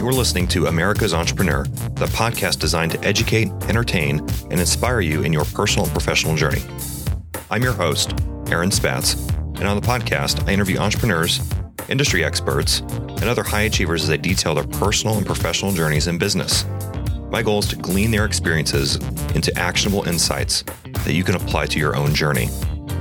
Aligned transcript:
You're 0.00 0.12
listening 0.12 0.48
to 0.48 0.68
America's 0.68 1.12
Entrepreneur, 1.12 1.64
the 1.64 2.06
podcast 2.06 2.58
designed 2.58 2.92
to 2.92 3.00
educate, 3.04 3.48
entertain, 3.68 4.20
and 4.50 4.58
inspire 4.58 5.02
you 5.02 5.24
in 5.24 5.30
your 5.30 5.44
personal 5.44 5.84
and 5.84 5.92
professional 5.92 6.34
journey. 6.36 6.62
I'm 7.50 7.62
your 7.62 7.74
host, 7.74 8.14
Aaron 8.46 8.70
Spatz, 8.70 9.14
and 9.58 9.68
on 9.68 9.78
the 9.78 9.86
podcast, 9.86 10.48
I 10.48 10.52
interview 10.52 10.78
entrepreneurs, 10.78 11.46
industry 11.90 12.24
experts, 12.24 12.80
and 12.80 13.24
other 13.24 13.42
high 13.42 13.64
achievers 13.64 14.04
as 14.04 14.08
they 14.08 14.16
detail 14.16 14.54
their 14.54 14.64
personal 14.64 15.18
and 15.18 15.26
professional 15.26 15.70
journeys 15.70 16.06
in 16.06 16.16
business. 16.16 16.64
My 17.30 17.42
goal 17.42 17.58
is 17.58 17.66
to 17.66 17.76
glean 17.76 18.10
their 18.10 18.24
experiences 18.24 18.96
into 19.34 19.54
actionable 19.58 20.08
insights 20.08 20.62
that 21.04 21.12
you 21.12 21.24
can 21.24 21.34
apply 21.34 21.66
to 21.66 21.78
your 21.78 21.94
own 21.94 22.14
journey. 22.14 22.48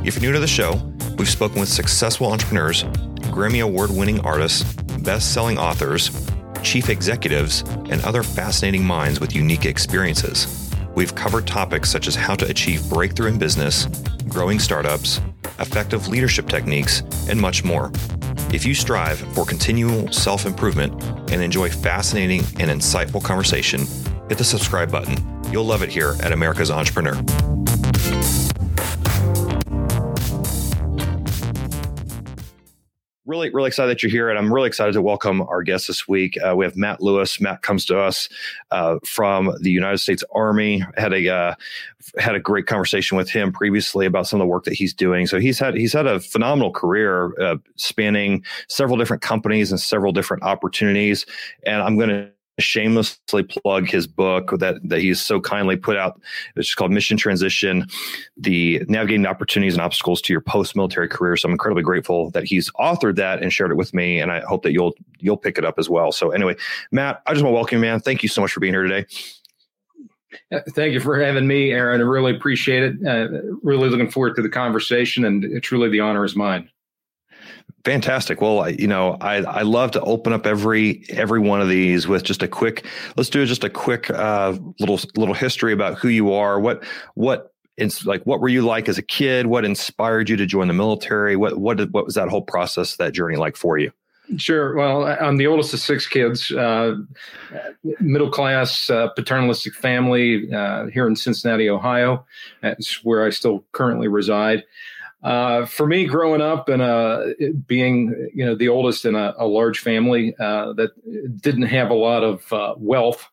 If 0.04 0.16
you're 0.16 0.23
new 0.23 0.34
to 0.34 0.41
the 0.41 0.47
show, 0.47 0.73
we've 1.18 1.29
spoken 1.29 1.61
with 1.61 1.70
successful 1.70 2.29
entrepreneurs, 2.29 2.84
Grammy 3.31 3.63
Award 3.63 3.89
winning 3.89 4.20
artists, 4.20 4.64
best 4.97 5.34
selling 5.34 5.57
authors, 5.57 6.10
chief 6.63 6.89
executives, 6.89 7.61
and 7.89 8.04
other 8.04 8.23
fascinating 8.23 8.83
minds 8.83 9.19
with 9.19 9.36
unique 9.36 9.65
experiences. 9.65 10.69
We've 10.95 11.15
covered 11.15 11.47
topics 11.47 11.89
such 11.89 12.07
as 12.07 12.15
how 12.15 12.35
to 12.35 12.49
achieve 12.49 12.89
breakthrough 12.89 13.27
in 13.27 13.37
business, 13.37 13.85
growing 14.27 14.59
startups, 14.59 15.21
effective 15.59 16.07
leadership 16.07 16.47
techniques, 16.47 17.01
and 17.29 17.39
much 17.39 17.63
more. 17.63 17.91
If 18.51 18.65
you 18.65 18.73
strive 18.73 19.19
for 19.33 19.45
continual 19.45 20.11
self 20.11 20.45
improvement 20.45 21.01
and 21.32 21.41
enjoy 21.41 21.69
fascinating 21.69 22.41
and 22.60 22.69
insightful 22.71 23.23
conversation, 23.23 23.82
hit 24.27 24.37
the 24.37 24.43
subscribe 24.43 24.91
button. 24.91 25.18
You'll 25.51 25.65
love 25.65 25.83
it 25.83 25.89
here 25.89 26.15
at 26.21 26.32
America's 26.32 26.71
Entrepreneur. 26.71 27.15
Really, 33.39 33.52
really 33.52 33.67
excited 33.70 33.89
that 33.89 34.03
you're 34.03 34.11
here, 34.11 34.30
and 34.30 34.38
I'm 34.38 34.53
really 34.53 34.67
excited 34.67 34.92
to 34.92 35.02
welcome 35.02 35.42
our 35.44 35.64
guest 35.64 35.88
this 35.88 36.09
week. 36.09 36.38
Uh, 36.45 36.58
we 36.58 36.66
have 36.66 36.75
Matt 36.75 37.00
Louis. 37.00 37.39
Matt 37.39 37.61
comes 37.61 37.86
to 37.86 37.97
us 37.97 38.27
uh, 38.72 38.97
from 39.05 39.55
the 39.61 39.72
United 39.72 40.00
States 40.00 40.25
Army. 40.36 40.83
Had 40.97 41.13
a 41.13 41.33
uh, 41.33 41.55
had 42.17 42.36
a 42.36 42.39
great 42.41 42.67
conversation 42.67 43.16
with 43.16 43.30
him 43.30 43.53
previously 43.53 44.05
about 44.05 44.28
some 44.28 44.41
of 44.41 44.44
the 44.44 44.50
work 44.50 44.66
that 44.66 44.73
he's 44.73 44.94
doing. 44.94 45.25
So 45.25 45.39
he's 45.39 45.58
had 45.58 45.73
he's 45.75 45.94
had 45.94 46.05
a 46.05 46.19
phenomenal 46.19 46.73
career 46.73 47.33
uh, 47.41 47.55
spanning 47.78 48.44
several 48.67 48.97
different 48.97 49.23
companies 49.23 49.72
and 49.72 49.80
several 49.80 50.11
different 50.11 50.44
opportunities. 50.44 51.25
And 51.66 51.81
I'm 51.81 51.95
going 51.95 52.09
to 52.09 52.30
shamelessly 52.59 53.43
plug 53.43 53.88
his 53.88 54.07
book 54.07 54.52
that 54.59 54.75
that 54.88 54.99
he's 54.99 55.21
so 55.21 55.39
kindly 55.39 55.75
put 55.75 55.97
out. 55.97 56.21
It's 56.55 56.75
called 56.75 56.91
Mission 56.91 57.17
Transition: 57.17 57.85
The 58.38 58.83
Navigating 58.88 59.25
Opportunities 59.25 59.73
and 59.73 59.81
Obstacles 59.81 60.21
to 60.23 60.33
Your 60.33 60.41
Post-Military 60.41 61.07
Career. 61.07 61.38
So 61.38 61.47
I'm 61.47 61.53
incredibly 61.53 61.83
grateful 61.83 62.31
that 62.31 62.43
he's 62.43 62.71
authored 62.73 63.16
that 63.16 63.41
and 63.41 63.51
shared 63.51 63.71
it 63.71 63.75
with 63.75 63.93
me, 63.93 64.19
and 64.19 64.31
I 64.31 64.41
hope 64.41 64.63
that 64.63 64.71
you'll 64.71 64.95
you'll 65.19 65.38
pick 65.38 65.57
it 65.57 65.66
up 65.66 65.79
as 65.79 65.89
well. 65.89 66.11
So 66.11 66.31
anyway, 66.31 66.55
Matt, 66.91 67.21
I 67.25 67.33
just 67.33 67.43
want 67.43 67.53
to 67.53 67.55
welcome 67.55 67.77
you, 67.77 67.81
man. 67.81 67.99
Thank 67.99 68.23
you 68.23 68.29
so 68.29 68.41
much 68.41 68.51
for 68.51 68.59
being 68.59 68.73
here 68.73 68.83
today. 68.83 69.05
Thank 70.69 70.94
you 70.94 70.99
for 70.99 71.19
having 71.19 71.47
me, 71.47 71.71
Aaron. 71.71 72.01
I 72.01 72.03
really 72.03 72.35
appreciate 72.35 72.83
it. 72.83 73.07
Uh, 73.07 73.41
really 73.63 73.89
looking 73.89 74.09
forward 74.11 74.35
to 74.35 74.41
the 74.41 74.49
conversation, 74.49 75.25
and 75.25 75.61
truly 75.63 75.89
the 75.89 76.01
honor 76.01 76.23
is 76.23 76.35
mine. 76.35 76.69
Fantastic. 77.85 78.41
Well, 78.41 78.61
I, 78.61 78.69
you 78.69 78.88
know, 78.88 79.17
I, 79.22 79.38
I 79.38 79.61
love 79.61 79.91
to 79.91 80.02
open 80.02 80.33
up 80.33 80.45
every 80.45 81.03
every 81.09 81.39
one 81.39 81.61
of 81.61 81.69
these 81.69 82.08
with 82.08 82.23
just 82.23 82.44
a 82.44 82.47
quick. 82.47 82.85
Let's 83.16 83.30
do 83.30 83.45
just 83.45 83.63
a 83.63 83.69
quick 83.69 84.09
uh, 84.09 84.58
little 84.80 84.99
little 85.16 85.33
history 85.33 85.72
about 85.72 85.97
who 85.97 86.09
you 86.09 86.33
are. 86.33 86.59
What 86.59 86.83
what 87.16 87.53
it's 87.77 88.05
like. 88.05 88.23
What 88.23 88.41
were 88.41 88.50
you 88.50 88.63
like 88.63 88.89
as 88.89 88.97
a 88.97 89.02
kid? 89.02 89.47
What 89.47 89.63
inspired 89.63 90.30
you 90.30 90.35
to 90.35 90.45
join 90.45 90.67
the 90.67 90.73
military? 90.73 91.38
What 91.38 91.57
what 91.57 91.77
did, 91.77 91.94
what 91.94 92.05
was 92.05 92.16
that 92.16 92.27
whole 92.27 92.41
process, 92.41 92.97
that 92.97 93.13
journey 93.13 93.38
like 93.38 93.55
for 93.55 93.77
you? 93.77 93.91
Sure. 94.38 94.75
Well, 94.75 95.05
I'm 95.05 95.38
the 95.38 95.47
oldest 95.47 95.73
of 95.73 95.80
six 95.80 96.05
kids, 96.05 96.52
uh, 96.52 96.97
middle 98.00 98.30
class, 98.30 98.89
uh, 98.89 99.07
paternalistic 99.09 99.73
family 99.73 100.53
uh, 100.53 100.85
here 100.88 101.07
in 101.07 101.16
Cincinnati, 101.16 101.67
Ohio. 101.67 102.25
That's 102.61 103.03
where 103.03 103.25
I 103.25 103.31
still 103.31 103.66
currently 103.72 104.07
reside. 104.07 104.66
Uh, 105.22 105.66
for 105.66 105.85
me, 105.85 106.06
growing 106.06 106.41
up 106.41 106.69
and 106.69 106.81
uh, 106.81 107.25
being 107.68 108.30
you 108.34 108.46
know 108.46 108.56
the 108.56 108.69
oldest 108.69 109.03
in 109.03 109.16
a, 109.16 109.34
a 109.38 109.46
large 109.46 109.80
family 109.80 110.34
uh, 110.40 110.72
that 110.74 110.91
didn't 111.41 111.63
have 111.63 111.90
a 111.90 111.94
lot 111.94 112.24
of 112.24 112.52
uh, 112.53 112.74
wealth, 112.78 113.28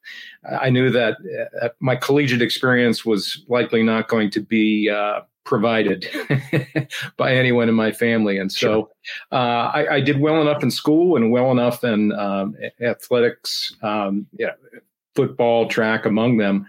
I 0.60 0.68
knew 0.70 0.90
that 0.90 1.16
uh, 1.62 1.68
my 1.78 1.94
collegiate 1.94 2.42
experience 2.42 3.04
was 3.04 3.44
likely 3.48 3.84
not 3.84 4.08
going 4.08 4.30
to 4.30 4.40
be 4.40 4.90
uh, 4.90 5.20
provided 5.44 6.08
by 7.16 7.32
anyone 7.32 7.68
in 7.68 7.74
my 7.76 7.92
family, 7.92 8.36
and 8.36 8.50
so 8.50 8.90
sure. 9.02 9.38
I, 9.38 9.86
I, 9.88 10.00
did 10.00 10.18
well 10.18 10.40
enough 10.42 10.64
in 10.64 10.72
school 10.72 11.14
and 11.14 11.30
well 11.30 11.52
enough 11.52 11.84
in 11.84 12.10
um, 12.12 12.56
athletics. 12.80 13.76
Um, 13.82 14.26
yeah, 14.36 14.54
football, 15.16 15.66
track 15.68 16.06
among 16.06 16.36
them, 16.36 16.66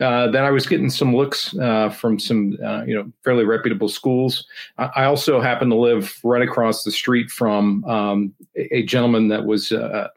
uh, 0.00 0.30
that 0.30 0.44
I 0.44 0.50
was 0.50 0.66
getting 0.66 0.90
some 0.90 1.16
looks 1.16 1.56
uh, 1.58 1.88
from 1.90 2.20
some 2.20 2.56
uh, 2.64 2.84
you 2.84 2.94
know 2.94 3.10
fairly 3.24 3.44
reputable 3.44 3.88
schools. 3.88 4.46
I 4.78 5.04
also 5.04 5.40
happened 5.40 5.72
to 5.72 5.76
live 5.76 6.20
right 6.22 6.42
across 6.42 6.84
the 6.84 6.92
street 6.92 7.30
from 7.30 7.84
um, 7.84 8.32
a, 8.54 8.84
gentleman 8.84 9.26
that 9.28 9.44
was 9.44 9.72
uh, 9.72 10.08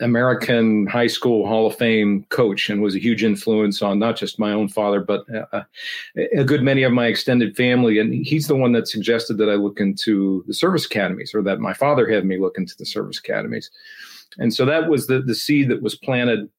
American 0.00 0.86
High 0.86 1.06
School 1.06 1.46
Hall 1.46 1.66
of 1.66 1.76
Fame 1.76 2.26
coach 2.28 2.68
and 2.68 2.82
was 2.82 2.94
a 2.94 2.98
huge 2.98 3.24
influence 3.24 3.80
on 3.80 3.98
not 3.98 4.16
just 4.16 4.38
my 4.38 4.52
own 4.52 4.68
father 4.68 5.00
but 5.00 5.24
uh, 5.34 5.62
a 6.36 6.44
good 6.44 6.62
many 6.62 6.82
of 6.82 6.92
my 6.92 7.06
extended 7.06 7.56
family. 7.56 7.98
And 7.98 8.12
he's 8.12 8.48
the 8.48 8.56
one 8.56 8.72
that 8.72 8.88
suggested 8.88 9.38
that 9.38 9.48
I 9.48 9.54
look 9.54 9.80
into 9.80 10.44
the 10.46 10.54
service 10.54 10.84
academies, 10.84 11.34
or 11.34 11.42
that 11.42 11.58
my 11.58 11.72
father 11.72 12.10
had 12.10 12.26
me 12.26 12.38
look 12.38 12.58
into 12.58 12.76
the 12.76 12.84
service 12.84 13.18
academies. 13.18 13.70
And 14.38 14.52
so 14.52 14.66
that 14.66 14.90
was 14.90 15.06
the 15.06 15.22
the 15.22 15.34
seed 15.34 15.70
that 15.70 15.82
was 15.82 15.94
planted 15.94 16.50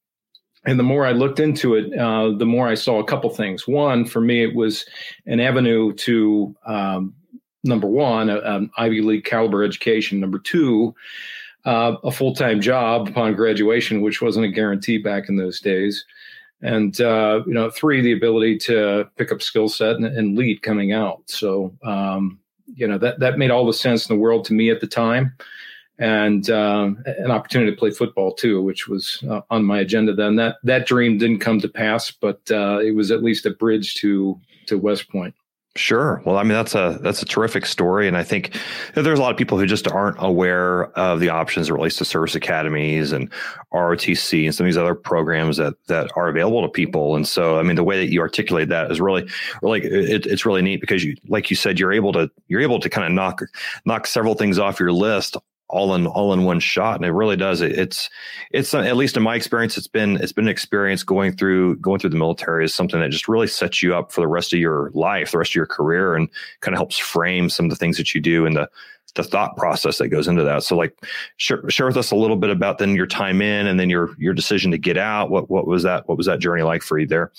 and 0.66 0.80
the 0.80 0.84
more 0.84 1.06
I 1.06 1.12
looked 1.12 1.40
into 1.40 1.76
it, 1.76 1.98
uh, 1.98 2.32
the 2.38 2.46
more 2.46 2.68
I 2.68 2.76
saw 2.76 3.00
a 3.00 3.04
couple 3.04 3.30
things. 3.32 3.68
One, 3.68 4.06
for 4.06 4.22
me, 4.22 4.44
it 4.44 4.56
was 4.56 4.86
an 5.26 5.40
avenue 5.40 5.94
to 5.94 6.56
um, 6.66 7.16
number 7.64 7.88
one, 7.88 8.30
an 8.30 8.70
Ivy 8.78 9.02
League 9.02 9.26
caliber 9.26 9.64
education. 9.64 10.20
Number 10.20 10.40
two, 10.40 10.94
uh, 11.66 11.96
a 12.04 12.12
full 12.12 12.36
time 12.36 12.62
job 12.62 13.08
upon 13.08 13.36
graduation, 13.36 14.02
which 14.02 14.22
wasn't 14.22 14.46
a 14.46 14.50
guarantee 14.50 14.98
back 14.98 15.30
in 15.30 15.36
those 15.36 15.60
days. 15.60 16.06
And 16.62 17.00
uh, 17.02 17.42
you 17.48 17.54
know, 17.54 17.72
three, 17.72 18.02
the 18.02 18.14
ability 18.14 18.60
to 18.60 19.10
pick 19.16 19.32
up 19.32 19.42
skill 19.42 19.68
set 19.68 19.96
and, 19.96 20.06
and, 20.06 20.38
lead 20.38 20.62
coming 20.62 20.92
out. 20.94 21.24
So 21.26 21.76
um, 21.84 22.40
you 22.76 22.88
know 22.88 23.00
that 23.00 23.20
that 23.20 23.40
made 23.40 23.50
all 23.50 23.66
the 23.66 23.74
sense 23.74 24.08
in 24.08 24.16
the 24.16 24.22
world 24.22 24.46
to 24.46 24.54
me 24.54 24.70
at 24.70 24.80
the 24.80 24.88
time 24.88 25.34
and 26.02 26.50
um, 26.50 27.02
an 27.06 27.30
opportunity 27.30 27.72
to 27.72 27.78
play 27.78 27.92
football 27.92 28.34
too, 28.34 28.62
which 28.62 28.88
was 28.88 29.24
uh, 29.30 29.42
on 29.52 29.64
my 29.64 29.80
agenda 29.80 30.14
then. 30.14 30.36
That 30.36 30.58
that 30.64 30.88
dream 30.88 31.20
didn't 31.20 31.40
come 31.40 31.62
to 31.62 31.70
pass, 31.70 32.10
but 32.10 32.42
uh, 32.50 32.80
it 32.80 32.96
was 32.96 33.12
at 33.12 33.24
least 33.24 33.46
a 33.46 33.52
bridge 33.52 33.96
to 33.96 34.40
to 34.66 34.78
West 34.78 35.10
Point. 35.10 35.36
Sure. 35.78 36.22
Well, 36.26 36.38
I 36.38 36.44
mean 36.44 36.54
that's 36.54 36.76
a 36.76 37.00
that's 37.02 37.22
a 37.22 37.26
terrific 37.26 37.68
story, 37.68 38.08
and 38.08 38.18
I 38.18 38.24
think 38.24 38.60
there's 38.96 39.20
a 39.20 39.22
lot 39.22 39.32
of 39.32 39.38
people 39.38 39.60
who 39.60 39.68
just 39.68 39.88
aren't 39.88 40.18
aware 40.20 40.86
of 40.98 41.20
the 41.20 41.30
options 41.30 41.68
that 41.68 41.74
relates 41.74 41.98
to 41.98 42.06
service 42.06 42.34
academies 42.34 43.12
and 43.12 43.32
ROTC 43.72 44.46
and 44.46 44.56
some 44.56 44.66
of 44.66 44.68
these 44.68 44.78
other 44.78 44.96
programs 44.96 45.58
that 45.58 45.76
that 45.86 46.12
are 46.18 46.28
available 46.28 46.64
to 46.64 46.68
people. 46.68 47.16
And 47.16 47.28
so, 47.28 47.60
I 47.60 47.64
mean, 47.64 47.76
the 47.76 47.86
way 47.86 48.04
that 48.04 48.12
you 48.12 48.22
articulate 48.22 48.70
that 48.70 48.92
is 48.92 49.00
really, 49.00 49.30
really, 49.62 49.82
it, 49.82 50.26
it's 50.26 50.46
really 50.46 50.64
neat 50.64 50.82
because 50.82 51.06
you, 51.06 51.16
like 51.30 51.50
you 51.50 51.56
said, 51.56 51.80
you're 51.80 51.94
able 51.94 52.12
to 52.14 52.30
you're 52.48 52.60
able 52.60 52.80
to 52.80 52.90
kind 52.90 53.06
of 53.06 53.14
knock 53.14 53.42
knock 53.86 54.08
several 54.08 54.34
things 54.34 54.58
off 54.58 54.80
your 54.80 54.92
list 54.92 55.38
all 55.72 55.96
in 55.96 56.06
all 56.08 56.34
in 56.34 56.44
one 56.44 56.60
shot 56.60 56.98
and 56.98 57.06
it 57.06 57.12
really 57.12 57.38
does. 57.38 57.62
It, 57.62 57.72
it's 57.72 58.10
it's 58.52 58.74
uh, 58.74 58.80
at 58.80 58.98
least 58.98 59.18
in 59.18 59.24
my 59.24 59.36
experience 59.36 59.78
it's 59.78 59.88
been 59.88 60.18
it's 60.18 60.34
been 60.34 60.46
an 60.46 60.52
experience 60.52 61.04
going 61.04 61.36
through 61.36 61.78
going 61.78 62.00
through 62.00 62.10
the 62.12 62.18
military 62.18 62.66
is 62.66 62.74
something 62.74 63.00
that 63.00 63.10
just 63.10 63.28
really 63.28 63.48
sets 63.48 63.82
you 63.82 63.96
up 63.96 64.12
for 64.12 64.22
the 64.22 64.28
rest 64.28 64.54
of 64.54 64.60
your 64.60 64.92
life 64.94 65.32
the 65.32 65.38
rest 65.38 65.52
of 65.52 65.56
your 65.56 65.66
career 65.66 66.16
and 66.16 66.30
kind 66.60 66.76
of 66.76 66.80
helps 66.80 66.98
frame 66.98 67.50
some 67.50 67.66
of 67.66 67.70
the 67.70 67.76
things 67.76 67.98
that 67.98 68.14
you 68.14 68.22
do 68.22 68.46
and 68.46 68.56
the 68.56 68.70
the 69.16 69.24
thought 69.24 69.58
process 69.58 69.98
that 69.98 70.08
goes 70.08 70.28
into 70.28 70.44
that. 70.44 70.64
So 70.64 70.78
like 70.78 70.98
share, 71.36 71.70
share 71.70 71.88
with 71.88 71.98
us 71.98 72.12
a 72.12 72.16
little 72.16 72.38
bit 72.38 72.50
about 72.50 72.78
then 72.78 72.96
your 72.96 73.08
time 73.08 73.42
in 73.42 73.68
and 73.68 73.80
then 73.80 73.90
your 73.90 74.16
your 74.18 74.34
decision 74.34 74.72
to 74.72 74.78
get 74.78 74.98
out. 74.98 75.30
What 75.30 75.50
what 75.50 75.68
was 75.68 75.84
that 75.84 76.08
what 76.08 76.18
was 76.18 76.28
that 76.28 76.40
journey 76.40 76.64
like 76.64 76.82
for 76.82 76.98
you 76.98 77.08
there 77.08 77.32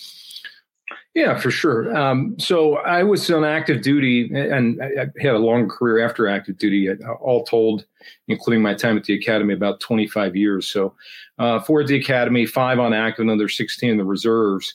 yeah, 1.14 1.38
for 1.38 1.50
sure. 1.50 1.94
Um, 1.94 2.34
so 2.38 2.76
I 2.76 3.02
was 3.02 3.30
on 3.30 3.44
active 3.44 3.82
duty 3.82 4.30
and 4.34 4.82
I 4.82 5.06
had 5.20 5.34
a 5.34 5.38
long 5.38 5.68
career 5.68 6.04
after 6.04 6.26
active 6.26 6.56
duty, 6.56 6.88
uh, 6.88 6.94
all 7.20 7.44
told, 7.44 7.84
including 8.28 8.62
my 8.62 8.72
time 8.74 8.96
at 8.96 9.04
the 9.04 9.14
academy, 9.14 9.52
about 9.52 9.80
25 9.80 10.34
years. 10.36 10.66
So 10.68 10.94
uh, 11.38 11.60
four 11.60 11.82
at 11.82 11.86
the 11.86 11.96
academy, 11.96 12.46
five 12.46 12.78
on 12.78 12.94
active, 12.94 13.24
another 13.24 13.48
16 13.48 13.90
in 13.90 13.96
the 13.98 14.04
reserves. 14.04 14.74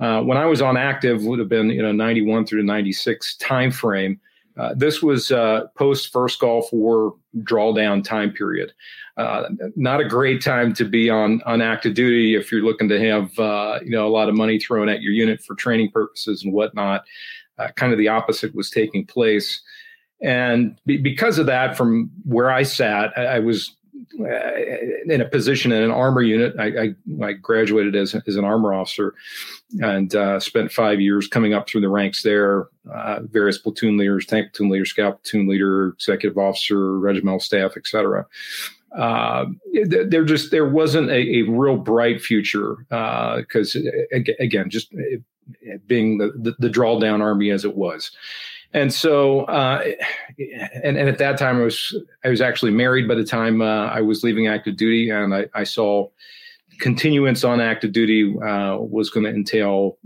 Uh, 0.00 0.22
when 0.22 0.36
I 0.36 0.44
was 0.44 0.62
on 0.62 0.76
active, 0.76 1.24
would 1.24 1.38
have 1.38 1.48
been 1.48 1.70
you 1.70 1.82
know 1.82 1.92
91 1.92 2.46
through 2.46 2.62
96 2.62 3.36
time 3.36 3.70
frame. 3.70 4.20
Uh, 4.56 4.74
this 4.74 5.02
was 5.02 5.30
uh, 5.30 5.66
post 5.76 6.12
first 6.12 6.40
Gulf 6.40 6.72
War 6.72 7.14
drawdown 7.38 8.04
time 8.04 8.32
period. 8.32 8.72
Uh, 9.18 9.48
not 9.74 10.00
a 10.00 10.08
great 10.08 10.40
time 10.40 10.72
to 10.72 10.84
be 10.84 11.10
on 11.10 11.42
on 11.44 11.60
active 11.60 11.94
duty 11.94 12.36
if 12.36 12.52
you're 12.52 12.62
looking 12.62 12.88
to 12.88 13.00
have 13.00 13.36
uh, 13.38 13.80
you 13.82 13.90
know 13.90 14.06
a 14.06 14.08
lot 14.08 14.28
of 14.28 14.34
money 14.36 14.58
thrown 14.58 14.88
at 14.88 15.02
your 15.02 15.12
unit 15.12 15.42
for 15.42 15.56
training 15.56 15.90
purposes 15.90 16.44
and 16.44 16.52
whatnot. 16.52 17.04
Uh, 17.58 17.68
kind 17.74 17.92
of 17.92 17.98
the 17.98 18.06
opposite 18.06 18.54
was 18.54 18.70
taking 18.70 19.04
place, 19.04 19.60
and 20.22 20.78
be, 20.86 20.96
because 20.96 21.38
of 21.38 21.46
that, 21.46 21.76
from 21.76 22.10
where 22.24 22.50
I 22.50 22.62
sat, 22.62 23.12
I, 23.16 23.24
I 23.24 23.38
was 23.40 23.74
in 24.18 25.20
a 25.20 25.28
position 25.28 25.72
in 25.72 25.82
an 25.82 25.90
armor 25.90 26.22
unit. 26.22 26.54
I, 26.58 26.66
I, 26.66 26.94
I 27.26 27.32
graduated 27.32 27.94
as, 27.94 28.14
as 28.26 28.36
an 28.36 28.44
armor 28.44 28.72
officer 28.72 29.14
and 29.80 30.14
uh, 30.14 30.40
spent 30.40 30.72
five 30.72 31.00
years 31.00 31.28
coming 31.28 31.54
up 31.54 31.68
through 31.68 31.82
the 31.82 31.88
ranks 31.88 32.22
there, 32.22 32.68
uh, 32.92 33.20
various 33.22 33.58
platoon 33.58 33.96
leaders, 33.96 34.26
tank 34.26 34.52
platoon 34.52 34.70
leader, 34.70 34.84
scout 34.84 35.22
platoon 35.22 35.48
leader, 35.48 35.88
executive 35.88 36.38
officer, 36.38 36.98
regimental 36.98 37.40
staff, 37.40 37.76
etc. 37.76 38.26
Uh, 38.96 39.46
there 39.84 40.24
just 40.24 40.50
there 40.50 40.68
wasn't 40.68 41.10
a, 41.10 41.38
a 41.38 41.42
real 41.42 41.76
bright 41.76 42.20
future 42.22 42.76
because 42.88 43.76
uh, 43.76 44.18
again, 44.40 44.70
just 44.70 44.94
being 45.86 46.18
the, 46.18 46.32
the, 46.36 46.54
the 46.58 46.68
drawdown 46.68 47.20
army 47.20 47.50
as 47.50 47.64
it 47.64 47.76
was. 47.76 48.10
And 48.74 48.92
so, 48.92 49.40
uh, 49.42 49.82
and, 50.38 50.98
and 50.98 51.08
at 51.08 51.18
that 51.18 51.38
time, 51.38 51.56
I 51.56 51.64
was 51.64 51.96
I 52.22 52.28
was 52.28 52.40
actually 52.40 52.72
married 52.72 53.08
by 53.08 53.14
the 53.14 53.24
time 53.24 53.62
uh, 53.62 53.86
I 53.86 54.02
was 54.02 54.22
leaving 54.22 54.46
active 54.46 54.76
duty, 54.76 55.08
and 55.08 55.34
I, 55.34 55.46
I 55.54 55.64
saw 55.64 56.08
continuance 56.78 57.44
on 57.44 57.60
active 57.60 57.92
duty 57.92 58.36
uh, 58.38 58.76
was 58.76 59.10
going 59.10 59.24
to 59.24 59.30
entail 59.30 59.98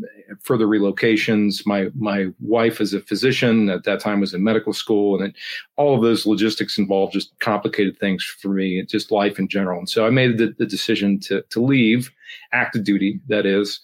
further 0.43 0.67
relocations. 0.67 1.67
My 1.67 1.89
my 1.95 2.29
wife 2.41 2.81
is 2.81 2.95
a 2.95 3.01
physician 3.01 3.69
at 3.69 3.85
that 3.85 4.01
time 4.01 4.21
was 4.21 4.35
in 4.35 4.43
medical 4.43 4.73
school, 4.73 5.17
and 5.17 5.31
it, 5.31 5.37
all 5.77 5.95
of 5.95 6.03
those 6.03 6.27
logistics 6.27 6.79
involved 6.79 7.13
just 7.13 7.39
complicated 7.41 7.99
things 7.99 8.25
for 8.25 8.49
me, 8.49 8.83
just 8.85 9.11
life 9.11 9.39
in 9.39 9.49
general. 9.49 9.79
And 9.79 9.89
so 9.89 10.07
I 10.07 10.11
made 10.11 10.39
the, 10.39 10.55
the 10.59 10.67
decision 10.67 11.19
to 11.21 11.43
to 11.51 11.61
leave 11.61 12.11
active 12.53 12.85
duty. 12.85 13.21
That 13.29 13.47
is, 13.47 13.81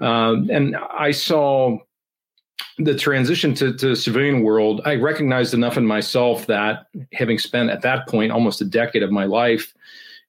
um, 0.00 0.48
and 0.50 0.76
I 0.76 1.10
saw 1.10 1.78
the 2.78 2.94
transition 2.94 3.54
to, 3.54 3.72
to 3.74 3.94
civilian 3.94 4.42
world, 4.42 4.80
I 4.84 4.94
recognized 4.96 5.54
enough 5.54 5.76
in 5.76 5.86
myself 5.86 6.46
that 6.46 6.86
having 7.12 7.38
spent 7.38 7.70
at 7.70 7.82
that 7.82 8.08
point 8.08 8.32
almost 8.32 8.60
a 8.60 8.64
decade 8.64 9.02
of 9.02 9.10
my 9.10 9.24
life 9.24 9.74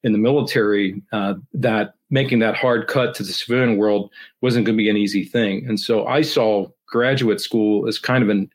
in 0.04 0.12
the 0.12 0.18
military, 0.18 1.02
uh, 1.12 1.36
that 1.54 1.96
making 2.10 2.40
that 2.40 2.56
hard 2.56 2.88
cut 2.88 3.16
to 3.16 3.24
the 3.24 3.34
civilian 3.34 3.78
world 3.78 4.12
wasn't 4.42 4.66
going 4.66 4.78
to 4.78 4.84
be 4.84 4.90
an 4.90 4.98
easy 4.98 5.24
thing. 5.24 5.66
And 5.68 5.80
so 5.80 6.06
I 6.06 6.22
saw 6.22 6.68
graduate 6.86 7.42
school 7.42 7.88
as 7.88 7.98
kind 7.98 8.24
of 8.24 8.30
an 8.30 8.50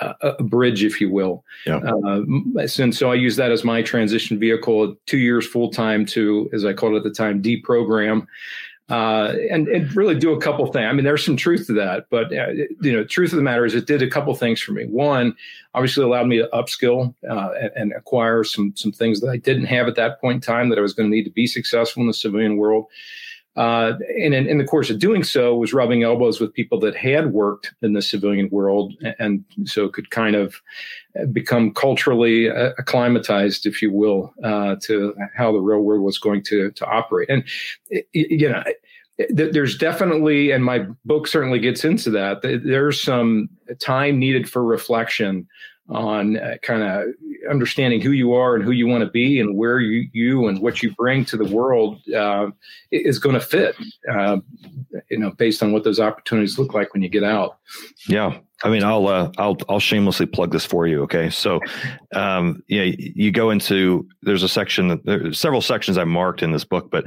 uh, 0.00 0.14
a 0.38 0.42
bridge, 0.42 0.82
if 0.82 1.00
you 1.00 1.10
will. 1.10 1.44
Yeah. 1.66 1.76
Uh, 1.76 2.22
and 2.78 2.94
so 2.94 3.10
I 3.10 3.14
use 3.14 3.36
that 3.36 3.52
as 3.52 3.64
my 3.64 3.82
transition 3.82 4.38
vehicle, 4.38 4.96
two 5.06 5.18
years 5.18 5.46
full 5.46 5.70
time 5.70 6.06
to, 6.06 6.48
as 6.52 6.64
I 6.64 6.72
called 6.72 6.94
it 6.94 6.98
at 6.98 7.04
the 7.04 7.10
time, 7.10 7.42
deprogram 7.42 8.26
uh, 8.90 9.34
and, 9.50 9.68
and 9.68 9.94
really 9.94 10.18
do 10.18 10.32
a 10.32 10.40
couple 10.40 10.66
things. 10.66 10.86
I 10.86 10.92
mean, 10.92 11.04
there's 11.04 11.24
some 11.24 11.36
truth 11.36 11.66
to 11.68 11.72
that, 11.74 12.06
but 12.10 12.36
uh, 12.36 12.48
you 12.80 12.92
know, 12.92 13.04
truth 13.04 13.32
of 13.32 13.36
the 13.36 13.42
matter 13.42 13.64
is, 13.64 13.74
it 13.74 13.86
did 13.86 14.02
a 14.02 14.10
couple 14.10 14.34
things 14.34 14.60
for 14.60 14.72
me. 14.72 14.84
One, 14.86 15.36
obviously, 15.74 16.04
allowed 16.04 16.26
me 16.26 16.38
to 16.38 16.48
upskill 16.52 17.14
uh, 17.28 17.50
and, 17.60 17.70
and, 17.76 17.92
acquire 17.92 18.42
some 18.42 18.72
some 18.76 18.92
things 18.92 19.20
that 19.20 19.28
I 19.28 19.36
didn't 19.36 19.66
have 19.66 19.86
at 19.86 19.94
that 19.96 20.20
point 20.20 20.36
in 20.36 20.40
time 20.40 20.70
that 20.70 20.78
I 20.78 20.82
was 20.82 20.92
going 20.92 21.08
to 21.08 21.14
need 21.14 21.24
to 21.24 21.30
be 21.30 21.46
successful 21.46 22.00
in 22.00 22.08
the 22.08 22.14
civilian 22.14 22.56
world. 22.56 22.86
Uh, 23.56 23.94
and 24.16 24.32
in, 24.32 24.46
in, 24.46 24.58
the 24.58 24.64
course 24.64 24.90
of 24.90 24.98
doing 25.00 25.24
so, 25.24 25.56
was 25.56 25.72
rubbing 25.72 26.04
elbows 26.04 26.40
with 26.40 26.54
people 26.54 26.78
that 26.78 26.94
had 26.94 27.32
worked 27.32 27.74
in 27.82 27.94
the 27.94 28.02
civilian 28.02 28.48
world, 28.50 28.94
and, 29.02 29.44
and 29.56 29.68
so 29.68 29.88
could 29.88 30.10
kind 30.10 30.36
of 30.36 30.62
become 31.32 31.74
culturally 31.74 32.48
uh, 32.48 32.70
acclimatized, 32.78 33.66
if 33.66 33.82
you 33.82 33.92
will, 33.92 34.32
uh, 34.44 34.76
to 34.82 35.14
how 35.36 35.50
the 35.50 35.58
real 35.58 35.80
world 35.80 36.02
was 36.02 36.18
going 36.18 36.42
to 36.44 36.70
to 36.70 36.86
operate. 36.86 37.28
And 37.28 37.44
you 38.12 38.48
know, 38.48 38.62
there's 39.28 39.76
definitely, 39.76 40.50
and 40.52 40.64
my 40.64 40.86
book 41.04 41.26
certainly 41.26 41.58
gets 41.58 41.84
into 41.84 42.10
that. 42.10 42.42
There's 42.42 43.02
some 43.02 43.48
time 43.80 44.18
needed 44.18 44.48
for 44.48 44.64
reflection 44.64 45.46
on 45.90 46.36
uh, 46.36 46.56
kind 46.62 46.82
of 46.82 47.08
understanding 47.50 48.00
who 48.00 48.12
you 48.12 48.32
are 48.32 48.54
and 48.54 48.64
who 48.64 48.70
you 48.70 48.86
want 48.86 49.02
to 49.02 49.10
be 49.10 49.40
and 49.40 49.56
where 49.56 49.80
you, 49.80 50.08
you 50.12 50.48
and 50.48 50.60
what 50.60 50.82
you 50.82 50.94
bring 50.94 51.24
to 51.24 51.36
the 51.36 51.44
world 51.44 52.00
uh, 52.14 52.50
is 52.90 53.18
going 53.18 53.34
to 53.34 53.40
fit, 53.40 53.76
uh, 54.10 54.38
you 55.10 55.18
know, 55.18 55.30
based 55.32 55.62
on 55.62 55.72
what 55.72 55.84
those 55.84 56.00
opportunities 56.00 56.58
look 56.58 56.74
like 56.74 56.92
when 56.92 57.02
you 57.02 57.08
get 57.08 57.24
out. 57.24 57.58
Yeah. 58.08 58.38
I 58.62 58.68
mean, 58.68 58.84
I'll 58.84 59.06
uh, 59.06 59.30
I'll 59.38 59.56
I'll 59.68 59.80
shamelessly 59.80 60.26
plug 60.26 60.52
this 60.52 60.66
for 60.66 60.86
you. 60.86 61.02
Okay, 61.02 61.30
so 61.30 61.60
um, 62.14 62.62
yeah, 62.68 62.82
you 62.98 63.32
go 63.32 63.50
into 63.50 64.06
there's 64.22 64.42
a 64.42 64.48
section 64.48 65.32
several 65.32 65.62
sections 65.62 65.96
I 65.96 66.04
marked 66.04 66.42
in 66.42 66.52
this 66.52 66.64
book, 66.64 66.90
but 66.90 67.04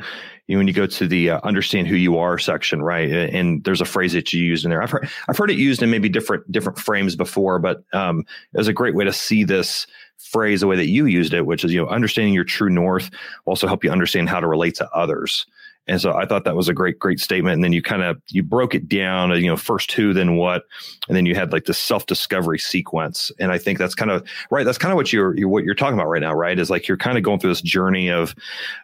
you, 0.48 0.58
when 0.58 0.68
you 0.68 0.74
go 0.74 0.88
to 0.88 1.08
the 1.08 1.32
uh, 1.32 1.40
understand 1.44 1.88
who 1.88 1.96
you 1.96 2.18
are 2.18 2.40
section, 2.40 2.82
right, 2.82 3.10
and 3.10 3.64
there's 3.64 3.82
a 3.82 3.86
phrase 3.86 4.14
that 4.14 4.34
you 4.34 4.44
used 4.44 4.66
in 4.66 4.72
there. 4.72 4.82
I've 4.82 4.90
heard 4.90 5.08
I've 5.30 5.38
heard 5.38 5.52
it 5.52 5.58
used 5.58 5.84
in 5.84 5.92
maybe 5.92 6.10
different 6.10 6.52
different 6.52 6.80
frames 6.80 7.16
before, 7.16 7.60
but 7.60 7.84
um, 7.94 8.26
it 8.54 8.58
was 8.58 8.68
a 8.68 8.74
great 8.74 8.96
way 8.96 9.06
to 9.06 9.14
see 9.14 9.44
this 9.44 9.86
phrase 10.18 10.62
the 10.62 10.68
way 10.68 10.76
that 10.76 10.88
you 10.88 11.06
used 11.06 11.34
it, 11.34 11.46
which 11.46 11.64
is 11.64 11.72
you 11.72 11.82
know 11.82 11.88
understanding 11.88 12.34
your 12.34 12.46
true 12.46 12.70
north 12.70 13.12
will 13.46 13.52
also 13.52 13.68
help 13.68 13.84
you 13.84 13.92
understand 13.92 14.28
how 14.28 14.40
to 14.40 14.48
relate 14.48 14.74
to 14.76 14.90
others. 14.92 15.46
And 15.88 16.00
so 16.00 16.14
I 16.14 16.26
thought 16.26 16.46
that 16.46 16.56
was 16.56 16.70
a 16.70 16.74
great, 16.74 16.98
great 16.98 17.20
statement. 17.20 17.56
And 17.56 17.64
then 17.64 17.74
you 17.74 17.82
kind 17.82 18.04
of 18.04 18.22
you 18.30 18.42
broke 18.42 18.74
it 18.74 18.88
down, 18.88 19.32
you 19.32 19.48
know, 19.48 19.58
first 19.58 19.92
who, 19.92 20.14
then 20.14 20.38
what, 20.38 20.64
and 21.08 21.18
then 21.18 21.26
you 21.26 21.36
had 21.36 21.52
like 21.52 21.66
the 21.66 21.74
self 21.74 22.06
discovery 22.06 22.60
sequence. 22.60 23.32
And 23.40 23.52
I 23.52 23.58
think 23.58 23.80
that's 23.80 23.96
kind 23.96 24.10
of 24.10 24.26
right. 24.50 24.66
That's 24.66 24.78
kind 24.78 24.92
of 24.92 24.96
what 24.96 25.12
you're, 25.12 25.36
you're 25.38 25.50
what 25.50 25.66
you're 25.66 25.76
talking 25.76 26.00
about 26.00 26.08
right 26.08 26.22
now, 26.22 26.34
right? 26.34 26.58
Is 26.58 26.70
like 26.70 26.88
you're 26.88 26.98
kind 26.98 27.18
of 27.18 27.24
going 27.24 27.40
through 27.40 27.52
this 27.52 27.62
journey 27.62 28.10
of, 28.10 28.34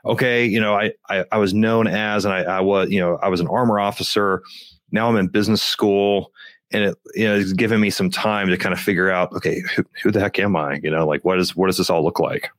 okay, 0.06 0.46
you 0.46 0.60
know, 0.60 0.76
I 0.76 0.92
I, 1.10 1.26
I 1.32 1.38
was 1.38 1.54
known 1.54 1.88
as, 1.88 2.26
and 2.26 2.34
I, 2.34 2.44
I 2.44 2.60
was, 2.60 2.90
you 2.90 3.00
know, 3.00 3.18
I 3.22 3.30
was 3.30 3.40
an 3.40 3.48
armor 3.48 3.80
officer. 3.80 4.44
Now 4.92 5.08
I'm 5.08 5.16
in 5.16 5.28
business 5.28 5.62
school 5.62 6.32
and 6.72 6.84
it 6.84 6.98
you 7.16 7.26
know 7.26 7.36
it's 7.36 7.54
given 7.54 7.80
me 7.80 7.90
some 7.90 8.10
time 8.10 8.48
to 8.50 8.58
kind 8.58 8.74
of 8.74 8.80
figure 8.80 9.10
out 9.10 9.32
okay 9.34 9.62
who, 9.76 9.84
who 10.04 10.12
the 10.12 10.20
heck 10.20 10.38
am 10.40 10.56
i 10.56 10.80
you 10.84 10.90
know 10.90 11.08
like 11.08 11.24
what 11.26 11.40
is 11.40 11.56
what 11.56 11.68
does 11.68 11.78
this 11.78 11.90
all 11.90 12.04
look 12.04 12.20
like 12.20 12.50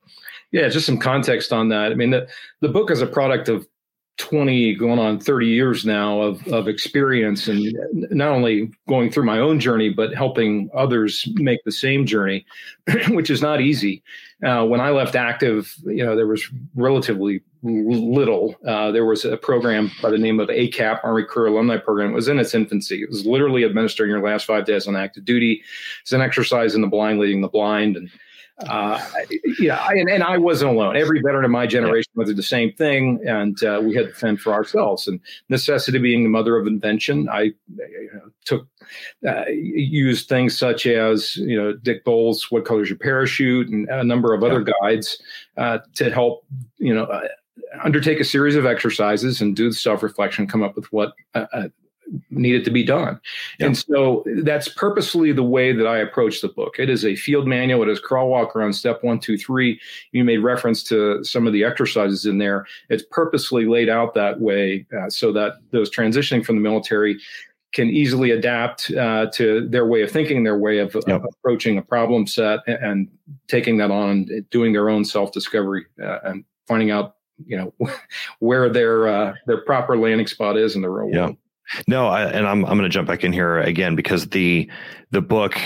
yeah 0.53 0.69
just 0.69 0.87
some 0.87 0.99
context 0.99 1.53
on 1.53 1.69
that 1.69 1.93
i 1.93 1.95
mean 1.95 2.11
the 2.11 2.27
the 2.61 2.69
book 2.69 2.91
is 2.91 3.01
a 3.01 3.07
product 3.07 3.49
of 3.49 3.67
20 4.21 4.75
going 4.75 4.99
on 4.99 5.19
30 5.19 5.47
years 5.47 5.85
now 5.85 6.21
of, 6.21 6.47
of 6.49 6.69
experience 6.69 7.49
and 7.49 7.75
not 8.11 8.29
only 8.29 8.71
going 8.89 9.11
through 9.11 9.25
my 9.25 9.39
own 9.39 9.59
journey 9.59 9.89
but 9.89 10.15
helping 10.15 10.71
others 10.75 11.27
make 11.35 11.65
the 11.65 11.73
same 11.73 12.05
journey 12.05 12.45
which 13.09 13.31
is 13.31 13.41
not 13.43 13.61
easy. 13.61 14.03
Uh, 14.45 14.65
when 14.65 14.81
i 14.81 14.91
left 14.91 15.17
active 15.17 15.75
you 15.85 16.05
know 16.05 16.17
there 16.17 16.27
was 16.27 16.47
relatively 16.75 17.43
little. 17.63 18.57
Uh, 18.67 18.91
there 18.91 19.05
was 19.05 19.25
a 19.25 19.37
program 19.37 19.91
by 20.01 20.11
the 20.11 20.19
name 20.19 20.41
of 20.41 20.49
acap 20.49 21.01
army 21.05 21.25
career 21.25 21.49
alumni 21.49 21.77
program. 21.77 22.11
It 22.11 22.15
was 22.15 22.29
in 22.29 22.39
its 22.39 22.55
infancy. 22.55 23.03
It 23.03 23.11
was 23.11 23.27
literally 23.27 23.65
administering 23.65 24.11
your 24.11 24.23
last 24.23 24.47
five 24.47 24.65
days 24.65 24.87
on 24.87 24.97
active 24.97 25.25
duty. 25.25 25.63
It's 26.01 26.13
an 26.13 26.23
exercise 26.23 26.75
in 26.75 26.81
the 26.81 26.89
blind 26.89 27.21
leading 27.21 27.43
the 27.43 27.49
blind 27.49 27.97
and 27.97 28.11
uh, 28.69 29.01
yeah, 29.59 29.87
and, 29.89 30.09
and 30.11 30.23
I 30.23 30.39
wasn't 30.39 30.73
alone. 30.73 30.97
Every 30.97 31.21
veteran 31.21 31.45
of 31.45 31.50
my 31.50 31.67
generation 31.67 32.11
went 32.14 32.29
through 32.29 32.35
the 32.35 32.43
same 32.43 32.73
thing, 32.73 33.21
and 33.26 33.62
uh, 33.62 33.81
we 33.83 33.95
had 33.95 34.09
to 34.09 34.14
fend 34.14 34.40
for 34.40 34.52
ourselves. 34.52 35.07
And 35.07 35.21
necessity 35.49 35.99
being 35.99 36.23
the 36.23 36.29
mother 36.29 36.57
of 36.57 36.67
invention, 36.67 37.29
I 37.29 37.52
you 37.76 38.11
know, 38.12 38.31
took 38.45 38.67
uh, 39.26 39.47
used 39.49 40.29
things 40.29 40.59
such 40.59 40.87
as 40.87 41.37
you 41.37 41.57
know 41.57 41.73
Dick 41.75 42.05
Bolles' 42.05 42.50
"What 42.50 42.64
Color's 42.64 42.90
Your 42.90 42.99
Parachute" 42.99 43.69
and 43.69 43.88
a 43.88 44.05
number 44.05 44.35
of 44.35 44.43
other 44.43 44.64
guides 44.83 45.21
uh, 45.57 45.79
to 45.95 46.11
help 46.11 46.45
you 46.79 46.95
know 46.95 47.05
uh, 47.05 47.29
undertake 47.83 48.21
a 48.21 48.25
series 48.25 48.57
of 48.57 48.67
exercises 48.67 49.40
and 49.40 49.57
do 49.57 49.69
the 49.69 49.75
self 49.75 50.02
reflection, 50.02 50.47
come 50.47 50.62
up 50.62 50.76
with 50.76 50.93
what 50.93 51.12
uh, 51.35 51.69
needed 52.31 52.64
to 52.64 52.71
be 52.71 52.85
done. 52.85 53.21
Yeah. 53.59 53.67
And 53.67 53.79
so 53.79 54.25
that's 54.43 54.69
purposely 54.69 55.33
the 55.33 55.43
way 55.43 55.73
that 55.73 55.87
I 55.87 55.99
approach 55.99 56.40
the 56.40 56.49
book. 56.49 56.76
It 56.79 56.90
is 56.90 57.05
a 57.05 57.17
field 57.17 57.47
manual. 57.47 57.83
It 57.83 57.88
is 57.88 58.00
crawl 58.00 58.29
walk 58.29 58.57
around 58.57 58.73
step 58.73 59.02
one, 59.02 59.21
two, 59.21 59.37
three. 59.38 59.81
You 60.12 60.25
made 60.25 60.38
reference 60.38 60.83
to 60.85 61.23
some 61.25 61.47
of 61.47 61.52
the 61.52 61.64
exercises 61.64 62.26
in 62.26 62.38
there. 62.38 62.67
It's 62.88 63.05
purposely 63.11 63.67
laid 63.67 63.88
out 63.88 64.14
that 64.14 64.40
way 64.40 64.87
uh, 64.99 65.11
so 65.11 65.33
that 65.33 65.55
those 65.71 65.90
transitioning 65.90 66.45
from 66.45 66.57
the 66.57 66.62
military 66.62 67.19
can 67.73 67.88
easily 67.88 68.33
adapt 68.33 68.90
uh, 68.93 69.26
to 69.33 69.69
their 69.69 69.87
way 69.87 70.02
of 70.02 70.11
thinking, 70.11 70.43
their 70.43 70.59
way 70.59 70.79
of, 70.79 70.95
yep. 71.07 71.23
of, 71.23 71.25
approaching 71.25 71.79
a 71.79 71.83
problem 71.83 72.26
set, 72.26 72.61
and, 72.67 72.85
and 72.85 73.09
taking 73.47 73.76
that 73.76 73.93
on, 73.93 74.29
doing 74.50 74.73
their 74.73 74.88
own 74.90 75.05
self 75.05 75.31
discovery, 75.31 75.87
uh, 76.02 76.19
and 76.25 76.45
finding 76.67 76.90
out 76.90 77.17
you 77.47 77.57
know 77.57 77.73
where 78.40 78.69
their 78.69 79.09
uh, 79.09 79.35
their 79.47 79.61
proper 79.62 79.97
landing 79.97 80.26
spot 80.26 80.57
is 80.57 80.75
in 80.75 80.83
the 80.83 80.88
real 80.88 81.09
world. 81.09 81.37
No, 81.87 82.09
I, 82.09 82.25
and 82.25 82.47
I'm 82.47 82.65
I'm 82.65 82.77
going 82.77 82.83
to 82.83 82.89
jump 82.89 83.07
back 83.07 83.23
in 83.25 83.33
here 83.33 83.59
again 83.61 83.95
because 83.95 84.29
the 84.29 84.69
the 85.11 85.21
book, 85.21 85.57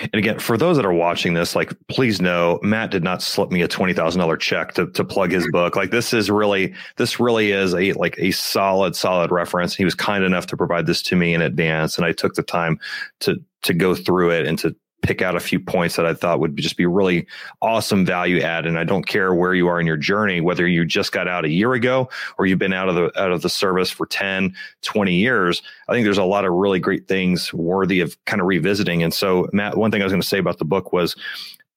and 0.00 0.14
again 0.14 0.38
for 0.38 0.56
those 0.56 0.76
that 0.76 0.86
are 0.86 0.92
watching 0.92 1.34
this, 1.34 1.54
like 1.54 1.72
please 1.88 2.20
know 2.20 2.58
Matt 2.62 2.90
did 2.90 3.02
not 3.02 3.22
slip 3.22 3.50
me 3.50 3.62
a 3.62 3.68
twenty 3.68 3.92
thousand 3.92 4.20
dollar 4.20 4.36
check 4.36 4.74
to 4.74 4.86
to 4.88 5.04
plug 5.04 5.30
his 5.30 5.48
book. 5.50 5.76
Like 5.76 5.90
this 5.90 6.12
is 6.12 6.30
really 6.30 6.74
this 6.96 7.20
really 7.20 7.52
is 7.52 7.74
a 7.74 7.92
like 7.92 8.16
a 8.18 8.32
solid 8.32 8.96
solid 8.96 9.30
reference. 9.30 9.74
He 9.74 9.84
was 9.84 9.94
kind 9.94 10.24
enough 10.24 10.46
to 10.46 10.56
provide 10.56 10.86
this 10.86 11.02
to 11.02 11.16
me 11.16 11.34
in 11.34 11.42
advance, 11.42 11.96
and 11.96 12.04
I 12.04 12.12
took 12.12 12.34
the 12.34 12.42
time 12.42 12.78
to 13.20 13.36
to 13.62 13.74
go 13.74 13.94
through 13.94 14.30
it 14.30 14.46
and 14.46 14.58
to 14.58 14.74
pick 15.02 15.20
out 15.20 15.36
a 15.36 15.40
few 15.40 15.60
points 15.60 15.96
that 15.96 16.06
I 16.06 16.14
thought 16.14 16.40
would 16.40 16.56
just 16.56 16.76
be 16.76 16.86
really 16.86 17.26
awesome 17.60 18.06
value 18.06 18.40
add. 18.40 18.66
And 18.66 18.78
I 18.78 18.84
don't 18.84 19.06
care 19.06 19.34
where 19.34 19.52
you 19.54 19.66
are 19.68 19.80
in 19.80 19.86
your 19.86 19.96
journey, 19.96 20.40
whether 20.40 20.66
you 20.66 20.84
just 20.84 21.12
got 21.12 21.28
out 21.28 21.44
a 21.44 21.50
year 21.50 21.74
ago 21.74 22.08
or 22.38 22.46
you've 22.46 22.58
been 22.58 22.72
out 22.72 22.88
of 22.88 22.94
the 22.94 23.20
out 23.20 23.32
of 23.32 23.42
the 23.42 23.48
service 23.48 23.90
for 23.90 24.06
10, 24.06 24.54
20 24.82 25.14
years. 25.14 25.62
I 25.88 25.92
think 25.92 26.04
there's 26.04 26.18
a 26.18 26.24
lot 26.24 26.44
of 26.44 26.52
really 26.52 26.78
great 26.78 27.06
things 27.08 27.52
worthy 27.52 28.00
of 28.00 28.16
kind 28.24 28.40
of 28.40 28.46
revisiting. 28.46 29.02
And 29.02 29.12
so, 29.12 29.48
Matt, 29.52 29.76
one 29.76 29.90
thing 29.90 30.00
I 30.00 30.04
was 30.04 30.12
going 30.12 30.22
to 30.22 30.26
say 30.26 30.38
about 30.38 30.58
the 30.58 30.64
book 30.64 30.92
was 30.92 31.16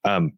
um, 0.04 0.34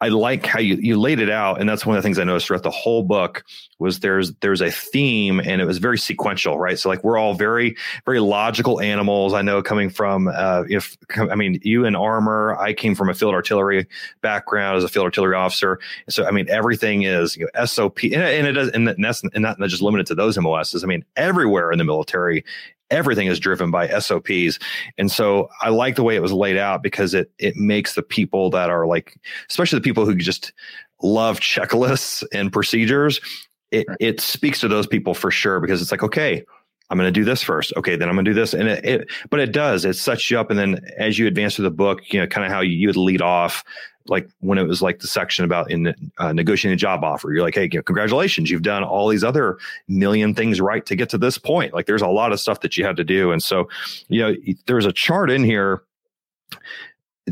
I 0.00 0.08
like 0.08 0.46
how 0.46 0.60
you, 0.60 0.76
you 0.76 0.98
laid 0.98 1.18
it 1.18 1.30
out. 1.30 1.60
And 1.60 1.68
that's 1.68 1.84
one 1.84 1.96
of 1.96 2.02
the 2.02 2.06
things 2.06 2.18
I 2.18 2.24
noticed 2.24 2.46
throughout 2.46 2.62
the 2.62 2.70
whole 2.70 3.02
book 3.02 3.44
was 3.80 4.00
there's, 4.00 4.32
there's 4.34 4.60
a 4.60 4.70
theme 4.70 5.40
and 5.40 5.60
it 5.60 5.64
was 5.64 5.78
very 5.78 5.98
sequential, 5.98 6.58
right? 6.58 6.78
So 6.78 6.88
like 6.88 7.02
we're 7.02 7.18
all 7.18 7.34
very, 7.34 7.76
very 8.04 8.20
logical 8.20 8.80
animals. 8.80 9.34
I 9.34 9.42
know 9.42 9.62
coming 9.62 9.90
from, 9.90 10.28
uh, 10.28 10.64
if, 10.68 10.96
I 11.16 11.34
mean, 11.34 11.58
you 11.62 11.84
in 11.84 11.96
armor, 11.96 12.56
I 12.58 12.74
came 12.74 12.94
from 12.94 13.08
a 13.08 13.14
field 13.14 13.34
artillery 13.34 13.86
background 14.20 14.76
as 14.76 14.84
a 14.84 14.88
field 14.88 15.04
artillery 15.04 15.34
officer. 15.34 15.80
So, 16.08 16.26
I 16.26 16.30
mean, 16.30 16.48
everything 16.48 17.02
is 17.02 17.36
you 17.36 17.48
know, 17.54 17.64
SOP 17.64 18.04
and, 18.04 18.14
and 18.14 18.46
it 18.46 18.52
does, 18.52 18.70
and 18.70 18.86
that's 18.86 19.22
and 19.22 19.42
not 19.42 19.58
just 19.68 19.82
limited 19.82 20.06
to 20.08 20.14
those 20.14 20.38
MOSs. 20.38 20.84
I 20.84 20.86
mean, 20.86 21.04
everywhere 21.16 21.72
in 21.72 21.78
the 21.78 21.84
military, 21.84 22.44
everything 22.90 23.26
is 23.26 23.38
driven 23.38 23.70
by 23.70 23.88
SOPs. 23.98 24.58
And 24.96 25.10
so 25.10 25.48
I 25.60 25.68
like 25.70 25.96
the 25.96 26.02
way 26.02 26.16
it 26.16 26.22
was 26.22 26.32
laid 26.32 26.56
out 26.56 26.82
because 26.82 27.14
it 27.14 27.30
it 27.38 27.56
makes 27.56 27.94
the 27.94 28.02
people 28.02 28.50
that 28.50 28.70
are 28.70 28.86
like, 28.86 29.18
especially 29.50 29.78
the 29.78 29.84
people 29.84 30.04
who 30.04 30.14
just 30.14 30.52
love 31.02 31.40
checklists 31.40 32.24
and 32.32 32.52
procedures, 32.52 33.20
it 33.70 33.86
right. 33.88 33.96
it 34.00 34.20
speaks 34.20 34.60
to 34.60 34.68
those 34.68 34.86
people 34.86 35.14
for 35.14 35.30
sure 35.30 35.60
because 35.60 35.82
it's 35.82 35.90
like, 35.90 36.02
okay, 36.02 36.44
I'm 36.90 36.96
going 36.96 37.12
to 37.12 37.20
do 37.20 37.24
this 37.24 37.42
first. 37.42 37.72
Okay, 37.76 37.96
then 37.96 38.08
I'm 38.08 38.14
going 38.14 38.24
to 38.24 38.30
do 38.30 38.34
this, 38.34 38.54
and 38.54 38.68
it, 38.68 38.84
it, 38.84 39.10
but 39.30 39.40
it 39.40 39.52
does. 39.52 39.84
It 39.84 39.94
sets 39.94 40.30
you 40.30 40.38
up, 40.38 40.50
and 40.50 40.58
then 40.58 40.80
as 40.96 41.18
you 41.18 41.26
advance 41.26 41.56
through 41.56 41.64
the 41.64 41.70
book, 41.70 42.12
you 42.12 42.20
know, 42.20 42.26
kind 42.26 42.46
of 42.46 42.52
how 42.52 42.60
you, 42.60 42.72
you 42.72 42.88
would 42.88 42.96
lead 42.96 43.22
off 43.22 43.64
like 44.08 44.28
when 44.40 44.58
it 44.58 44.64
was 44.64 44.80
like 44.80 45.00
the 45.00 45.06
section 45.06 45.44
about 45.44 45.70
in 45.70 45.94
uh, 46.18 46.32
negotiating 46.32 46.74
a 46.74 46.78
job 46.78 47.04
offer 47.04 47.30
you're 47.32 47.42
like 47.42 47.54
hey 47.54 47.68
congratulations 47.68 48.50
you've 48.50 48.62
done 48.62 48.82
all 48.82 49.08
these 49.08 49.22
other 49.22 49.58
million 49.86 50.34
things 50.34 50.60
right 50.60 50.86
to 50.86 50.96
get 50.96 51.08
to 51.08 51.18
this 51.18 51.38
point 51.38 51.74
like 51.74 51.86
there's 51.86 52.02
a 52.02 52.08
lot 52.08 52.32
of 52.32 52.40
stuff 52.40 52.60
that 52.60 52.76
you 52.76 52.84
had 52.84 52.96
to 52.96 53.04
do 53.04 53.30
and 53.32 53.42
so 53.42 53.68
you 54.08 54.20
know 54.20 54.34
there's 54.66 54.86
a 54.86 54.92
chart 54.92 55.30
in 55.30 55.44
here 55.44 55.82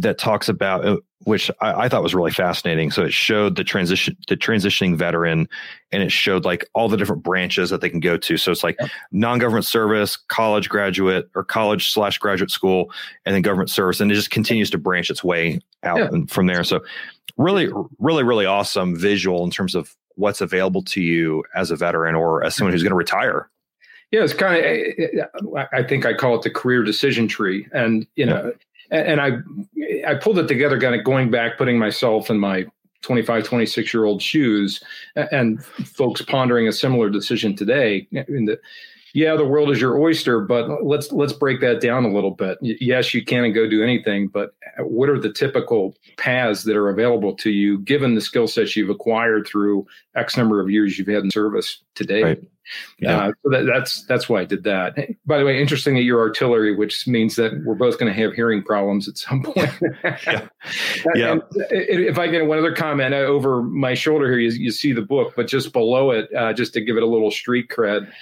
that 0.02 0.18
talks 0.18 0.48
about 0.48 0.84
uh, 0.84 0.96
which 1.24 1.50
I, 1.60 1.84
I, 1.84 1.88
thought 1.88 2.02
was 2.02 2.14
really 2.14 2.30
fascinating. 2.30 2.90
So 2.90 3.04
it 3.04 3.12
showed 3.12 3.56
the 3.56 3.64
transition, 3.64 4.16
the 4.28 4.36
transitioning 4.36 4.96
veteran, 4.96 5.48
and 5.90 6.02
it 6.02 6.12
showed 6.12 6.44
like 6.44 6.64
all 6.74 6.88
the 6.88 6.96
different 6.96 7.22
branches 7.22 7.70
that 7.70 7.80
they 7.80 7.88
can 7.88 8.00
go 8.00 8.16
to. 8.16 8.36
So 8.36 8.52
it's 8.52 8.62
like 8.62 8.78
non-government 9.12 9.64
service, 9.64 10.16
college 10.16 10.68
graduate, 10.68 11.28
or 11.34 11.42
college 11.42 11.90
slash 11.90 12.18
graduate 12.18 12.50
school, 12.50 12.92
and 13.24 13.34
then 13.34 13.42
government 13.42 13.70
service, 13.70 14.00
and 14.00 14.10
it 14.12 14.14
just 14.14 14.30
continues 14.30 14.70
to 14.70 14.78
branch 14.78 15.10
its 15.10 15.24
way 15.24 15.60
out 15.82 15.98
yeah. 15.98 16.10
from 16.28 16.46
there. 16.46 16.62
So 16.62 16.80
really, 17.36 17.68
really, 17.98 18.22
really 18.22 18.46
awesome 18.46 18.96
visual 18.96 19.42
in 19.44 19.50
terms 19.50 19.74
of 19.74 19.96
what's 20.14 20.40
available 20.40 20.82
to 20.82 21.00
you 21.00 21.44
as 21.54 21.70
a 21.70 21.76
veteran 21.76 22.14
or 22.14 22.44
as 22.44 22.54
someone 22.54 22.72
who's 22.72 22.82
going 22.82 22.90
to 22.90 22.96
retire. 22.96 23.50
Yeah, 24.12 24.22
it's 24.22 24.32
kind 24.32 24.58
of. 24.58 24.64
Eh, 24.64 24.92
eh, 24.98 25.24
eh, 25.56 25.64
I 25.72 25.82
think 25.82 26.06
I 26.06 26.14
call 26.14 26.36
it 26.36 26.42
the 26.42 26.50
career 26.50 26.84
decision 26.84 27.26
tree, 27.26 27.66
and 27.72 28.06
you 28.14 28.24
know, 28.24 28.52
and 28.90 29.20
I 29.20 29.38
I 30.06 30.14
pulled 30.14 30.38
it 30.38 30.48
together, 30.48 30.80
kind 30.80 30.94
of 30.94 31.04
going 31.04 31.30
back, 31.30 31.58
putting 31.58 31.78
myself 31.78 32.30
in 32.30 32.38
my 32.38 32.66
25, 33.02 33.44
26 33.44 33.94
year 33.94 34.04
old 34.04 34.22
shoes, 34.22 34.82
and 35.14 35.64
folks 35.64 36.22
pondering 36.22 36.68
a 36.68 36.72
similar 36.72 37.10
decision 37.10 37.54
today. 37.54 38.06
In 38.12 38.46
the, 38.46 38.58
yeah, 39.16 39.35
the 39.35 39.46
world 39.46 39.70
is 39.70 39.80
your 39.80 39.99
oyster, 39.99 40.42
but 40.42 40.85
let's 40.85 41.11
let's 41.11 41.32
break 41.32 41.62
that 41.62 41.80
down 41.80 42.04
a 42.04 42.12
little 42.12 42.32
bit. 42.32 42.58
Yes, 42.61 43.14
you 43.14 43.25
can 43.25 43.44
and 43.44 43.54
go 43.54 43.66
do 43.66 43.82
anything, 43.82 44.28
but 44.28 44.54
what 44.80 45.08
are 45.08 45.18
the 45.18 45.32
typical 45.32 45.94
paths 46.18 46.64
that 46.64 46.76
are 46.76 46.90
available 46.90 47.35
to 47.37 47.50
you, 47.50 47.78
given 47.78 48.14
the 48.14 48.20
skill 48.20 48.46
sets 48.46 48.76
you've 48.76 48.90
acquired 48.90 49.46
through 49.46 49.87
X 50.16 50.37
number 50.37 50.61
of 50.61 50.68
years 50.68 50.99
you've 50.99 51.08
had 51.08 51.25
in 51.25 51.30
service 51.30 51.82
today? 51.94 52.23
Right. 52.23 52.42
Yeah. 52.99 53.18
Uh, 53.18 53.32
so 53.42 53.50
that, 53.52 53.64
that's 53.64 54.04
that's 54.04 54.28
why 54.28 54.42
I 54.42 54.44
did 54.44 54.64
that. 54.64 54.99
By 55.25 55.38
the 55.38 55.46
way, 55.46 55.62
interesting 55.62 55.94
that 55.94 56.02
you're 56.02 56.20
artillery, 56.20 56.76
which 56.76 57.08
means 57.08 57.37
that 57.37 57.62
we're 57.64 57.75
both 57.75 57.99
going 57.99 58.12
to 58.12 58.23
have 58.23 58.35
hearing 58.35 58.62
problems 58.62 59.08
at 59.08 59.16
some 59.16 59.42
point. 59.42 59.70
yeah. 60.04 60.49
yeah. 61.14 61.37
if 61.70 62.18
I 62.18 62.26
get 62.26 62.44
one 62.44 62.58
other 62.58 62.75
comment 62.75 63.14
uh, 63.14 63.18
over 63.18 63.62
my 63.62 63.94
shoulder 63.94 64.28
here, 64.28 64.40
you, 64.40 64.50
you 64.50 64.70
see 64.70 64.92
the 64.92 65.00
book, 65.00 65.32
but 65.35 65.49
just 65.49 65.73
below 65.73 66.11
it, 66.11 66.28
uh, 66.35 66.52
just 66.52 66.75
to 66.75 66.82
give 66.82 66.99
it 66.99 67.02
a 67.02 67.06
little 67.06 67.30
street 67.30 67.70
cred. 67.70 68.12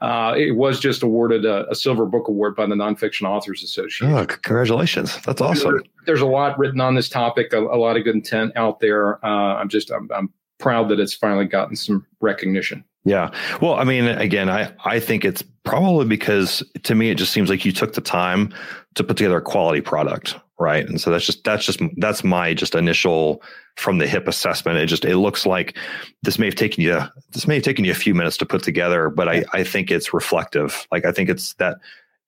Uh, 0.00 0.34
it 0.36 0.52
was 0.52 0.78
just 0.78 1.02
awarded 1.02 1.44
a, 1.44 1.68
a, 1.70 1.74
Silver 1.74 2.06
Book 2.06 2.28
Award 2.28 2.54
by 2.54 2.66
the 2.66 2.76
Nonfiction 2.76 3.28
Authors 3.28 3.64
Association. 3.64 4.12
Oh, 4.12 4.24
congratulations! 4.26 5.18
That's 5.22 5.40
awesome. 5.40 5.72
There, 5.72 5.82
there's 6.06 6.20
a 6.20 6.26
lot 6.26 6.56
written 6.56 6.80
on 6.80 6.94
this 6.94 7.08
topic, 7.08 7.52
a, 7.52 7.58
a 7.58 7.76
lot 7.76 7.96
of 7.96 8.04
good 8.04 8.14
intent 8.14 8.52
out 8.54 8.78
there. 8.78 9.24
Uh, 9.24 9.56
I'm 9.56 9.68
just 9.68 9.90
I'm, 9.90 10.08
I'm 10.14 10.32
proud 10.58 10.88
that 10.90 11.00
it's 11.00 11.14
finally 11.14 11.46
gotten 11.46 11.74
some 11.74 12.06
recognition. 12.20 12.84
Yeah. 13.04 13.30
Well, 13.60 13.74
I 13.74 13.84
mean, 13.84 14.04
again, 14.06 14.50
I, 14.50 14.70
I 14.84 15.00
think 15.00 15.24
it's 15.24 15.42
probably 15.64 16.04
because 16.04 16.62
to 16.82 16.94
me, 16.94 17.10
it 17.10 17.14
just 17.16 17.32
seems 17.32 17.48
like 17.48 17.64
you 17.64 17.72
took 17.72 17.94
the 17.94 18.00
time 18.00 18.52
to 18.98 19.04
put 19.04 19.16
together 19.16 19.38
a 19.38 19.42
quality 19.42 19.80
product. 19.80 20.36
Right. 20.60 20.86
And 20.86 21.00
so 21.00 21.10
that's 21.10 21.24
just, 21.24 21.44
that's 21.44 21.64
just, 21.64 21.80
that's 21.98 22.24
my 22.24 22.52
just 22.52 22.74
initial 22.74 23.40
from 23.76 23.98
the 23.98 24.08
hip 24.08 24.26
assessment. 24.28 24.78
It 24.78 24.86
just, 24.86 25.04
it 25.04 25.16
looks 25.16 25.46
like 25.46 25.78
this 26.22 26.38
may 26.38 26.46
have 26.46 26.56
taken 26.56 26.82
you, 26.82 27.00
this 27.30 27.46
may 27.46 27.54
have 27.54 27.64
taken 27.64 27.84
you 27.84 27.92
a 27.92 27.94
few 27.94 28.12
minutes 28.12 28.36
to 28.38 28.46
put 28.46 28.62
together, 28.62 29.08
but 29.08 29.28
I, 29.28 29.44
I 29.52 29.64
think 29.64 29.90
it's 29.90 30.12
reflective. 30.12 30.86
Like, 30.90 31.04
I 31.04 31.12
think 31.12 31.30
it's 31.30 31.54
that 31.54 31.78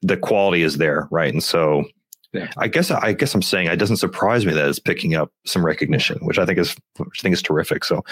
the 0.00 0.16
quality 0.16 0.62
is 0.62 0.78
there. 0.78 1.08
Right. 1.10 1.32
And 1.32 1.42
so 1.42 1.84
yeah. 2.32 2.48
I 2.56 2.68
guess 2.68 2.92
I 2.92 3.12
guess 3.12 3.34
I'm 3.34 3.42
saying 3.42 3.66
it 3.66 3.76
doesn't 3.76 3.96
surprise 3.96 4.46
me 4.46 4.52
that 4.52 4.68
it's 4.68 4.78
picking 4.78 5.16
up 5.16 5.32
some 5.44 5.66
recognition, 5.66 6.16
which 6.22 6.38
I 6.38 6.46
think 6.46 6.60
is 6.60 6.76
which 6.96 7.18
I 7.18 7.22
think 7.22 7.32
is 7.32 7.42
terrific. 7.42 7.84
So, 7.84 8.04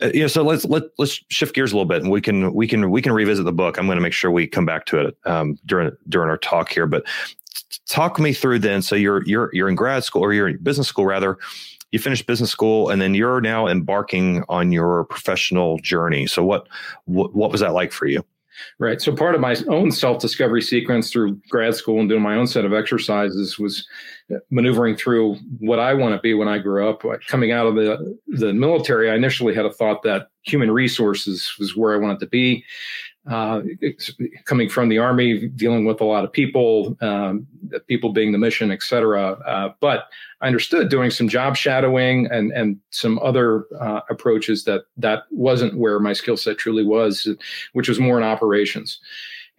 uh, 0.00 0.10
you 0.14 0.20
know, 0.20 0.26
so 0.26 0.42
let's 0.42 0.64
let 0.64 0.84
let's 0.96 1.20
shift 1.28 1.54
gears 1.54 1.72
a 1.72 1.76
little 1.76 1.88
bit, 1.88 2.00
and 2.00 2.10
we 2.10 2.22
can 2.22 2.54
we 2.54 2.66
can 2.66 2.90
we 2.90 3.02
can 3.02 3.12
revisit 3.12 3.44
the 3.44 3.52
book. 3.52 3.76
I'm 3.76 3.84
going 3.84 3.96
to 3.98 4.02
make 4.02 4.14
sure 4.14 4.30
we 4.30 4.46
come 4.46 4.64
back 4.64 4.86
to 4.86 5.08
it 5.08 5.18
um, 5.26 5.58
during 5.66 5.90
during 6.08 6.30
our 6.30 6.38
talk 6.38 6.72
here. 6.72 6.86
But 6.86 7.04
talk 7.88 8.18
me 8.18 8.32
through 8.32 8.60
then. 8.60 8.82
So 8.82 8.94
you're 8.94 9.24
you're 9.24 9.50
you're 9.52 9.68
in 9.68 9.74
grad 9.74 10.04
school 10.04 10.22
or 10.22 10.32
you're 10.32 10.48
in 10.48 10.58
business 10.58 10.88
school 10.88 11.06
rather. 11.06 11.38
You 11.90 11.98
finished 11.98 12.26
business 12.26 12.50
school, 12.50 12.90
and 12.90 13.00
then 13.00 13.14
you're 13.14 13.40
now 13.40 13.66
embarking 13.66 14.44
on 14.50 14.72
your 14.72 15.04
professional 15.04 15.78
journey. 15.78 16.26
So 16.26 16.44
what 16.44 16.68
what, 17.06 17.34
what 17.34 17.50
was 17.50 17.62
that 17.62 17.72
like 17.72 17.92
for 17.92 18.06
you? 18.06 18.24
Right. 18.78 19.00
So 19.00 19.14
part 19.14 19.34
of 19.34 19.40
my 19.40 19.56
own 19.68 19.90
self 19.90 20.20
discovery 20.20 20.62
sequence 20.62 21.10
through 21.10 21.40
grad 21.48 21.74
school 21.74 22.00
and 22.00 22.08
doing 22.08 22.22
my 22.22 22.34
own 22.36 22.46
set 22.46 22.64
of 22.64 22.72
exercises 22.72 23.58
was 23.58 23.86
maneuvering 24.50 24.96
through 24.96 25.36
what 25.58 25.78
I 25.78 25.94
want 25.94 26.14
to 26.14 26.20
be 26.20 26.34
when 26.34 26.48
I 26.48 26.58
grow 26.58 26.90
up. 26.90 27.02
Coming 27.28 27.52
out 27.52 27.66
of 27.66 27.74
the 27.76 28.18
the 28.26 28.52
military, 28.52 29.10
I 29.10 29.14
initially 29.14 29.54
had 29.54 29.64
a 29.64 29.72
thought 29.72 30.02
that 30.02 30.28
human 30.42 30.70
resources 30.70 31.54
was 31.58 31.76
where 31.76 31.94
I 31.94 31.98
wanted 31.98 32.20
to 32.20 32.26
be 32.26 32.64
uh, 33.28 33.60
coming 34.44 34.68
from 34.68 34.88
the 34.88 34.98
army, 34.98 35.48
dealing 35.48 35.84
with 35.84 36.00
a 36.00 36.04
lot 36.04 36.24
of 36.24 36.32
people, 36.32 36.96
um, 37.00 37.46
people 37.86 38.12
being 38.12 38.32
the 38.32 38.38
mission, 38.38 38.70
et 38.70 38.82
cetera. 38.82 39.32
Uh, 39.46 39.72
but 39.80 40.08
I 40.40 40.46
understood 40.46 40.88
doing 40.88 41.10
some 41.10 41.28
job 41.28 41.56
shadowing 41.56 42.26
and 42.30 42.52
and 42.52 42.78
some 42.90 43.18
other 43.18 43.64
uh, 43.80 44.00
approaches 44.08 44.64
that 44.64 44.82
that 44.96 45.24
wasn't 45.30 45.78
where 45.78 46.00
my 46.00 46.14
skill 46.14 46.36
set 46.36 46.58
truly 46.58 46.84
was, 46.84 47.28
which 47.72 47.88
was 47.88 48.00
more 48.00 48.18
in 48.18 48.24
operations. 48.24 49.00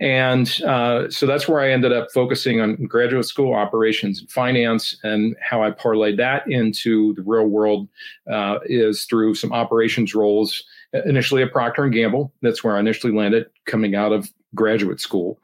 And 0.01 0.61
uh, 0.63 1.09
so 1.09 1.25
that's 1.25 1.49
where 1.49 1.59
I 1.59 1.71
ended 1.73 1.91
up 1.91 2.07
focusing 2.13 2.61
on 2.61 2.77
graduate 2.85 3.25
school 3.25 3.53
operations 3.53 4.21
and 4.21 4.31
finance, 4.31 4.97
and 5.03 5.35
how 5.41 5.61
I 5.61 5.71
parlayed 5.71 6.15
that 6.17 6.49
into 6.49 7.13
the 7.15 7.23
real 7.23 7.47
world 7.47 7.89
uh, 8.31 8.59
is 8.63 9.05
through 9.05 9.35
some 9.35 9.51
operations 9.51 10.15
roles 10.15 10.63
initially 11.05 11.43
at 11.43 11.51
Procter 11.51 11.89
Gamble. 11.89 12.31
That's 12.41 12.63
where 12.63 12.77
I 12.77 12.79
initially 12.79 13.13
landed 13.13 13.47
coming 13.69 13.95
out 13.95 14.11
of 14.11 14.31
graduate 14.55 14.99
school. 14.99 15.39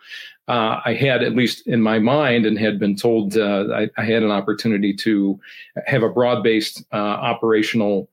Uh, 0.47 0.79
I 0.85 0.93
had, 0.93 1.23
at 1.23 1.35
least 1.35 1.67
in 1.67 1.81
my 1.81 1.99
mind, 1.99 2.45
and 2.45 2.57
had 2.57 2.79
been 2.79 2.95
told 2.95 3.37
uh, 3.37 3.65
I, 3.73 3.89
I, 3.97 4.05
had 4.05 4.21
an 4.21 4.29
opportunity 4.29 4.93
to 4.93 5.39
have 5.87 6.03
a 6.03 6.09
broad 6.09 6.43
based 6.43 6.83
uh, 6.93 6.97
operational 6.97 8.09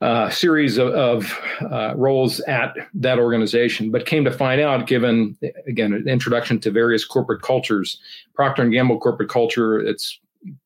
uh, 0.00 0.30
series 0.30 0.78
of, 0.78 0.88
of 0.88 1.40
uh, 1.70 1.94
roles 1.96 2.40
at 2.40 2.74
that 2.94 3.18
organization, 3.18 3.90
but 3.90 4.06
came 4.06 4.24
to 4.24 4.30
find 4.30 4.60
out, 4.60 4.86
given 4.86 5.36
again 5.66 5.92
an 5.92 6.08
introduction 6.08 6.58
to 6.60 6.70
various 6.70 7.04
corporate 7.04 7.42
cultures, 7.42 8.00
Procter 8.34 8.62
and 8.62 8.72
Gamble 8.72 8.98
corporate 8.98 9.30
culture, 9.30 9.78
it's 9.78 10.18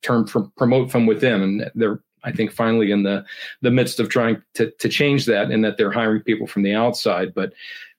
termed 0.03 0.31
from 0.31 0.53
promote 0.57 0.91
from 0.91 1.07
within, 1.07 1.43
and 1.43 1.71
they're 1.75 2.01
I 2.25 2.33
think 2.33 2.53
finally 2.53 2.91
in 2.91 3.05
the 3.05 3.25
the 3.63 3.71
midst 3.71 4.01
of 4.01 4.09
trying 4.09 4.43
to 4.55 4.71
to 4.71 4.89
change 4.89 5.27
that, 5.27 5.51
and 5.51 5.65
that 5.65 5.77
they're 5.77 5.93
hiring 5.93 6.23
people 6.23 6.47
from 6.47 6.63
the 6.63 6.75
outside. 6.75 7.35
But 7.35 7.53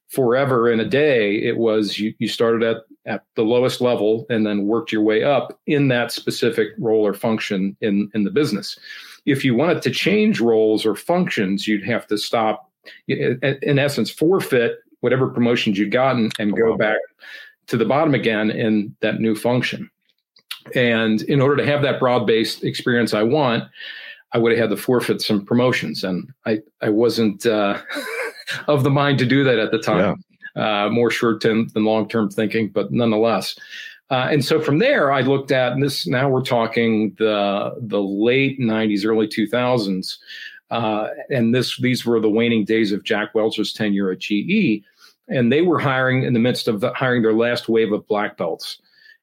forever 0.10 0.72
in 0.72 0.80
a 0.80 0.86
day, 0.86 1.36
it 1.36 1.58
was 1.58 1.98
you, 2.00 2.14
you 2.20 2.28
started 2.28 2.64
at 2.64 2.84
at 3.06 3.24
the 3.36 3.44
lowest 3.44 3.82
level 3.82 4.26
and 4.30 4.46
then 4.46 4.68
worked 4.68 4.92
your 4.92 5.02
way 5.02 5.24
up 5.24 5.60
in 5.66 5.88
that 5.88 6.12
specific 6.12 6.70
role 6.78 7.06
or 7.06 7.14
function 7.14 7.76
in 7.82 8.10
in 8.14 8.24
the 8.24 8.32
business. 8.32 8.78
If 9.26 9.46
you 9.46 9.56
wanted 9.56 9.82
to 9.84 9.92
change 9.92 10.40
roles 10.40 10.86
or 10.86 10.96
functions, 10.96 11.68
you'd 11.68 11.86
have 11.86 12.08
to 12.08 12.18
stop, 12.18 12.70
in 13.08 13.80
essence, 13.80 14.10
forfeit 14.10 14.80
whatever 15.02 15.28
promotions 15.28 15.78
you'd 15.78 15.92
gotten 15.92 16.30
and 16.40 16.56
go 16.56 16.76
back 16.76 16.98
to 17.68 17.78
the 17.78 17.86
bottom 17.86 18.14
again 18.14 18.50
in 18.50 18.96
that 19.02 19.20
new 19.20 19.36
function. 19.36 19.90
And 20.76 21.22
in 21.24 21.42
order 21.42 21.56
to 21.58 21.66
have 21.66 21.82
that 21.84 22.00
broad 22.00 22.26
based 22.26 22.64
experience 22.64 23.14
I 23.14 23.24
want, 23.24 23.64
I 24.34 24.38
would 24.38 24.52
have 24.52 24.60
had 24.60 24.70
to 24.76 24.78
forfeit 24.78 25.22
some 25.22 25.46
promotions, 25.46 26.04
and 26.04 26.32
I 26.46 26.60
I 26.82 26.90
wasn't 26.90 27.46
uh, 27.46 27.82
of 28.68 28.84
the 28.84 28.90
mind 28.90 29.20
to 29.20 29.26
do 29.26 29.44
that 29.44 29.60
at 29.60 29.72
the 29.72 29.80
time. 29.80 30.24
Yeah. 30.56 30.86
Uh, 30.86 30.90
more 30.90 31.12
short 31.12 31.42
term 31.42 31.68
than 31.70 31.86
long 31.86 32.08
term 32.10 32.30
thinking, 32.30 32.70
but 32.70 32.92
nonetheless. 32.92 33.58
Uh, 34.10 34.28
and 34.32 34.44
so 34.44 34.60
from 34.60 34.80
there, 34.80 35.12
I 35.12 35.22
looked 35.22 35.52
at, 35.52 35.74
and 35.74 35.84
this 35.84 36.08
now 36.08 36.28
we're 36.28 36.42
talking 36.42 37.16
the 37.20 37.76
the 37.80 38.02
late 38.02 38.60
'90s, 38.60 39.06
early 39.06 39.28
2000s, 39.28 40.18
uh, 40.72 41.10
and 41.30 41.54
this 41.54 41.78
these 41.80 42.06
were 42.06 42.20
the 42.20 42.30
waning 42.30 42.66
days 42.66 42.92
of 42.92 43.04
Jack 43.04 43.36
Welch's 43.36 43.72
tenure 43.72 44.12
at 44.12 44.20
GE, 44.20 44.84
and 45.28 45.52
they 45.52 45.62
were 45.62 45.80
hiring 45.80 46.24
in 46.24 46.34
the 46.34 46.40
midst 46.40 46.68
of 46.68 46.82
the, 46.82 46.92
hiring 46.94 47.22
their 47.22 47.34
last 47.34 47.70
wave 47.70 47.92
of 47.92 48.08
black 48.08 48.36
belts. 48.36 48.80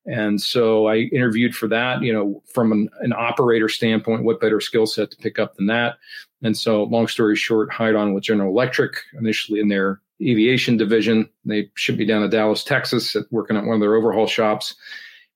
And 0.06 0.40
so 0.40 0.87
I 0.87 0.99
interviewed 1.12 1.54
for 1.54 1.66
that, 1.68 2.00
you 2.00 2.12
know, 2.12 2.40
from 2.47 2.71
an, 2.71 2.88
an 3.00 3.12
operator 3.12 3.68
standpoint, 3.68 4.23
what 4.23 4.40
better 4.40 4.61
skill 4.61 4.87
set 4.87 5.11
to 5.11 5.16
pick 5.16 5.40
up 5.40 5.56
than 5.56 5.66
that? 5.66 5.97
And 6.42 6.56
so, 6.56 6.84
long 6.84 7.08
story 7.08 7.36
short, 7.36 7.72
hired 7.72 7.96
on 7.96 8.14
with 8.14 8.24
General 8.24 8.50
Electric 8.50 8.94
initially 9.18 9.60
in 9.60 9.68
their 9.68 10.00
aviation 10.22 10.76
division. 10.76 11.28
They 11.44 11.70
shipped 11.74 11.98
me 11.98 12.04
down 12.04 12.22
to 12.22 12.28
Dallas, 12.28 12.64
Texas, 12.64 13.16
working 13.30 13.56
at 13.56 13.64
one 13.64 13.74
of 13.74 13.80
their 13.80 13.94
overhaul 13.94 14.26
shops. 14.26 14.74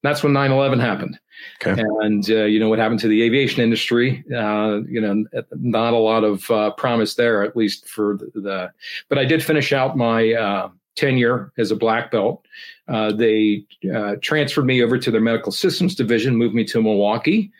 That's 0.02 0.23
when 0.23 0.33
9 0.33 0.50
11 0.50 0.80
happened. 0.80 1.19
Okay. 1.64 1.80
And 2.00 2.28
uh, 2.30 2.45
you 2.45 2.61
know 2.61 2.69
what 2.69 2.78
happened 2.78 3.00
to 3.00 3.09
the 3.09 3.23
aviation 3.23 3.62
industry? 3.62 4.25
Uh, 4.35 4.80
you 4.88 5.00
know, 5.00 5.25
not 5.52 5.95
a 5.95 5.99
lot 5.99 6.25
of 6.25 6.50
uh, 6.50 6.71
promise 6.73 7.14
there, 7.14 7.42
at 7.42 7.57
least 7.57 7.88
for 7.88 8.16
the, 8.16 8.40
the. 8.40 8.73
But 9.09 9.19
I 9.19 9.25
did 9.25 9.42
finish 9.42 9.73
out 9.73 9.97
my 9.97 10.33
uh, 10.33 10.71
tenure 10.97 11.52
as 11.59 11.71
a 11.71 11.76
black 11.76 12.11
belt. 12.11 12.47
Uh, 12.88 13.12
they 13.12 13.64
uh, 13.95 14.16
transferred 14.21 14.66
me 14.66 14.83
over 14.83 14.99
to 14.99 15.11
their 15.11 15.21
medical 15.21 15.52
systems 15.52 15.95
division, 15.95 16.37
moved 16.37 16.54
me 16.54 16.64
to 16.64 16.83
Milwaukee. 16.83 17.50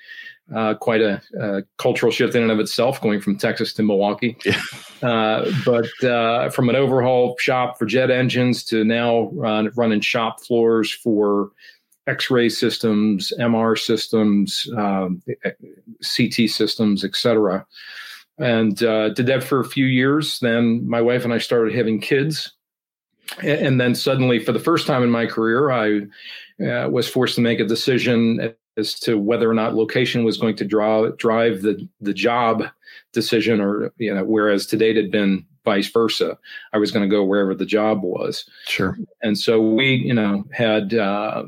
Uh, 0.55 0.75
quite 0.75 1.01
a, 1.01 1.23
a, 1.41 1.63
cultural 1.79 2.11
shift 2.11 2.35
in 2.35 2.43
and 2.43 2.51
of 2.51 2.59
itself, 2.59 3.01
going 3.01 3.21
from 3.21 3.37
Texas 3.37 3.73
to 3.75 3.83
Milwaukee. 3.83 4.37
Yeah. 4.45 4.61
Uh, 5.09 5.51
but 5.65 6.05
uh, 6.05 6.51
from 6.51 6.69
an 6.69 6.77
overhaul 6.77 7.37
shop 7.39 7.79
for 7.79 7.87
jet 7.87 8.11
engines 8.11 8.65
to 8.65 8.85
now 8.85 9.31
run, 9.33 9.71
running 9.75 10.01
shop 10.03 10.43
floors 10.43 10.93
for 10.93 11.53
X-ray 12.07 12.51
systems, 12.51 13.33
MR 13.39 13.79
systems, 13.79 14.69
um, 14.77 15.23
CT 16.03 16.51
systems, 16.51 17.03
etc. 17.03 17.65
And 18.39 18.83
uh, 18.83 19.11
did 19.11 19.27
that 19.27 19.43
for 19.43 19.61
a 19.61 19.65
few 19.65 19.87
years. 19.87 20.39
Then 20.41 20.87
my 20.87 21.01
wife 21.01 21.25
and 21.25 21.33
I 21.33 21.39
started 21.39 21.75
having 21.75 22.01
kids 22.01 22.53
and 23.43 23.81
then 23.81 23.95
suddenly, 23.95 24.39
for 24.39 24.53
the 24.53 24.59
first 24.59 24.87
time 24.87 25.03
in 25.03 25.11
my 25.11 25.27
career, 25.27 25.71
I 25.71 26.65
uh, 26.65 26.89
was 26.89 27.09
forced 27.09 27.37
to 27.37 27.41
make 27.41 27.61
a 27.61 27.65
decision 27.65 28.55
as 28.81 28.99
to 29.01 29.19
whether 29.19 29.49
or 29.49 29.55
not 29.55 29.75
location 29.75 30.25
was 30.25 30.37
going 30.37 30.57
to 30.57 30.65
draw 30.65 31.09
drive 31.11 31.63
the 31.63 31.87
the 32.01 32.15
job 32.15 32.65
decision, 33.13 33.61
or 33.61 33.93
you 33.99 34.13
know, 34.13 34.25
whereas 34.25 34.67
today 34.67 34.91
it 34.91 34.97
had 34.97 35.11
been 35.11 35.47
vice 35.65 35.89
versa. 35.89 36.39
I 36.73 36.79
was 36.79 36.91
going 36.91 37.09
to 37.09 37.15
go 37.15 37.25
wherever 37.25 37.55
the 37.55 37.67
job 37.67 38.03
was. 38.03 38.45
Sure. 38.67 38.97
And 39.23 39.39
so 39.39 39.61
we, 39.61 39.95
you 39.95 40.15
know, 40.15 40.45
had 40.53 40.95
uh, 40.95 41.45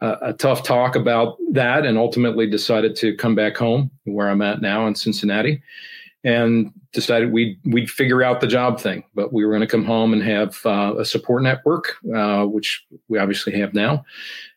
a, 0.00 0.16
a, 0.22 0.32
tough 0.34 0.62
talk 0.62 0.94
about 0.94 1.36
that, 1.52 1.84
and 1.84 1.98
ultimately 1.98 2.48
decided 2.48 2.96
to 2.96 3.16
come 3.16 3.34
back 3.34 3.56
home, 3.56 3.90
where 4.04 4.30
I'm 4.30 4.42
at 4.42 4.62
now 4.62 4.86
in 4.86 4.94
Cincinnati 4.94 5.62
and 6.24 6.72
decided 6.92 7.32
we'd 7.32 7.58
we'd 7.64 7.90
figure 7.90 8.22
out 8.22 8.40
the 8.40 8.46
job 8.46 8.80
thing. 8.80 9.04
But 9.14 9.32
we 9.32 9.44
were 9.44 9.52
going 9.52 9.60
to 9.60 9.66
come 9.66 9.84
home 9.84 10.12
and 10.12 10.22
have 10.22 10.58
uh, 10.66 10.94
a 10.98 11.04
support 11.04 11.42
network, 11.42 11.96
uh, 12.14 12.44
which 12.44 12.84
we 13.08 13.18
obviously 13.18 13.58
have 13.58 13.74
now. 13.74 14.04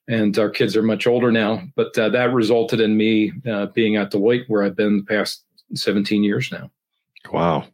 And 0.09 0.37
our 0.39 0.49
kids 0.49 0.75
are 0.75 0.81
much 0.81 1.05
older 1.05 1.31
now, 1.31 1.61
but 1.75 1.97
uh, 1.97 2.09
that 2.09 2.33
resulted 2.33 2.81
in 2.81 2.97
me 2.97 3.31
uh, 3.49 3.67
being 3.67 3.95
at 3.95 4.11
Deloitte, 4.11 4.45
where 4.47 4.63
I've 4.63 4.75
been 4.75 4.97
the 4.97 5.03
past 5.03 5.43
17 5.75 6.23
years 6.23 6.51
now. 6.51 6.71
Wow. 7.31 7.65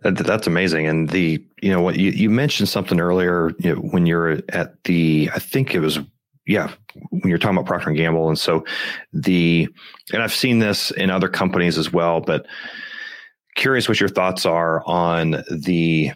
That, 0.00 0.16
that's 0.16 0.48
amazing. 0.48 0.88
And 0.88 1.08
the, 1.08 1.42
you 1.62 1.70
know, 1.70 1.80
what 1.80 1.96
you, 1.96 2.10
you 2.10 2.28
mentioned 2.28 2.68
something 2.68 3.00
earlier 3.00 3.52
you 3.60 3.76
know, 3.76 3.80
when 3.80 4.06
you're 4.06 4.40
at 4.48 4.82
the, 4.84 5.30
I 5.34 5.38
think 5.38 5.74
it 5.74 5.80
was 5.80 6.00
yeah, 6.46 6.72
when 7.10 7.28
you're 7.28 7.38
talking 7.38 7.56
about 7.56 7.66
Procter 7.66 7.90
and 7.90 7.96
Gamble, 7.96 8.28
and 8.28 8.38
so 8.38 8.64
the, 9.12 9.68
and 10.12 10.22
I've 10.22 10.34
seen 10.34 10.58
this 10.58 10.90
in 10.90 11.08
other 11.08 11.28
companies 11.28 11.78
as 11.78 11.92
well, 11.92 12.20
but 12.20 12.46
curious 13.54 13.88
what 13.88 14.00
your 14.00 14.08
thoughts 14.08 14.44
are 14.44 14.82
on 14.84 15.44
the 15.50 16.12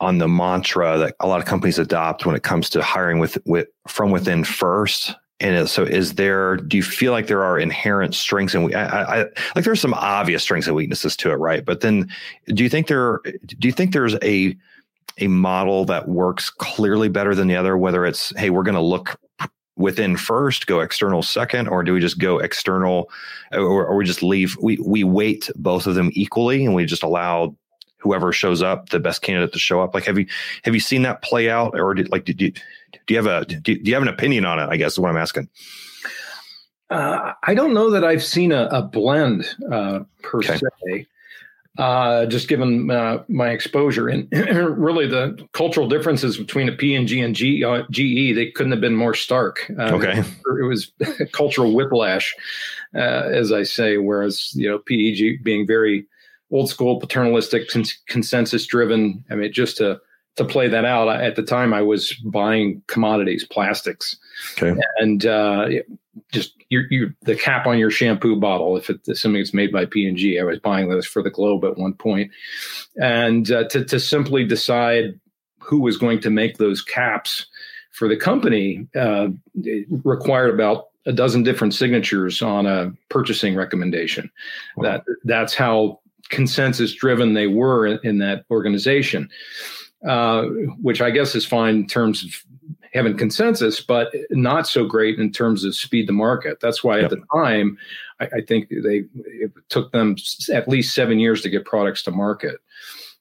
on 0.00 0.18
the 0.18 0.28
mantra 0.28 0.98
that 0.98 1.16
a 1.20 1.26
lot 1.26 1.40
of 1.40 1.46
companies 1.46 1.78
adopt 1.78 2.26
when 2.26 2.36
it 2.36 2.42
comes 2.42 2.68
to 2.70 2.82
hiring 2.82 3.18
with, 3.18 3.38
with 3.46 3.68
from 3.88 4.10
within 4.10 4.44
first 4.44 5.14
and 5.40 5.68
so 5.68 5.82
is 5.82 6.14
there 6.14 6.56
do 6.56 6.76
you 6.76 6.82
feel 6.82 7.12
like 7.12 7.26
there 7.26 7.44
are 7.44 7.58
inherent 7.58 8.14
strengths 8.14 8.54
and 8.54 8.64
we 8.64 8.74
I, 8.74 9.20
I, 9.20 9.24
like 9.54 9.64
there's 9.64 9.80
some 9.80 9.94
obvious 9.94 10.42
strengths 10.42 10.66
and 10.66 10.74
weaknesses 10.74 11.14
to 11.16 11.30
it 11.30 11.34
right 11.34 11.64
but 11.64 11.80
then 11.80 12.10
do 12.48 12.62
you 12.62 12.70
think 12.70 12.86
there 12.86 13.20
do 13.46 13.68
you 13.68 13.72
think 13.72 13.92
there's 13.92 14.16
a 14.22 14.56
a 15.18 15.28
model 15.28 15.84
that 15.86 16.08
works 16.08 16.50
clearly 16.50 17.08
better 17.08 17.34
than 17.34 17.48
the 17.48 17.56
other 17.56 17.76
whether 17.76 18.06
it's 18.06 18.34
hey 18.38 18.48
we're 18.48 18.62
going 18.62 18.74
to 18.74 18.80
look 18.80 19.18
within 19.76 20.16
first, 20.16 20.66
go 20.66 20.80
external 20.80 21.22
second, 21.22 21.68
or 21.68 21.82
do 21.82 21.92
we 21.92 22.00
just 22.00 22.18
go 22.18 22.38
external, 22.38 23.10
or, 23.52 23.86
or 23.86 23.96
we 23.96 24.04
just 24.04 24.22
leave? 24.22 24.56
We 24.60 24.78
we 24.78 25.04
weight 25.04 25.50
both 25.56 25.86
of 25.86 25.94
them 25.94 26.10
equally, 26.14 26.64
and 26.64 26.74
we 26.74 26.84
just 26.86 27.02
allow 27.02 27.54
whoever 28.06 28.32
shows 28.32 28.62
up 28.62 28.90
the 28.90 29.00
best 29.00 29.22
candidate 29.22 29.52
to 29.52 29.58
show 29.58 29.80
up. 29.80 29.94
Like, 29.94 30.04
have 30.04 30.18
you 30.18 30.26
have 30.64 30.74
you 30.74 30.80
seen 30.80 31.02
that 31.02 31.22
play 31.22 31.50
out, 31.50 31.78
or 31.78 31.94
did, 31.94 32.10
like 32.10 32.24
did 32.24 32.40
you 32.40 32.52
do 33.06 33.14
you 33.14 33.16
have 33.16 33.26
a 33.26 33.44
do 33.44 33.72
you, 33.72 33.94
have 33.94 34.02
an 34.02 34.08
opinion 34.08 34.44
on 34.44 34.58
it? 34.58 34.68
I 34.70 34.76
guess 34.76 34.92
is 34.92 34.98
what 34.98 35.10
I'm 35.10 35.16
asking. 35.16 35.48
Uh, 36.88 37.32
I 37.42 37.54
don't 37.54 37.74
know 37.74 37.90
that 37.90 38.04
I've 38.04 38.22
seen 38.22 38.52
a, 38.52 38.66
a 38.66 38.82
blend 38.82 39.44
uh, 39.72 40.00
per 40.22 40.38
okay. 40.38 40.58
se 40.58 41.06
uh, 41.78 42.26
just 42.26 42.48
given 42.48 42.90
uh, 42.90 43.22
my 43.28 43.50
exposure 43.50 44.08
and 44.08 44.28
really 44.32 45.06
the 45.06 45.36
cultural 45.52 45.88
differences 45.88 46.38
between 46.38 46.68
a 46.68 46.72
P&G 46.72 47.20
and 47.20 47.34
G, 47.34 47.62
uh, 47.64 47.82
GE, 47.90 48.34
they 48.34 48.50
couldn't 48.54 48.72
have 48.72 48.80
been 48.80 48.96
more 48.96 49.14
stark. 49.14 49.70
Uh, 49.78 49.94
okay. 49.94 50.20
It 50.20 50.66
was 50.66 50.92
cultural 51.32 51.74
whiplash, 51.74 52.34
uh, 52.94 52.98
as 52.98 53.52
I 53.52 53.62
say, 53.64 53.98
whereas, 53.98 54.54
you 54.54 54.68
know, 54.68 54.78
P&G 54.78 55.38
being 55.42 55.66
very 55.66 56.06
old 56.50 56.68
school, 56.68 57.00
paternalistic, 57.00 57.68
consensus 58.06 58.66
driven. 58.66 59.24
I 59.30 59.34
mean, 59.34 59.52
just 59.52 59.76
to, 59.78 60.00
to 60.36 60.44
play 60.44 60.68
that 60.68 60.84
out, 60.84 61.08
at 61.08 61.36
the 61.36 61.42
time 61.42 61.72
I 61.72 61.82
was 61.82 62.12
buying 62.24 62.82
commodities, 62.86 63.44
plastics. 63.44 64.16
Okay. 64.60 64.78
And 64.98 65.24
uh, 65.26 65.68
just 66.32 66.54
you 66.68 66.82
you 66.90 67.12
the 67.22 67.34
cap 67.34 67.66
on 67.66 67.78
your 67.78 67.90
shampoo 67.90 68.36
bottle 68.36 68.76
if 68.76 68.90
it 68.90 69.06
assuming 69.08 69.40
it's 69.40 69.54
made 69.54 69.72
by 69.72 69.86
P&G. 69.86 70.38
I 70.38 70.44
was 70.44 70.58
buying 70.58 70.88
those 70.88 71.06
for 71.06 71.22
the 71.22 71.30
Globe 71.30 71.64
at 71.64 71.78
one 71.78 71.94
point, 71.94 72.30
and 72.96 73.50
uh, 73.50 73.68
to 73.68 73.84
to 73.84 74.00
simply 74.00 74.44
decide 74.44 75.18
who 75.60 75.80
was 75.80 75.96
going 75.96 76.20
to 76.20 76.30
make 76.30 76.58
those 76.58 76.82
caps 76.82 77.46
for 77.92 78.08
the 78.08 78.16
company 78.16 78.86
uh, 78.94 79.28
required 80.04 80.52
about 80.52 80.88
a 81.06 81.12
dozen 81.12 81.42
different 81.42 81.72
signatures 81.72 82.42
on 82.42 82.66
a 82.66 82.92
purchasing 83.08 83.54
recommendation. 83.54 84.30
Wow. 84.76 84.84
That 84.84 85.04
that's 85.24 85.54
how 85.54 86.00
consensus 86.30 86.94
driven 86.94 87.34
they 87.34 87.46
were 87.46 87.86
in, 87.86 87.98
in 88.02 88.18
that 88.18 88.44
organization. 88.50 89.28
Uh, 90.06 90.42
which 90.82 91.00
I 91.00 91.10
guess 91.10 91.34
is 91.34 91.46
fine 91.46 91.74
in 91.74 91.86
terms 91.86 92.22
of 92.22 92.44
having 92.92 93.16
consensus, 93.16 93.80
but 93.80 94.14
not 94.30 94.68
so 94.68 94.84
great 94.84 95.18
in 95.18 95.32
terms 95.32 95.64
of 95.64 95.74
speed 95.74 96.06
to 96.06 96.12
market. 96.12 96.60
That's 96.60 96.84
why 96.84 96.96
yep. 96.96 97.04
at 97.04 97.10
the 97.10 97.22
time, 97.34 97.78
I, 98.20 98.26
I, 98.26 98.40
think 98.42 98.68
they 98.68 99.04
it 99.24 99.52
took 99.68 99.92
them 99.92 100.16
at 100.52 100.68
least 100.68 100.94
seven 100.94 101.18
years 101.18 101.42
to 101.42 101.48
get 101.48 101.64
products 101.64 102.02
to 102.04 102.10
market. 102.10 102.56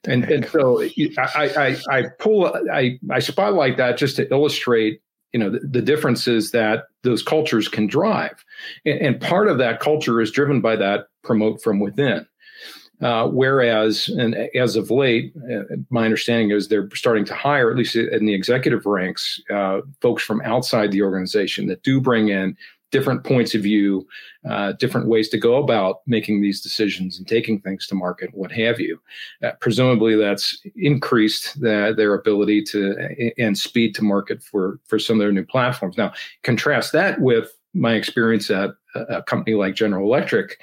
And, 0.04 0.26
and 0.26 0.48
so 0.48 0.84
I, 1.18 1.50
I, 1.58 1.78
I 1.90 2.04
pull 2.20 2.54
I, 2.72 3.00
I 3.10 3.20
spotlight 3.20 3.78
that 3.78 3.98
just 3.98 4.18
to 4.18 4.30
illustrate 4.32 5.02
you 5.34 5.40
know 5.40 5.50
the, 5.50 5.60
the 5.60 5.82
differences 5.82 6.52
that 6.52 6.86
those 7.04 7.24
cultures 7.24 7.68
can 7.68 7.88
drive 7.88 8.46
and, 8.86 9.00
and 9.00 9.22
part 9.22 9.48
of 9.48 9.58
that 9.58 9.80
culture 9.80 10.22
is 10.22 10.32
driven 10.32 10.62
by 10.62 10.76
that 10.76 11.08
promote 11.24 11.62
from 11.62 11.80
within 11.80 12.26
uh, 13.02 13.28
whereas, 13.28 14.08
and 14.10 14.36
as 14.56 14.76
of 14.76 14.90
late, 14.90 15.34
uh, 15.52 15.64
my 15.90 16.06
understanding 16.06 16.52
is 16.52 16.68
they're 16.68 16.90
starting 16.94 17.26
to 17.26 17.36
hire, 17.36 17.70
at 17.70 17.78
least 17.78 17.96
in 17.96 18.26
the 18.26 18.34
executive 18.34 18.86
ranks, 18.86 19.42
uh, 19.50 19.82
folks 20.02 20.24
from 20.24 20.42
outside 20.42 20.92
the 20.92 21.02
organization 21.02 21.68
that 21.68 21.84
do 21.84 22.00
bring 22.00 22.30
in 22.30 22.56
different 22.92 23.26
points 23.26 23.54
of 23.54 23.62
view, 23.62 24.08
uh, 24.50 24.72
different 24.74 25.08
ways 25.08 25.28
to 25.28 25.38
go 25.38 25.58
about 25.58 25.98
making 26.08 26.42
these 26.42 26.62
decisions 26.62 27.18
and 27.18 27.28
taking 27.28 27.60
things 27.60 27.88
to 27.88 27.96
market, 27.96 28.30
what 28.34 28.52
have 28.52 28.80
you. 28.80 28.98
Uh, 29.44 29.52
presumably, 29.60 30.16
that's 30.16 30.62
increased 30.78 31.60
the, 31.60 31.94
their 31.98 32.14
ability 32.14 32.64
to 32.64 33.34
and 33.38 33.58
speed 33.58 33.94
to 33.96 34.04
market 34.04 34.42
for 34.42 34.80
for 34.86 34.98
some 34.98 35.18
of 35.18 35.20
their 35.20 35.34
new 35.34 35.46
platforms. 35.46 35.98
Now, 35.98 36.14
contrast 36.44 36.94
that 36.94 37.20
with 37.20 37.52
my 37.74 37.96
experience 37.96 38.50
at 38.50 38.72
a 38.96 39.22
company 39.22 39.56
like 39.56 39.76
General 39.76 40.06
Electric 40.06 40.58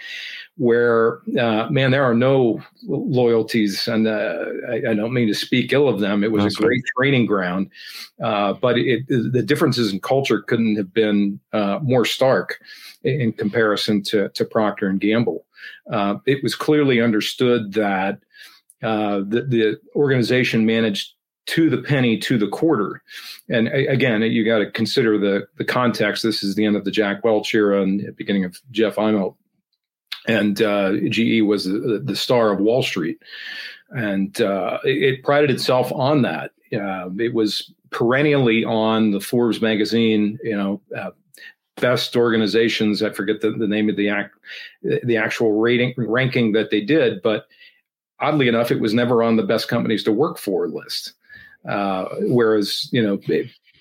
where 0.56 1.20
uh, 1.38 1.68
man, 1.70 1.90
there 1.90 2.04
are 2.04 2.14
no 2.14 2.62
loyalties, 2.84 3.88
and 3.88 4.06
uh, 4.06 4.44
I, 4.70 4.90
I, 4.90 4.94
don't 4.94 5.14
mean 5.14 5.28
to 5.28 5.34
speak 5.34 5.72
ill 5.72 5.88
of 5.88 6.00
them. 6.00 6.22
It 6.22 6.30
was 6.30 6.44
That's 6.44 6.58
a 6.58 6.62
great 6.62 6.76
right. 6.76 6.92
training 6.96 7.26
ground, 7.26 7.70
uh, 8.22 8.52
but 8.54 8.76
it, 8.78 9.06
the 9.08 9.42
differences 9.42 9.92
in 9.92 10.00
culture 10.00 10.42
couldn't 10.42 10.76
have 10.76 10.92
been 10.92 11.40
uh, 11.52 11.78
more 11.82 12.04
stark 12.04 12.60
in 13.02 13.32
comparison 13.32 14.02
to, 14.04 14.28
to 14.30 14.44
Procter 14.44 14.88
and 14.88 15.00
Gamble. 15.00 15.46
Uh, 15.90 16.16
it 16.26 16.42
was 16.42 16.54
clearly 16.54 17.00
understood 17.00 17.72
that 17.72 18.18
uh, 18.82 19.18
the, 19.18 19.46
the 19.48 19.80
organization 19.96 20.66
managed 20.66 21.12
to 21.46 21.68
the 21.70 21.78
penny 21.78 22.18
to 22.18 22.38
the 22.38 22.48
quarter. 22.48 23.02
And 23.48 23.68
again, 23.68 24.22
you 24.22 24.44
got 24.44 24.58
to 24.58 24.70
consider 24.70 25.18
the 25.18 25.46
the 25.56 25.64
context. 25.64 26.22
This 26.22 26.42
is 26.42 26.54
the 26.54 26.64
end 26.64 26.76
of 26.76 26.84
the 26.84 26.90
Jack 26.90 27.24
Welch 27.24 27.54
era 27.54 27.82
and 27.82 28.00
the 28.00 28.12
beginning 28.12 28.44
of 28.44 28.60
Jeff 28.70 28.96
Immelt. 28.96 29.34
And 30.28 30.62
uh, 30.62 30.92
GE 31.08 31.42
was 31.42 31.64
the, 31.64 32.00
the, 32.04 32.14
star 32.14 32.52
of 32.52 32.60
Wall 32.60 32.82
Street, 32.82 33.20
and 33.90 34.40
uh, 34.40 34.78
it 34.84 35.24
prided 35.24 35.50
itself 35.50 35.90
on 35.92 36.22
that. 36.22 36.52
Uh, 36.72 37.10
it 37.18 37.34
was 37.34 37.72
perennially 37.90 38.64
on 38.64 39.10
the 39.10 39.20
Forbes 39.20 39.60
magazine, 39.60 40.38
you 40.44 40.56
know, 40.56 40.80
uh, 40.96 41.10
best 41.76 42.16
organizations. 42.16 43.02
I 43.02 43.10
forget 43.10 43.40
the, 43.40 43.50
the 43.50 43.66
name 43.66 43.88
of 43.88 43.96
the 43.96 44.08
act, 44.08 44.36
the 44.82 45.16
actual 45.16 45.60
rating 45.60 45.94
ranking 45.96 46.52
that 46.52 46.70
they 46.70 46.80
did, 46.80 47.20
but 47.22 47.46
oddly 48.20 48.48
enough, 48.48 48.70
it 48.70 48.80
was 48.80 48.94
never 48.94 49.22
on 49.22 49.36
the 49.36 49.42
best 49.42 49.68
companies 49.68 50.04
to 50.04 50.12
work 50.12 50.38
for 50.38 50.68
list. 50.68 51.14
Uh, 51.68 52.06
whereas 52.22 52.88
you 52.90 53.00
know 53.00 53.18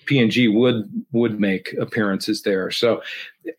P&G 0.06 0.48
would 0.48 0.88
would 1.12 1.40
make 1.40 1.74
appearances 1.80 2.42
there. 2.42 2.70
So 2.70 3.02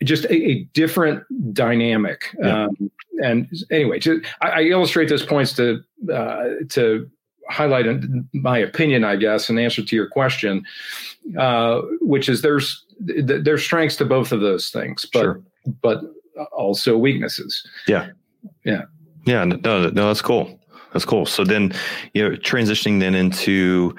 just 0.04 0.26
a, 0.26 0.34
a 0.34 0.64
different 0.74 1.24
dynamic. 1.54 2.36
Yeah. 2.40 2.66
Um, 2.66 2.92
and 3.22 3.48
anyway, 3.72 4.00
just, 4.00 4.26
I, 4.42 4.50
I, 4.50 4.62
illustrate 4.64 5.10
those 5.10 5.26
points 5.26 5.54
to 5.54 5.84
uh, 6.12 6.50
to 6.70 7.10
highlight 7.50 7.86
my 8.34 8.58
opinion, 8.58 9.04
I 9.04 9.16
guess, 9.16 9.50
in 9.50 9.58
answer 9.58 9.84
to 9.84 9.96
your 9.96 10.08
question, 10.08 10.66
uh, 11.38 11.82
which 12.02 12.28
is 12.30 12.42
there's 12.42 12.86
there's 13.00 13.64
strengths 13.64 13.96
to 13.98 14.06
both 14.06 14.32
of 14.32 14.42
those 14.42 14.70
things, 14.70 15.06
but 15.12 15.22
sure. 15.22 15.44
but 15.82 16.02
also 16.52 16.98
weaknesses. 16.98 17.66
Yeah, 17.88 18.10
yeah, 18.64 18.84
yeah. 19.26 19.44
No, 19.44 19.90
no, 19.90 20.08
that's 20.08 20.22
cool. 20.22 20.60
That's 20.94 21.06
cool. 21.06 21.26
So 21.26 21.44
then, 21.44 21.74
you 22.14 22.24
know, 22.24 22.36
transitioning 22.38 23.00
then 23.00 23.16
into 23.16 23.96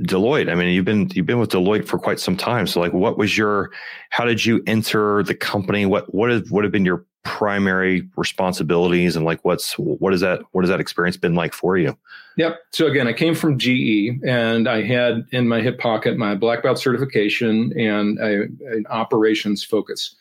Deloitte. 0.00 0.50
I 0.50 0.54
mean, 0.54 0.74
you've 0.74 0.84
been 0.84 1.08
you've 1.14 1.26
been 1.26 1.38
with 1.38 1.50
Deloitte 1.50 1.86
for 1.86 1.98
quite 1.98 2.18
some 2.18 2.36
time. 2.36 2.66
So, 2.66 2.80
like, 2.80 2.92
what 2.92 3.16
was 3.16 3.38
your? 3.38 3.70
How 4.10 4.24
did 4.24 4.44
you 4.44 4.62
enter 4.66 5.22
the 5.22 5.34
company? 5.34 5.86
What 5.86 6.12
what 6.12 6.30
have 6.30 6.50
what 6.50 6.64
have 6.64 6.72
been 6.72 6.84
your 6.84 7.06
primary 7.24 8.08
responsibilities, 8.16 9.14
and 9.14 9.24
like, 9.24 9.44
what's 9.44 9.74
what 9.78 10.12
is 10.12 10.20
that? 10.20 10.42
What 10.50 10.64
has 10.64 10.68
that 10.68 10.80
experience 10.80 11.16
been 11.16 11.34
like 11.34 11.54
for 11.54 11.78
you? 11.78 11.96
Yep. 12.36 12.58
So 12.72 12.86
again, 12.86 13.06
I 13.06 13.12
came 13.12 13.34
from 13.34 13.58
GE, 13.58 14.20
and 14.26 14.68
I 14.68 14.82
had 14.82 15.24
in 15.30 15.46
my 15.46 15.60
hip 15.60 15.78
pocket 15.78 16.16
my 16.16 16.34
black 16.34 16.62
belt 16.62 16.78
certification 16.78 17.72
and 17.78 18.18
a, 18.18 18.42
an 18.72 18.84
operations 18.90 19.62
focus. 19.62 20.16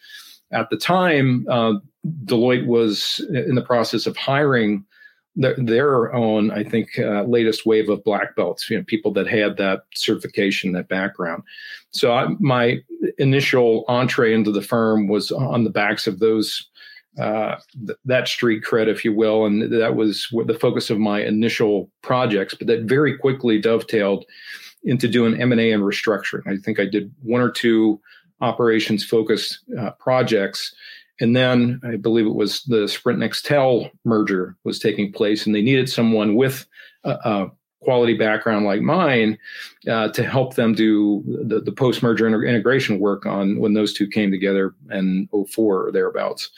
At 0.52 0.70
the 0.70 0.78
time, 0.78 1.48
uh, 1.50 1.76
Deloitte 2.26 2.68
was 2.68 3.26
in 3.34 3.56
the 3.56 3.62
process 3.62 4.06
of 4.06 4.18
hiring 4.18 4.86
their, 5.36 5.56
their 5.58 6.14
own, 6.14 6.52
I 6.52 6.64
think, 6.64 7.00
uh, 7.00 7.24
latest 7.24 7.66
wave 7.66 7.90
of 7.90 8.04
black 8.04 8.36
belts. 8.36 8.70
You 8.70 8.78
know, 8.78 8.84
people 8.84 9.12
that 9.14 9.28
had 9.28 9.58
that 9.58 9.84
certification, 9.96 10.74
that 10.74 10.90
background. 10.90 11.44
So 11.92 12.14
I, 12.14 12.28
my 12.40 12.80
initial 13.18 13.86
entree 13.88 14.34
into 14.34 14.52
the 14.52 14.62
firm 14.62 15.08
was 15.08 15.32
on 15.32 15.64
the 15.64 15.70
backs 15.70 16.08
of 16.08 16.20
those 16.20 16.68
uh, 17.20 17.58
th- 17.86 17.98
that 18.06 18.28
street 18.28 18.64
cred, 18.64 18.88
if 18.88 19.04
you 19.04 19.14
will, 19.14 19.46
and 19.46 19.72
that 19.74 19.96
was 19.96 20.28
the 20.46 20.58
focus 20.60 20.90
of 20.90 20.98
my 20.98 21.22
initial 21.22 21.90
projects. 22.02 22.54
But 22.54 22.68
that 22.68 22.84
very 22.84 23.18
quickly 23.18 23.60
dovetailed 23.60 24.26
into 24.84 25.08
doing 25.08 25.40
M 25.40 25.52
and 25.52 25.62
A 25.62 25.72
and 25.72 25.84
restructuring. 25.84 26.48
I 26.48 26.58
think 26.58 26.80
I 26.80 26.86
did 26.86 27.14
one 27.22 27.42
or 27.42 27.52
two 27.52 28.00
operations 28.40 29.04
focused 29.04 29.60
uh, 29.80 29.92
projects 29.92 30.74
and 31.22 31.36
then 31.36 31.80
I 31.84 31.96
believe 31.96 32.26
it 32.26 32.36
was 32.36 32.64
the 32.64 32.88
Sprint 32.88 33.20
Nextel 33.20 33.92
merger 34.04 34.58
was 34.64 34.80
taking 34.80 35.14
place, 35.14 35.46
and 35.46 35.56
they 35.56 35.62
needed 35.62 35.88
someone 35.88 36.36
with 36.36 36.66
a, 37.04 37.12
a 37.12 37.52
quality 37.82 38.16
background 38.16 38.66
like 38.66 38.82
mine 38.82 39.38
uh, 39.88 40.08
to 40.10 40.24
help 40.24 40.56
them 40.56 40.74
do 40.74 41.24
the, 41.46 41.62
the 41.62 41.72
post 41.72 42.04
merger 42.04 42.28
integration 42.28 43.00
work 43.00 43.26
on 43.26 43.60
when 43.60 43.74
those 43.74 43.94
two 43.94 44.08
came 44.08 44.32
together 44.32 44.74
in 44.92 45.30
04 45.32 45.88
or 45.88 45.92
thereabouts. 45.92 46.50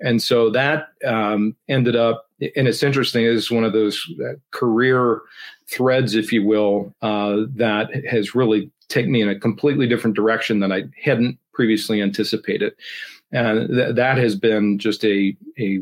And 0.00 0.22
so 0.22 0.50
that 0.50 0.88
um, 1.04 1.56
ended 1.68 1.96
up, 1.96 2.26
and 2.40 2.68
it's 2.68 2.82
interesting, 2.82 3.24
is 3.24 3.50
one 3.50 3.64
of 3.64 3.72
those 3.72 4.04
uh, 4.20 4.34
career 4.50 5.22
threads, 5.68 6.14
if 6.14 6.32
you 6.32 6.44
will, 6.44 6.94
uh, 7.02 7.38
that 7.54 7.88
has 8.06 8.34
really 8.34 8.70
taken 8.88 9.10
me 9.10 9.22
in 9.22 9.28
a 9.28 9.38
completely 9.38 9.88
different 9.88 10.14
direction 10.14 10.60
than 10.60 10.70
I 10.70 10.84
hadn't 11.02 11.38
previously 11.54 12.02
anticipated 12.02 12.74
and 13.32 13.68
th- 13.68 13.94
that 13.94 14.18
has 14.18 14.36
been 14.36 14.78
just 14.78 15.04
a, 15.04 15.36
a 15.58 15.80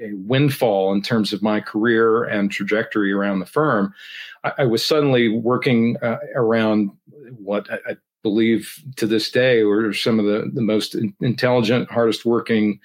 a 0.00 0.12
windfall 0.14 0.92
in 0.92 1.02
terms 1.02 1.32
of 1.32 1.42
my 1.42 1.60
career 1.60 2.24
and 2.24 2.50
trajectory 2.50 3.12
around 3.12 3.40
the 3.40 3.46
firm. 3.46 3.92
I, 4.44 4.52
I 4.58 4.64
was 4.64 4.84
suddenly 4.84 5.28
working 5.28 5.96
uh, 6.02 6.18
around 6.34 6.90
what 7.36 7.70
I, 7.70 7.92
I, 7.92 7.96
believe 8.24 8.82
to 8.96 9.06
this 9.06 9.30
day 9.30 9.62
were 9.62 9.92
some 9.92 10.18
of 10.18 10.26
the, 10.26 10.50
the 10.52 10.60
most 10.60 10.96
intelligent, 11.20 11.88
hardest 11.88 12.24
working, 12.24 12.80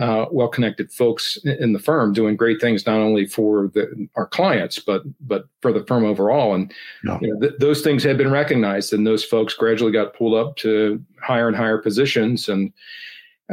uh, 0.00 0.26
well 0.30 0.46
connected 0.46 0.92
folks 0.92 1.36
in 1.44 1.72
the 1.72 1.78
firm, 1.80 2.12
doing 2.12 2.36
great 2.36 2.60
things 2.60 2.86
not 2.86 3.00
only 3.00 3.26
for 3.26 3.72
the, 3.74 4.08
our 4.14 4.28
clients 4.28 4.78
but 4.78 5.02
but 5.20 5.46
for 5.60 5.72
the 5.72 5.84
firm 5.86 6.04
overall. 6.04 6.54
And 6.54 6.72
yeah. 7.04 7.18
you 7.20 7.34
know, 7.34 7.40
th- 7.40 7.58
those 7.58 7.82
things 7.82 8.04
had 8.04 8.16
been 8.16 8.30
recognized, 8.30 8.92
and 8.92 9.04
those 9.04 9.24
folks 9.24 9.54
gradually 9.54 9.92
got 9.92 10.14
pulled 10.14 10.34
up 10.34 10.56
to 10.58 11.04
higher 11.20 11.48
and 11.48 11.56
higher 11.56 11.78
positions 11.78 12.48
and 12.48 12.72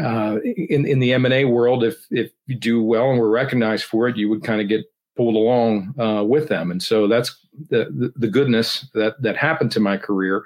uh, 0.02 0.40
in 0.44 0.86
in 0.86 1.00
the 1.00 1.14
M 1.14 1.26
and 1.26 1.34
A 1.34 1.46
world, 1.46 1.84
if 1.84 2.06
if 2.12 2.32
you 2.46 2.56
do 2.56 2.82
well 2.82 3.10
and 3.10 3.20
were 3.20 3.30
recognized 3.30 3.86
for 3.86 4.08
it, 4.08 4.18
you 4.18 4.30
would 4.30 4.44
kind 4.44 4.62
of 4.62 4.68
get 4.68 4.86
pulled 5.16 5.36
along 5.36 5.94
uh, 6.00 6.24
with 6.24 6.48
them, 6.48 6.72
and 6.72 6.82
so 6.82 7.08
that's 7.08 7.36
the, 7.70 7.86
the, 7.86 8.14
the 8.16 8.28
goodness 8.28 8.88
that 8.94 9.22
that 9.22 9.36
happened 9.36 9.72
to 9.72 9.80
my 9.80 9.98
career. 9.98 10.44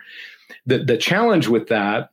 The 0.65 0.79
the 0.79 0.97
challenge 0.97 1.47
with 1.47 1.67
that 1.67 2.11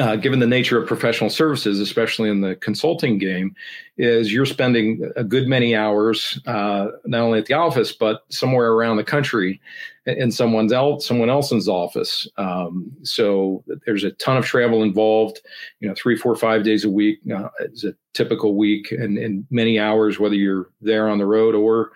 uh, 0.00 0.16
given 0.16 0.38
the 0.38 0.46
nature 0.46 0.80
of 0.80 0.88
professional 0.88 1.28
services, 1.28 1.78
especially 1.78 2.30
in 2.30 2.40
the 2.40 2.56
consulting 2.56 3.18
game, 3.18 3.54
is 3.98 4.32
you're 4.32 4.46
spending 4.46 5.10
a 5.14 5.22
good 5.22 5.46
many 5.46 5.76
hours 5.76 6.40
uh, 6.46 6.86
not 7.04 7.20
only 7.20 7.38
at 7.38 7.44
the 7.44 7.52
office 7.52 7.92
but 7.92 8.22
somewhere 8.30 8.72
around 8.72 8.96
the 8.96 9.04
country 9.04 9.60
in 10.06 10.32
someone's 10.32 10.72
else 10.72 11.06
someone 11.06 11.28
else's 11.28 11.68
office. 11.68 12.26
Um, 12.38 12.90
so 13.02 13.62
there's 13.84 14.02
a 14.02 14.12
ton 14.12 14.38
of 14.38 14.46
travel 14.46 14.82
involved. 14.82 15.40
You 15.80 15.88
know, 15.88 15.94
three, 15.94 16.16
four, 16.16 16.34
five 16.34 16.64
days 16.64 16.84
a 16.84 16.90
week 16.90 17.20
uh, 17.30 17.50
is 17.60 17.84
a 17.84 17.94
typical 18.14 18.56
week, 18.56 18.90
and, 18.92 19.18
and 19.18 19.44
many 19.50 19.78
hours 19.78 20.18
whether 20.18 20.34
you're 20.34 20.70
there 20.80 21.08
on 21.08 21.18
the 21.18 21.26
road 21.26 21.54
or 21.54 21.92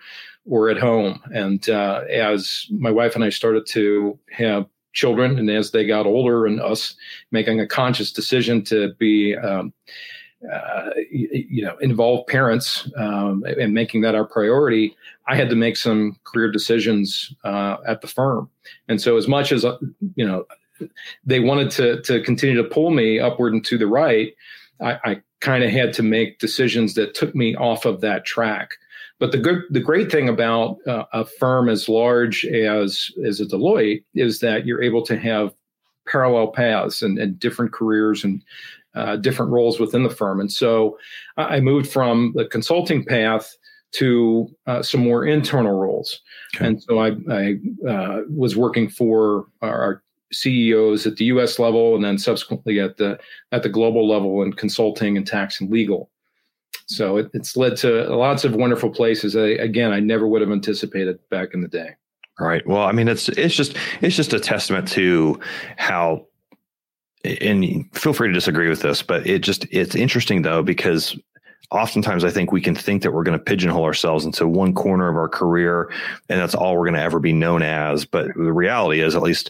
or 0.47 0.69
at 0.69 0.77
home. 0.77 1.19
And 1.33 1.67
uh, 1.69 2.03
as 2.07 2.67
my 2.69 2.91
wife 2.91 3.15
and 3.15 3.23
I 3.23 3.29
started 3.29 3.65
to 3.69 4.19
have 4.29 4.67
children, 4.95 5.37
and 5.37 5.49
as 5.49 5.69
they 5.71 5.85
got 5.85 6.07
older, 6.07 6.47
and 6.47 6.59
us 6.59 6.95
making 7.31 7.59
a 7.59 7.67
conscious 7.67 8.11
decision 8.11 8.63
to 8.63 8.93
be, 8.95 9.35
um, 9.35 9.71
uh, 10.51 10.89
you 11.11 11.63
know, 11.63 11.77
involve 11.77 12.25
parents 12.27 12.89
um, 12.97 13.43
and 13.59 13.73
making 13.73 14.01
that 14.01 14.15
our 14.15 14.25
priority, 14.25 14.95
I 15.27 15.35
had 15.35 15.49
to 15.49 15.55
make 15.55 15.77
some 15.77 16.17
career 16.23 16.51
decisions 16.51 17.33
uh, 17.43 17.77
at 17.87 18.01
the 18.01 18.07
firm. 18.07 18.49
And 18.87 18.99
so, 18.99 19.17
as 19.17 19.27
much 19.27 19.51
as 19.51 19.63
uh, 19.63 19.77
you 20.15 20.25
know, 20.25 20.45
they 21.25 21.39
wanted 21.39 21.69
to 21.71 22.01
to 22.01 22.21
continue 22.23 22.55
to 22.55 22.67
pull 22.67 22.89
me 22.89 23.19
upward 23.19 23.53
and 23.53 23.65
to 23.65 23.77
the 23.77 23.87
right, 23.87 24.33
I, 24.81 24.99
I 25.03 25.21
kind 25.41 25.63
of 25.63 25.69
had 25.69 25.93
to 25.93 26.03
make 26.03 26.39
decisions 26.39 26.95
that 26.95 27.13
took 27.13 27.35
me 27.35 27.55
off 27.55 27.85
of 27.85 28.01
that 28.01 28.25
track. 28.25 28.71
But 29.19 29.31
the 29.31 29.37
good, 29.37 29.63
the 29.69 29.79
great 29.79 30.11
thing 30.11 30.27
about 30.27 30.77
uh, 30.87 31.05
a 31.13 31.25
firm 31.25 31.69
as 31.69 31.87
large 31.87 32.45
as 32.45 33.09
as 33.25 33.39
a 33.39 33.45
Deloitte 33.45 34.03
is 34.13 34.39
that 34.39 34.65
you're 34.65 34.83
able 34.83 35.05
to 35.05 35.17
have 35.17 35.53
parallel 36.05 36.47
paths 36.47 37.01
and, 37.01 37.17
and 37.17 37.39
different 37.39 37.71
careers 37.71 38.23
and 38.23 38.43
uh, 38.93 39.15
different 39.17 39.51
roles 39.51 39.79
within 39.79 40.03
the 40.03 40.09
firm. 40.09 40.39
And 40.39 40.51
so 40.51 40.97
I 41.37 41.59
moved 41.59 41.89
from 41.91 42.33
the 42.35 42.45
consulting 42.45 43.03
path 43.03 43.55
to 43.93 44.53
uh, 44.67 44.81
some 44.81 45.01
more 45.01 45.25
internal 45.25 45.77
roles. 45.79 46.21
Okay. 46.55 46.67
And 46.67 46.83
so 46.83 46.99
I, 46.99 47.15
I 47.29 47.55
uh, 47.89 48.21
was 48.29 48.55
working 48.55 48.89
for 48.89 49.47
our 49.61 50.03
CEOs 50.33 51.07
at 51.07 51.15
the 51.17 51.25
U.S. 51.25 51.59
level, 51.59 51.95
and 51.95 52.03
then 52.03 52.17
subsequently 52.17 52.79
at 52.79 52.97
the 52.97 53.17
at 53.51 53.63
the 53.63 53.69
global 53.69 54.07
level 54.07 54.41
in 54.41 54.53
consulting 54.53 55.17
and 55.17 55.25
tax 55.25 55.61
and 55.61 55.71
legal. 55.71 56.09
So 56.87 57.17
it, 57.17 57.29
it's 57.33 57.57
led 57.57 57.77
to 57.77 58.03
lots 58.15 58.43
of 58.43 58.55
wonderful 58.55 58.89
places. 58.89 59.35
I, 59.35 59.47
again, 59.47 59.91
I 59.91 59.99
never 59.99 60.27
would 60.27 60.41
have 60.41 60.51
anticipated 60.51 61.19
back 61.29 61.53
in 61.53 61.61
the 61.61 61.67
day. 61.67 61.95
Right. 62.39 62.65
Well, 62.67 62.83
I 62.83 62.91
mean, 62.91 63.07
it's 63.07 63.29
it's 63.29 63.55
just 63.55 63.77
it's 64.01 64.15
just 64.15 64.33
a 64.33 64.39
testament 64.39 64.87
to 64.89 65.39
how. 65.77 66.27
And 67.23 67.89
feel 67.95 68.13
free 68.13 68.27
to 68.27 68.33
disagree 68.33 68.69
with 68.69 68.81
this, 68.81 69.01
but 69.01 69.25
it 69.25 69.39
just 69.39 69.65
it's 69.71 69.95
interesting 69.95 70.43
though 70.43 70.61
because 70.61 71.17
oftentimes 71.71 72.23
I 72.23 72.29
think 72.29 72.51
we 72.51 72.61
can 72.61 72.75
think 72.75 73.01
that 73.01 73.13
we're 73.13 73.23
going 73.23 73.37
to 73.37 73.43
pigeonhole 73.43 73.83
ourselves 73.83 74.25
into 74.25 74.47
one 74.47 74.75
corner 74.75 75.09
of 75.09 75.15
our 75.15 75.27
career 75.27 75.91
and 76.29 76.39
that's 76.39 76.53
all 76.53 76.77
we're 76.77 76.85
going 76.85 76.93
to 76.93 77.01
ever 77.01 77.19
be 77.19 77.33
known 77.33 77.63
as. 77.63 78.05
But 78.05 78.27
the 78.35 78.53
reality 78.53 79.01
is, 79.01 79.15
at 79.15 79.23
least 79.23 79.49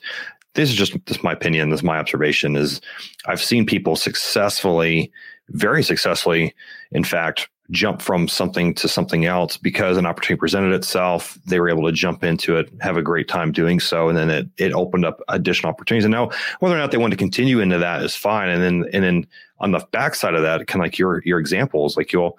this 0.53 0.69
is 0.69 0.75
just 0.75 0.93
this 1.05 1.17
is 1.17 1.23
my 1.23 1.33
opinion, 1.33 1.69
this 1.69 1.79
is 1.79 1.83
my 1.83 1.97
observation, 1.97 2.55
is 2.55 2.79
I've 3.25 3.43
seen 3.43 3.65
people 3.65 3.95
successfully 3.95 5.11
very 5.49 5.83
successfully, 5.83 6.53
in 6.91 7.03
fact, 7.03 7.49
jump 7.71 8.01
from 8.01 8.27
something 8.27 8.73
to 8.75 8.87
something 8.87 9.25
else 9.25 9.57
because 9.57 9.97
an 9.97 10.05
opportunity 10.05 10.39
presented 10.39 10.73
itself. 10.73 11.37
They 11.47 11.59
were 11.59 11.69
able 11.69 11.85
to 11.85 11.91
jump 11.91 12.23
into 12.23 12.57
it, 12.57 12.69
have 12.81 12.97
a 12.97 13.01
great 13.01 13.27
time 13.27 13.51
doing 13.51 13.79
so, 13.79 14.09
and 14.09 14.17
then 14.17 14.29
it 14.29 14.47
it 14.57 14.73
opened 14.73 15.05
up 15.05 15.21
additional 15.29 15.71
opportunities. 15.71 16.05
And 16.05 16.11
now, 16.11 16.29
whether 16.59 16.75
or 16.75 16.79
not 16.79 16.91
they 16.91 16.97
want 16.97 17.11
to 17.11 17.17
continue 17.17 17.59
into 17.59 17.79
that 17.79 18.03
is 18.03 18.15
fine. 18.15 18.49
And 18.49 18.61
then 18.61 18.89
and 18.93 19.03
then 19.03 19.27
on 19.59 19.71
the 19.71 19.85
backside 19.91 20.35
of 20.35 20.43
that, 20.43 20.67
kind 20.67 20.81
of 20.81 20.85
like 20.85 20.99
your 20.99 21.21
your 21.25 21.39
examples, 21.39 21.97
like 21.97 22.13
you'll 22.13 22.37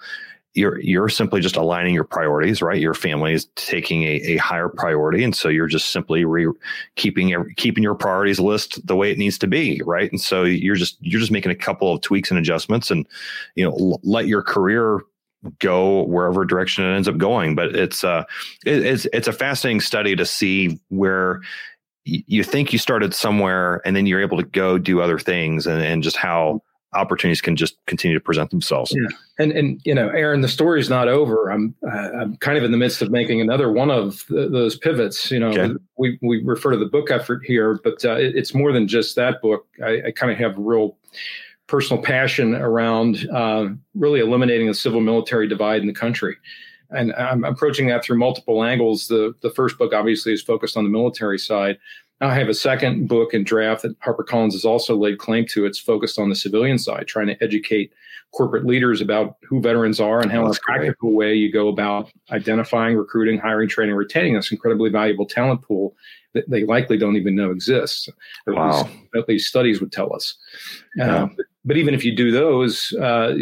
you're 0.57 0.81
you're 0.81 1.09
simply 1.09 1.41
just 1.41 1.57
aligning 1.57 1.95
your 1.95 2.05
priorities, 2.05 2.63
right? 2.63 2.81
Your 2.81 2.95
family 2.95 3.35
is 3.35 3.47
taking 3.57 4.05
a, 4.05 4.15
a 4.23 4.37
higher 4.39 4.69
priority, 4.69 5.23
and 5.23 5.37
so 5.37 5.49
you're 5.49 5.67
just 5.67 5.91
simply 5.91 6.25
re- 6.25 6.49
keeping 6.97 7.55
keeping 7.57 7.83
your 7.83 7.95
priorities 7.95 8.41
list 8.41 8.85
the 8.87 8.97
way 8.97 9.11
it 9.11 9.19
needs 9.19 9.39
to 9.39 9.47
be, 9.47 9.83
right? 9.85 10.11
And 10.11 10.21
so 10.21 10.45
you're 10.45 10.75
just 10.75 10.97
you're 11.01 11.21
just 11.21 11.31
making 11.31 11.53
a 11.53 11.57
couple 11.57 11.93
of 11.93 12.01
tweaks 12.01 12.31
and 12.31 12.39
adjustments, 12.39 12.91
and 12.91 13.07
you 13.55 13.65
know 13.65 13.77
l- 13.77 14.01
let 14.03 14.27
your 14.27 14.43
career 14.43 15.01
go 15.59 16.03
wherever 16.05 16.45
direction 16.45 16.85
it 16.85 16.97
ends 16.97 17.07
up 17.07 17.19
going. 17.19 17.55
But 17.55 17.77
it's 17.77 18.03
uh 18.03 18.25
it, 18.65 18.85
it's 18.85 19.07
it's 19.13 19.29
a 19.29 19.33
fascinating 19.33 19.81
study 19.81 20.17
to 20.17 20.25
see 20.25 20.81
where 20.89 21.43
you 22.07 22.45
think 22.45 22.73
you 22.73 22.79
started 22.79 23.13
somewhere 23.13 23.83
and 23.85 23.97
then 23.97 24.07
you're 24.07 24.21
able 24.21 24.39
to 24.39 24.45
go 24.45 24.79
do 24.79 25.01
other 25.01 25.19
things 25.19 25.67
and, 25.67 25.83
and 25.83 26.05
just 26.05 26.17
how 26.17 26.63
opportunities 26.95 27.41
can 27.41 27.57
just 27.57 27.77
continue 27.87 28.17
to 28.17 28.21
present 28.21 28.51
themselves. 28.51 28.95
Yeah. 28.95 29.09
And 29.39 29.53
and 29.53 29.81
you 29.85 29.95
know, 29.95 30.09
Aaron, 30.09 30.41
the 30.41 30.49
story's 30.49 30.89
not 30.89 31.09
over. 31.09 31.51
I'm 31.51 31.75
uh, 31.87 32.11
I'm 32.21 32.37
kind 32.39 32.57
of 32.57 32.65
in 32.65 32.71
the 32.71 32.77
midst 32.77 33.03
of 33.03 33.11
making 33.11 33.41
another 33.41 33.71
one 33.71 33.91
of 33.91 34.25
the, 34.29 34.49
those 34.49 34.77
pivots. 34.79 35.31
You 35.31 35.41
know, 35.41 35.49
okay. 35.49 35.75
we 35.99 36.19
we 36.23 36.43
refer 36.43 36.71
to 36.73 36.77
the 36.77 36.87
book 36.87 37.11
effort 37.11 37.43
here, 37.45 37.79
but 37.83 38.05
uh, 38.05 38.17
it, 38.17 38.37
it's 38.37 38.55
more 38.55 38.73
than 38.73 38.89
just 38.89 39.17
that 39.17 39.43
book. 39.43 39.67
I, 39.85 40.03
I 40.07 40.11
kind 40.11 40.33
of 40.33 40.39
have 40.39 40.55
real 40.57 40.97
personal 41.67 42.03
passion 42.03 42.55
around 42.55 43.29
uh, 43.31 43.69
really 43.95 44.21
eliminating 44.21 44.69
the 44.69 44.75
civil 44.75 45.01
military 45.01 45.49
divide 45.49 45.81
in 45.81 45.87
the 45.87 45.93
country. 45.93 46.37
And 46.91 47.13
I'm 47.15 47.45
approaching 47.45 47.89
that 47.89 48.05
through 48.05 48.19
multiple 48.19 48.63
angles. 48.63 49.09
The 49.09 49.35
the 49.43 49.51
first 49.51 49.77
book 49.77 49.93
obviously 49.93 50.33
is 50.33 50.43
focused 50.43 50.77
on 50.77 50.85
the 50.85 50.91
military 50.91 51.39
side, 51.39 51.79
I 52.21 52.35
have 52.35 52.49
a 52.49 52.55
second 52.55 53.09
book 53.09 53.35
in 53.35 53.45
draft 53.45 53.83
that 53.83 53.99
HarperCollins 54.01 54.53
has 54.53 54.65
also 54.65 54.97
laid 54.97 55.19
claim 55.19 55.45
to. 55.51 55.67
It's 55.67 55.79
focused 55.79 56.19
on 56.19 56.31
the 56.31 56.35
civilian 56.35 56.79
side, 56.79 57.07
trying 57.07 57.27
to 57.27 57.43
educate 57.43 57.93
corporate 58.33 58.65
leaders 58.65 59.01
about 59.01 59.37
who 59.43 59.61
veterans 59.61 60.01
are 60.01 60.21
and 60.21 60.33
how, 60.33 60.45
in 60.47 60.51
a 60.51 60.55
practical 60.63 61.11
great. 61.11 61.17
way, 61.17 61.35
you 61.35 61.53
go 61.53 61.69
about 61.69 62.11
identifying, 62.31 62.97
recruiting, 62.97 63.39
hiring, 63.39 63.69
training, 63.69 63.95
retaining 63.95 64.35
this 64.35 64.51
incredibly 64.51 64.91
valuable 64.91 65.27
talent 65.27 65.63
pool 65.63 65.95
that 66.33 66.49
they 66.51 66.65
likely 66.65 66.97
don't 66.97 67.17
even 67.17 67.35
know 67.35 67.51
exists. 67.51 68.09
Or 68.47 68.55
wow. 68.55 68.81
at, 68.81 68.87
least, 68.87 68.99
at 69.15 69.29
least 69.29 69.49
studies 69.49 69.81
would 69.81 69.93
tell 69.93 70.15
us. 70.15 70.37
Yeah. 70.97 71.25
Uh, 71.25 71.29
but, 71.67 71.77
even 71.77 71.95
if 71.95 72.05
you 72.05 72.15
do 72.15 72.31
those, 72.31 72.93
uh, 73.03 73.35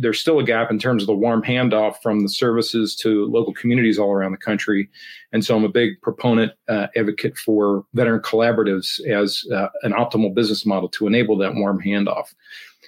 there's 0.00 0.20
still 0.20 0.38
a 0.38 0.44
gap 0.44 0.70
in 0.70 0.78
terms 0.78 1.02
of 1.02 1.08
the 1.08 1.14
warm 1.14 1.42
handoff 1.42 1.96
from 2.02 2.20
the 2.20 2.28
services 2.28 2.96
to 2.96 3.26
local 3.26 3.52
communities 3.52 3.98
all 3.98 4.12
around 4.12 4.32
the 4.32 4.38
country. 4.38 4.88
And 5.32 5.44
so 5.44 5.56
I'm 5.56 5.64
a 5.64 5.68
big 5.68 6.00
proponent, 6.00 6.52
uh, 6.68 6.86
advocate 6.96 7.36
for 7.36 7.84
veteran 7.94 8.22
collaboratives 8.22 9.00
as 9.06 9.44
uh, 9.52 9.68
an 9.82 9.92
optimal 9.92 10.34
business 10.34 10.64
model 10.64 10.88
to 10.90 11.06
enable 11.06 11.36
that 11.38 11.54
warm 11.54 11.82
handoff. 11.82 12.34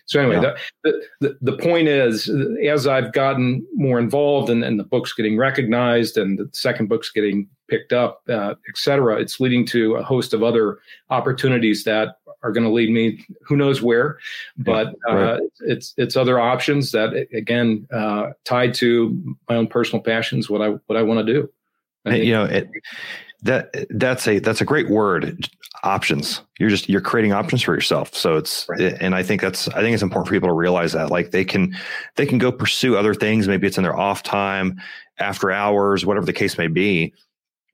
So 0.07 0.20
anyway, 0.20 0.42
yeah. 0.42 0.54
the, 0.83 1.02
the, 1.20 1.38
the 1.40 1.57
point 1.57 1.88
is, 1.88 2.30
as 2.66 2.87
I've 2.87 3.12
gotten 3.14 3.66
more 3.72 3.98
involved 3.98 4.50
and, 4.50 4.62
and 4.62 4.78
the 4.78 4.85
book's 4.85 5.14
getting 5.14 5.38
recognized 5.38 6.18
and 6.18 6.38
the 6.38 6.48
second 6.52 6.90
book's 6.90 7.11
getting 7.11 7.48
picked 7.68 7.94
up, 7.94 8.20
uh, 8.28 8.54
et 8.68 8.76
cetera, 8.76 9.16
it's 9.16 9.40
leading 9.40 9.64
to 9.68 9.94
a 9.94 10.02
host 10.02 10.35
of 10.35 10.42
other 10.42 10.78
opportunities 11.09 11.85
that 11.85 12.16
are 12.44 12.52
going 12.52 12.64
to 12.64 12.70
lead 12.70 12.90
me 12.90 13.24
who 13.42 13.57
knows 13.57 13.83
where, 13.83 14.18
but 14.59 14.94
yeah, 15.09 15.14
right. 15.14 15.40
uh, 15.40 15.40
it's 15.61 15.94
it's 15.96 16.16
other 16.16 16.38
options 16.38 16.92
that 16.92 17.14
again 17.33 17.88
uh, 17.92 18.30
tied 18.44 18.74
to 18.74 19.37
my 19.48 19.57
own 19.57 19.66
personal 19.66 20.02
passions, 20.02 20.48
what 20.48 20.62
I 20.62 20.68
what 20.87 20.96
I 20.96 21.02
want 21.02 21.26
to 21.26 21.33
do. 21.33 21.50
you 22.14 22.33
know, 22.33 22.44
it, 22.44 22.68
that 23.44 23.87
that's 23.90 24.26
a 24.26 24.38
that's 24.38 24.61
a 24.61 24.64
great 24.64 24.88
word 24.88 25.48
options 25.83 26.40
you're 26.59 26.70
just 26.70 26.88
you're 26.88 27.00
creating 27.00 27.33
options 27.33 27.62
for 27.62 27.74
yourself 27.74 28.14
so 28.14 28.37
it's 28.37 28.66
right. 28.70 28.96
and 29.00 29.14
i 29.14 29.22
think 29.22 29.40
that's 29.40 29.68
i 29.68 29.80
think 29.80 29.92
it's 29.92 30.02
important 30.02 30.26
for 30.26 30.33
people 30.33 30.48
to 30.48 30.54
realize 30.54 30.92
that 30.92 31.11
like 31.11 31.30
they 31.30 31.44
can 31.44 31.76
they 32.16 32.24
can 32.24 32.38
go 32.38 32.50
pursue 32.50 32.96
other 32.96 33.12
things 33.12 33.46
maybe 33.46 33.66
it's 33.66 33.76
in 33.76 33.85
their 33.85 33.96
off 33.96 34.22
time 34.22 34.80
after 35.18 35.52
hours 35.52 36.07
whatever 36.07 36.24
the 36.24 36.33
case 36.33 36.57
may 36.57 36.68
be 36.68 37.12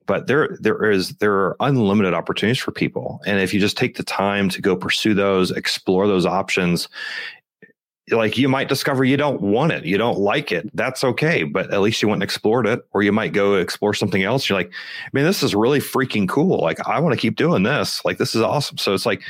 but 0.05 0.27
there 0.27 0.57
there 0.59 0.89
is 0.89 1.09
there 1.17 1.33
are 1.33 1.55
unlimited 1.59 2.13
opportunities 2.13 2.61
for 2.61 2.71
people 2.71 3.21
and 3.25 3.39
if 3.39 3.53
you 3.53 3.59
just 3.59 3.77
take 3.77 3.97
the 3.97 4.03
time 4.03 4.49
to 4.49 4.61
go 4.61 4.75
pursue 4.75 5.13
those 5.13 5.51
explore 5.51 6.07
those 6.07 6.25
options 6.25 6.87
like 8.11 8.37
you 8.37 8.49
might 8.49 8.67
discover 8.67 9.03
you 9.03 9.17
don't 9.17 9.41
want 9.41 9.71
it, 9.71 9.85
you 9.85 9.97
don't 9.97 10.19
like 10.19 10.51
it. 10.51 10.69
That's 10.75 11.03
okay, 11.03 11.43
but 11.43 11.71
at 11.73 11.81
least 11.81 12.01
you 12.01 12.07
went 12.07 12.17
and 12.17 12.23
explored 12.23 12.67
it. 12.67 12.81
Or 12.93 13.03
you 13.03 13.11
might 13.11 13.33
go 13.33 13.55
explore 13.55 13.93
something 13.93 14.23
else. 14.23 14.49
You're 14.49 14.57
like, 14.57 14.71
man, 15.13 15.23
this 15.23 15.43
is 15.43 15.55
really 15.55 15.79
freaking 15.79 16.27
cool. 16.27 16.59
Like 16.59 16.85
I 16.87 16.99
want 16.99 17.13
to 17.13 17.19
keep 17.19 17.35
doing 17.35 17.63
this. 17.63 18.03
Like 18.03 18.17
this 18.17 18.35
is 18.35 18.41
awesome. 18.41 18.77
So 18.77 18.93
it's 18.93 19.05
like, 19.05 19.21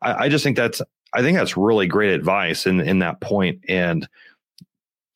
I, 0.00 0.24
I 0.24 0.28
just 0.28 0.44
think 0.44 0.56
that's 0.56 0.80
I 1.14 1.22
think 1.22 1.36
that's 1.36 1.56
really 1.56 1.86
great 1.86 2.10
advice 2.10 2.66
in 2.66 2.80
in 2.80 3.00
that 3.00 3.20
point. 3.20 3.60
And 3.68 4.08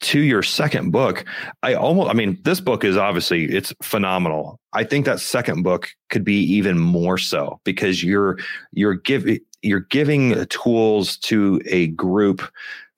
to 0.01 0.21
your 0.21 0.43
second 0.43 0.91
book, 0.91 1.25
I 1.63 1.75
almost 1.75 2.11
I 2.11 2.13
mean, 2.13 2.39
this 2.45 2.61
book 2.61 2.85
is 2.85 2.97
obviously 2.97 3.45
it's 3.45 3.73
phenomenal. 3.83 4.61
I 4.77 4.85
think 4.85 5.07
that 5.07 5.21
second 5.21 5.63
book 5.63 5.89
could 6.11 6.23
be 6.23 6.39
even 6.41 6.79
more 6.79 7.17
so 7.17 7.61
because 7.65 8.05
you're 8.05 8.39
you're 8.73 8.95
giving 8.95 9.41
you're 9.63 9.81
giving 9.81 10.45
tools 10.47 11.17
to 11.19 11.63
a 11.67 11.89
group 11.89 12.43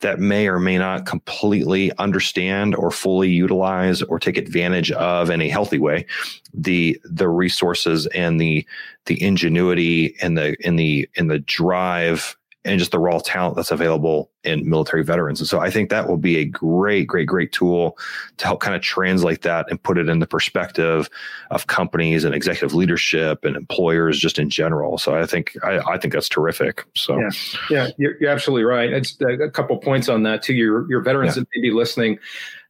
that 0.01 0.19
may 0.19 0.49
or 0.49 0.59
may 0.59 0.77
not 0.79 1.07
completely 1.07 1.93
understand 1.99 2.75
or 2.75 2.91
fully 2.91 3.31
utilize 3.31 4.03
or 4.03 4.19
take 4.19 4.37
advantage 4.37 4.91
of 4.93 5.31
in 5.31 5.41
a 5.41 5.49
healthy 5.49 5.79
way 5.79 6.05
the 6.53 7.01
the 7.05 7.29
resources 7.29 8.07
and 8.09 8.41
the 8.41 8.67
the 9.07 9.23
ingenuity 9.23 10.17
and 10.21 10.37
the 10.37 10.57
in 10.67 10.77
the 10.77 11.09
in 11.15 11.29
the 11.29 11.39
drive 11.39 12.37
and 12.69 12.79
just 12.79 12.91
the 12.91 12.99
raw 12.99 13.19
talent 13.19 13.57
that's 13.57 13.71
available 13.71 14.31
in 14.45 14.69
military 14.69 15.03
veterans. 15.03 15.41
And 15.41 15.49
so 15.49 15.59
I 15.59 15.71
think 15.71 15.91
that 15.91 16.09
will 16.09 16.19
be 16.19 16.37
a 16.39 16.45
great, 16.45 17.07
great, 17.07 17.27
great 17.27 17.51
tool 17.51 17.99
to 18.37 18.47
help 18.47 18.61
kind 18.61 18.77
of 18.77 18.83
translate 18.83 19.43
that 19.43 19.67
and 19.71 19.83
put 19.83 19.99
it 19.99 20.09
in 20.09 20.19
the 20.19 20.27
perspective 20.27 21.09
of 21.51 21.67
companies 21.67 22.25
and 22.25 22.35
executive 22.35 22.75
leadership 22.75 23.45
and 23.45 23.57
employers 23.57 24.19
just 24.19 24.39
in 24.39 24.51
general. 24.51 24.99
So 24.99 25.15
I 25.15 25.27
think 25.27 25.57
I, 25.65 25.79
I 25.79 25.99
think 25.99 26.13
that's 26.13 26.29
terrific. 26.29 26.85
So 26.95 27.19
yeah, 27.19 27.31
yeah, 27.71 27.89
you're, 27.97 28.21
you're 28.21 28.31
absolutely 28.31 28.65
right. 28.65 28.93
It's 28.93 29.17
a 29.21 29.51
couple 29.51 29.77
points 29.79 30.09
on 30.09 30.23
that 30.25 30.43
too. 30.43 30.55
Your 30.55 30.89
your 30.91 31.01
veterans 31.01 31.37
yeah. 31.37 31.43
that 31.43 31.49
may 31.55 31.63
be 31.63 31.71
listening. 31.71 32.19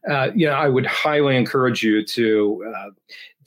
Uh, 0.09 0.29
you 0.33 0.47
know, 0.47 0.53
I 0.53 0.69
would 0.69 0.85
highly 0.85 1.35
encourage 1.35 1.83
you 1.83 2.05
to 2.05 2.73
uh, 2.73 2.89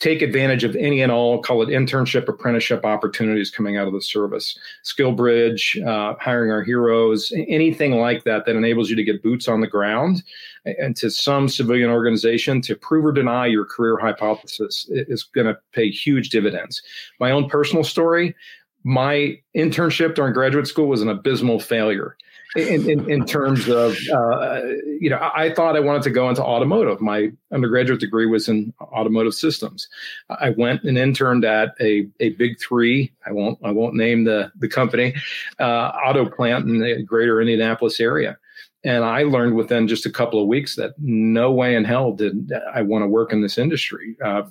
take 0.03 0.21
advantage 0.21 0.65
of 0.65 0.75
any 0.75 1.01
and 1.01 1.13
all, 1.13 1.41
call 1.41 1.63
it 1.63 1.69
internship, 1.69 2.27
apprenticeship 2.27 2.85
opportunities 2.85 3.53
coming 3.53 3.77
out 3.77 3.87
of 3.87 3.93
the 3.93 4.03
service. 4.03 4.59
SkillBridge, 4.83 5.87
uh, 5.87 6.17
hiring 6.19 6.51
our 6.51 6.65
heroes, 6.65 7.33
anything 7.47 7.93
like 7.93 8.25
that 8.25 8.45
that 8.45 8.57
enables 8.57 8.91
you 8.91 8.97
to 8.97 9.05
get 9.05 9.23
boots 9.23 9.47
on 9.47 9.61
the 9.61 9.69
ground 9.69 10.25
and 10.65 10.97
to 10.97 11.09
some 11.09 11.49
civilian 11.49 11.89
organization 11.89 12.61
to 12.63 12.75
prove 12.75 13.05
or 13.05 13.13
deny 13.13 13.47
your 13.47 13.65
career 13.65 13.97
hypothesis 13.97 14.89
is 14.91 15.23
going 15.23 15.47
to 15.47 15.57
pay 15.73 15.89
huge 15.89 16.31
dividends. 16.31 16.83
My 17.21 17.31
own 17.31 17.49
personal 17.49 17.85
story, 17.85 18.35
my 18.83 19.39
internship 19.57 20.17
during 20.17 20.35
graduate 20.35 20.67
school 20.67 20.89
was 20.89 21.03
an 21.03 21.11
abysmal 21.11 21.61
failure 21.61 22.17
in, 22.57 22.89
in, 22.89 23.11
in 23.11 23.25
terms 23.25 23.69
of 23.69 23.97
uh, 24.13 24.61
you 25.01 25.09
know 25.09 25.19
I 25.35 25.53
thought 25.55 25.77
I 25.77 25.81
wanted 25.81 26.03
to 26.03 26.11
go 26.11 26.29
into 26.29 26.43
automotive. 26.43 27.01
My 27.01 27.31
undergraduate 27.53 28.01
degree 28.01 28.27
was 28.27 28.49
in 28.49 28.73
automotive 28.81 29.35
systems. 29.35 29.89
I 30.29 30.51
went 30.51 30.85
and 30.85 30.99
interned 30.99 31.45
at 31.45 31.75
a, 31.81 32.09
a 32.21 32.31
big 32.31 32.61
three. 32.61 33.13
I 33.27 33.33
won't 33.33 33.59
I 33.65 33.71
won't 33.71 33.95
name 33.95 34.25
the 34.25 34.53
the 34.57 34.69
company 34.69 35.15
uh, 35.59 35.93
auto 36.07 36.29
plant 36.29 36.69
in 36.69 36.79
the 36.79 37.03
greater 37.03 37.41
Indianapolis 37.41 38.01
area. 38.01 38.37
And 38.85 39.05
I 39.05 39.23
learned 39.23 39.55
within 39.55 39.87
just 39.87 40.07
a 40.07 40.11
couple 40.11 40.43
of 40.43 40.49
weeks 40.49 40.75
that 40.75 40.95
no 40.99 41.53
way 41.53 41.77
in 41.77 41.85
hell 41.85 42.13
did 42.13 42.53
I 42.75 42.83
want 42.83 43.03
to 43.03 43.09
work 43.09 43.33
in 43.33 43.41
this 43.41 43.57
industry. 43.57 44.17
Uh, 44.23 44.43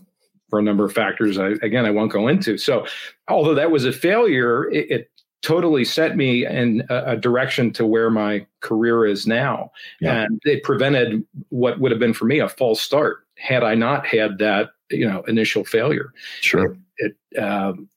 for 0.50 0.60
a 0.60 0.62
number 0.62 0.84
of 0.84 0.92
factors, 0.92 1.40
I, 1.40 1.52
again, 1.64 1.86
I 1.86 1.92
won't 1.92 2.12
go 2.12 2.28
into. 2.28 2.58
So, 2.58 2.86
although 3.30 3.56
that 3.56 3.72
was 3.72 3.86
a 3.86 3.92
failure, 3.94 4.70
it, 4.70 4.92
it 4.92 5.11
totally 5.41 5.84
set 5.84 6.15
me 6.15 6.45
in 6.45 6.84
a, 6.89 7.12
a, 7.12 7.17
direction 7.17 7.71
to 7.73 7.86
where 7.86 8.10
my 8.10 8.45
career 8.60 9.06
is 9.06 9.25
now. 9.25 9.71
Yeah. 9.99 10.23
And 10.23 10.39
it 10.43 10.63
prevented 10.63 11.25
what 11.49 11.80
would 11.80 11.91
have 11.91 11.99
been 11.99 12.13
for 12.13 12.25
me 12.25 12.39
a 12.39 12.47
false 12.47 12.82
start 12.82 13.25
had 13.38 13.63
I 13.63 13.75
not 13.75 14.06
had 14.06 14.38
that, 14.38 14.69
you 14.91 15.08
know, 15.08 15.21
initial 15.23 15.65
failure. 15.65 16.13
Sure. 16.41 16.77
It, 16.97 17.15
it 17.34 17.39
um, 17.39 17.89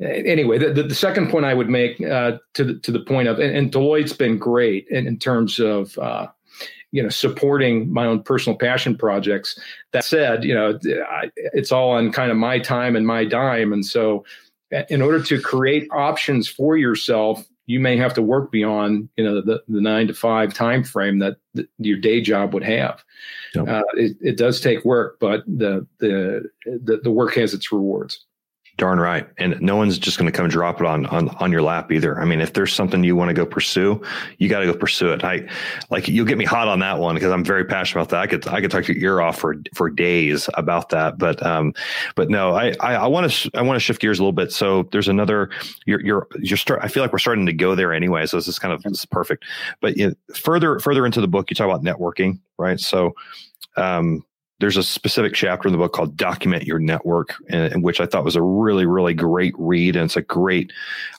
anyway, 0.00 0.58
the, 0.58 0.82
the, 0.82 0.94
second 0.94 1.30
point 1.30 1.44
I 1.44 1.54
would 1.54 1.68
make 1.68 2.00
uh, 2.00 2.38
to 2.54 2.64
the, 2.64 2.78
to 2.80 2.92
the 2.92 3.00
point 3.00 3.28
of, 3.28 3.38
and, 3.38 3.56
and 3.56 3.72
Deloitte's 3.72 4.12
been 4.12 4.38
great 4.38 4.86
in, 4.88 5.06
in 5.06 5.18
terms 5.18 5.58
of, 5.58 5.98
uh, 5.98 6.28
you 6.92 7.02
know, 7.02 7.08
supporting 7.08 7.92
my 7.92 8.06
own 8.06 8.22
personal 8.22 8.56
passion 8.56 8.96
projects. 8.96 9.58
That 9.92 10.04
said, 10.04 10.44
you 10.44 10.54
know, 10.54 10.78
I, 11.08 11.30
it's 11.36 11.72
all 11.72 11.90
on 11.90 12.12
kind 12.12 12.30
of 12.30 12.36
my 12.36 12.60
time 12.60 12.94
and 12.94 13.04
my 13.04 13.24
dime, 13.24 13.72
and 13.72 13.84
so 13.84 14.24
in 14.88 15.02
order 15.02 15.22
to 15.22 15.40
create 15.40 15.88
options 15.92 16.48
for 16.48 16.76
yourself 16.76 17.46
you 17.66 17.80
may 17.80 17.96
have 17.96 18.14
to 18.14 18.22
work 18.22 18.50
beyond 18.50 19.08
you 19.16 19.24
know 19.24 19.40
the, 19.40 19.62
the 19.68 19.80
nine 19.80 20.06
to 20.06 20.14
five 20.14 20.52
time 20.52 20.84
frame 20.84 21.18
that 21.20 21.36
the, 21.54 21.66
your 21.78 21.98
day 21.98 22.20
job 22.20 22.52
would 22.52 22.64
have. 22.64 23.02
Yep. 23.54 23.68
Uh, 23.68 23.82
it, 23.94 24.16
it 24.20 24.36
does 24.36 24.60
take 24.60 24.84
work, 24.84 25.18
but 25.20 25.44
the, 25.46 25.86
the 25.98 26.48
the 26.64 27.00
the 27.02 27.10
work 27.10 27.34
has 27.34 27.54
its 27.54 27.72
rewards. 27.72 28.24
Darn 28.76 28.98
right. 28.98 29.28
And 29.38 29.60
no 29.60 29.76
one's 29.76 29.98
just 29.98 30.18
going 30.18 30.26
to 30.30 30.36
come 30.36 30.48
drop 30.48 30.80
it 30.80 30.86
on, 30.86 31.06
on, 31.06 31.28
on 31.28 31.52
your 31.52 31.62
lap 31.62 31.92
either. 31.92 32.20
I 32.20 32.24
mean, 32.24 32.40
if 32.40 32.54
there's 32.54 32.72
something 32.72 33.04
you 33.04 33.14
want 33.14 33.28
to 33.28 33.34
go 33.34 33.46
pursue, 33.46 34.02
you 34.38 34.48
got 34.48 34.60
to 34.60 34.66
go 34.66 34.74
pursue 34.74 35.12
it. 35.12 35.22
I 35.22 35.48
like 35.90 36.08
you'll 36.08 36.26
get 36.26 36.38
me 36.38 36.44
hot 36.44 36.66
on 36.66 36.80
that 36.80 36.98
one 36.98 37.14
because 37.14 37.30
I'm 37.30 37.44
very 37.44 37.64
passionate 37.64 38.02
about 38.02 38.10
that. 38.10 38.20
I 38.22 38.26
could, 38.26 38.48
I 38.48 38.60
could 38.60 38.72
talk 38.72 38.88
your 38.88 38.96
ear 38.96 39.20
off 39.20 39.38
for, 39.38 39.54
for 39.74 39.90
days 39.90 40.50
about 40.54 40.88
that. 40.88 41.18
But, 41.18 41.40
um, 41.46 41.72
but 42.16 42.30
no, 42.30 42.52
I, 42.54 42.74
I 42.80 43.06
want 43.06 43.30
to, 43.30 43.50
I 43.54 43.62
want 43.62 43.76
to 43.76 43.80
shift 43.80 44.00
gears 44.00 44.18
a 44.18 44.22
little 44.22 44.32
bit. 44.32 44.50
So 44.50 44.88
there's 44.90 45.06
another, 45.06 45.50
you're, 45.86 46.00
you're, 46.04 46.26
you're 46.40 46.56
start, 46.56 46.80
I 46.82 46.88
feel 46.88 47.04
like 47.04 47.12
we're 47.12 47.18
starting 47.18 47.46
to 47.46 47.52
go 47.52 47.76
there 47.76 47.92
anyway. 47.92 48.26
So 48.26 48.38
this 48.38 48.48
is 48.48 48.58
kind 48.58 48.74
of, 48.74 48.82
this 48.82 48.98
is 48.98 49.06
perfect. 49.06 49.44
But 49.80 49.96
you 49.96 50.08
know, 50.08 50.14
further, 50.34 50.80
further 50.80 51.06
into 51.06 51.20
the 51.20 51.28
book, 51.28 51.48
you 51.48 51.54
talk 51.54 51.68
about 51.68 51.84
networking, 51.84 52.40
right? 52.58 52.80
So, 52.80 53.14
um, 53.76 54.24
there's 54.64 54.78
a 54.78 54.82
specific 54.82 55.34
chapter 55.34 55.68
in 55.68 55.72
the 55.72 55.78
book 55.78 55.92
called 55.92 56.16
document 56.16 56.64
your 56.64 56.78
network 56.78 57.34
in, 57.50 57.82
which 57.82 58.00
i 58.00 58.06
thought 58.06 58.24
was 58.24 58.34
a 58.34 58.40
really 58.40 58.86
really 58.86 59.12
great 59.12 59.54
read 59.58 59.94
and 59.94 60.06
it's 60.06 60.16
a 60.16 60.22
great 60.22 60.72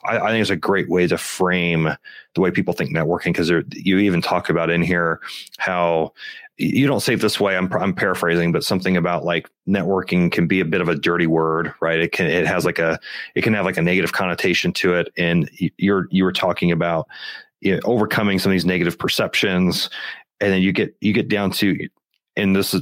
I, 0.03 0.17
I 0.17 0.31
think 0.31 0.41
it's 0.41 0.49
a 0.49 0.55
great 0.55 0.89
way 0.89 1.05
to 1.05 1.15
frame 1.15 1.89
the 2.34 2.41
way 2.41 2.49
people 2.49 2.73
think 2.73 2.89
networking 2.89 3.25
because 3.25 3.51
you 3.51 3.99
even 3.99 4.23
talk 4.23 4.49
about 4.49 4.71
in 4.71 4.81
here 4.81 5.21
how 5.60 6.13
you 6.58 6.88
don't 6.88 7.01
say 7.01 7.13
it 7.13 7.21
this 7.21 7.39
way 7.39 7.55
I'm, 7.55 7.71
I'm 7.73 7.93
paraphrasing 7.93 8.51
but 8.51 8.63
something 8.63 8.97
about 8.97 9.25
like 9.25 9.47
networking 9.67 10.31
can 10.31 10.47
be 10.47 10.60
a 10.60 10.65
bit 10.65 10.81
of 10.81 10.89
a 10.89 10.95
dirty 10.95 11.27
word 11.27 11.71
right? 11.81 11.99
It 11.99 12.13
can 12.13 12.25
it 12.25 12.47
has 12.47 12.65
like 12.65 12.79
a 12.79 12.99
it 13.36 13.43
can 13.43 13.53
have 13.53 13.65
like 13.65 13.77
a 13.77 13.84
negative 13.84 14.13
connotation 14.13 14.73
to 14.73 14.95
it 14.95 15.13
and 15.19 15.51
you're 15.77 16.08
you 16.10 16.23
were 16.23 16.34
talking 16.34 16.71
about 16.71 17.08
you 17.62 17.75
know, 17.75 17.79
overcoming 17.84 18.39
some 18.39 18.51
of 18.51 18.55
these 18.55 18.65
negative 18.65 18.97
perceptions 18.97 19.91
and 20.41 20.51
then 20.51 20.63
you 20.63 20.71
get 20.71 20.95
you 20.99 21.13
get 21.13 21.27
down 21.27 21.51
to 21.51 21.77
and 22.36 22.55
this 22.55 22.73
is 22.73 22.81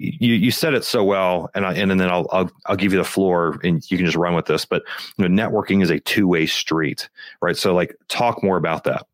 you 0.00 0.32
you 0.32 0.50
said 0.50 0.72
it 0.72 0.82
so 0.82 1.04
well, 1.04 1.50
and 1.54 1.66
I, 1.66 1.74
and, 1.74 1.90
then 1.90 2.10
I'll, 2.10 2.26
I'll 2.32 2.50
I'll 2.64 2.76
give 2.76 2.92
you 2.92 2.98
the 2.98 3.04
floor, 3.04 3.60
and 3.62 3.88
you 3.90 3.98
can 3.98 4.06
just 4.06 4.16
run 4.16 4.34
with 4.34 4.46
this. 4.46 4.64
But 4.64 4.82
you 5.18 5.28
know, 5.28 5.42
networking 5.42 5.82
is 5.82 5.90
a 5.90 6.00
two 6.00 6.26
way 6.26 6.46
street, 6.46 7.10
right? 7.42 7.56
So, 7.56 7.74
like, 7.74 7.94
talk 8.08 8.42
more 8.42 8.56
about 8.56 8.84
that. 8.84 9.06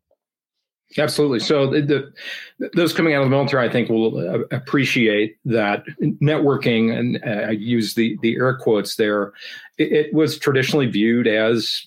Absolutely. 0.97 1.39
So, 1.39 1.69
the, 1.69 2.13
the, 2.57 2.69
those 2.73 2.93
coming 2.93 3.13
out 3.13 3.21
of 3.21 3.25
the 3.25 3.35
military, 3.35 3.67
I 3.67 3.71
think, 3.71 3.89
will 3.89 4.17
uh, 4.17 4.39
appreciate 4.51 5.35
that 5.43 5.83
networking, 6.01 6.97
and 6.97 7.21
uh, 7.25 7.49
I 7.49 7.51
use 7.51 7.95
the 7.95 8.17
the 8.21 8.37
air 8.37 8.55
quotes 8.55 8.95
there. 8.95 9.33
It, 9.77 9.91
it 9.91 10.13
was 10.13 10.39
traditionally 10.39 10.87
viewed 10.87 11.27
as 11.27 11.81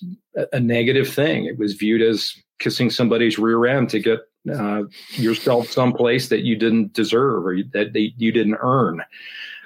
a 0.53 0.59
negative 0.59 1.09
thing. 1.09 1.45
It 1.45 1.57
was 1.57 1.73
viewed 1.73 2.03
as 2.03 2.35
kissing 2.59 2.91
somebody's 2.91 3.39
rear 3.39 3.65
end 3.65 3.89
to 3.89 3.99
get 3.99 4.19
uh, 4.49 4.83
yourself 5.11 5.69
someplace 5.69 6.29
that 6.29 6.41
you 6.41 6.55
didn't 6.55 6.93
deserve 6.93 7.45
or 7.45 7.57
that 7.73 7.91
you 7.93 8.31
didn't 8.31 8.57
earn. 8.61 9.03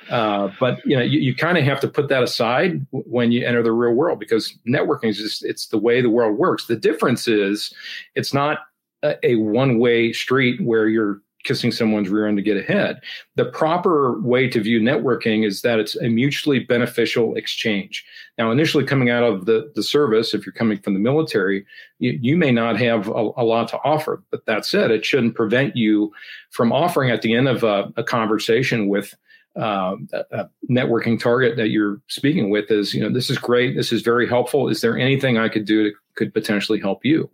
Uh, 0.09 0.51
but 0.59 0.85
you 0.85 0.95
know, 0.95 1.01
you, 1.01 1.19
you 1.19 1.35
kind 1.35 1.57
of 1.57 1.63
have 1.63 1.79
to 1.79 1.87
put 1.87 2.09
that 2.09 2.21
aside 2.21 2.85
when 2.91 3.31
you 3.31 3.45
enter 3.45 3.63
the 3.63 3.71
real 3.71 3.93
world 3.93 4.19
because 4.19 4.57
networking 4.67 5.09
is 5.09 5.17
just 5.17 5.43
it's 5.43 5.67
the 5.67 5.77
way 5.77 6.01
the 6.01 6.09
world 6.09 6.37
works. 6.37 6.67
The 6.67 6.75
difference 6.75 7.27
is 7.27 7.73
it's 8.13 8.33
not 8.33 8.59
a, 9.01 9.15
a 9.23 9.35
one 9.35 9.79
way 9.79 10.13
street 10.13 10.61
where 10.61 10.87
you're 10.87 11.21
kissing 11.45 11.71
someone's 11.71 12.09
rear 12.09 12.27
end 12.27 12.37
to 12.37 12.43
get 12.43 12.57
ahead. 12.57 12.99
The 13.35 13.45
proper 13.45 14.19
way 14.19 14.49
to 14.49 14.59
view 14.59 14.81
networking 14.81 15.45
is 15.45 15.61
that 15.61 15.79
it's 15.79 15.95
a 15.95 16.09
mutually 16.09 16.59
beneficial 16.59 17.35
exchange. 17.35 18.03
Now, 18.37 18.51
initially 18.51 18.83
coming 18.83 19.09
out 19.09 19.23
of 19.23 19.45
the, 19.45 19.71
the 19.75 19.83
service, 19.83 20.33
if 20.33 20.45
you're 20.45 20.53
coming 20.53 20.79
from 20.79 20.93
the 20.93 20.99
military, 20.99 21.65
you, 21.99 22.19
you 22.21 22.35
may 22.35 22.51
not 22.51 22.77
have 22.77 23.07
a, 23.07 23.29
a, 23.37 23.45
lot 23.45 23.69
to 23.69 23.79
offer. 23.83 24.21
But 24.31 24.45
that 24.47 24.65
said, 24.65 24.91
it 24.91 25.05
shouldn't 25.05 25.35
prevent 25.35 25.77
you 25.77 26.11
from 26.49 26.73
offering 26.73 27.11
at 27.11 27.21
the 27.21 27.33
end 27.33 27.47
of 27.47 27.63
a, 27.63 27.93
a 27.95 28.03
conversation 28.03 28.89
with 28.89 29.15
uh, 29.57 29.95
a, 30.31 30.49
networking 30.69 31.17
target 31.17 31.55
that 31.55 31.69
you're 31.69 32.01
speaking 32.07 32.49
with 32.49 32.69
is, 32.71 32.93
you 32.93 33.01
know, 33.01 33.13
this 33.13 33.29
is 33.29 33.37
great. 33.37 33.75
This 33.75 33.93
is 33.93 34.01
very 34.01 34.27
helpful. 34.27 34.67
Is 34.67 34.81
there 34.81 34.97
anything 34.97 35.37
I 35.37 35.47
could 35.47 35.65
do 35.65 35.85
that 35.85 35.93
could 36.15 36.33
potentially 36.33 36.79
help 36.79 37.05
you? 37.05 37.29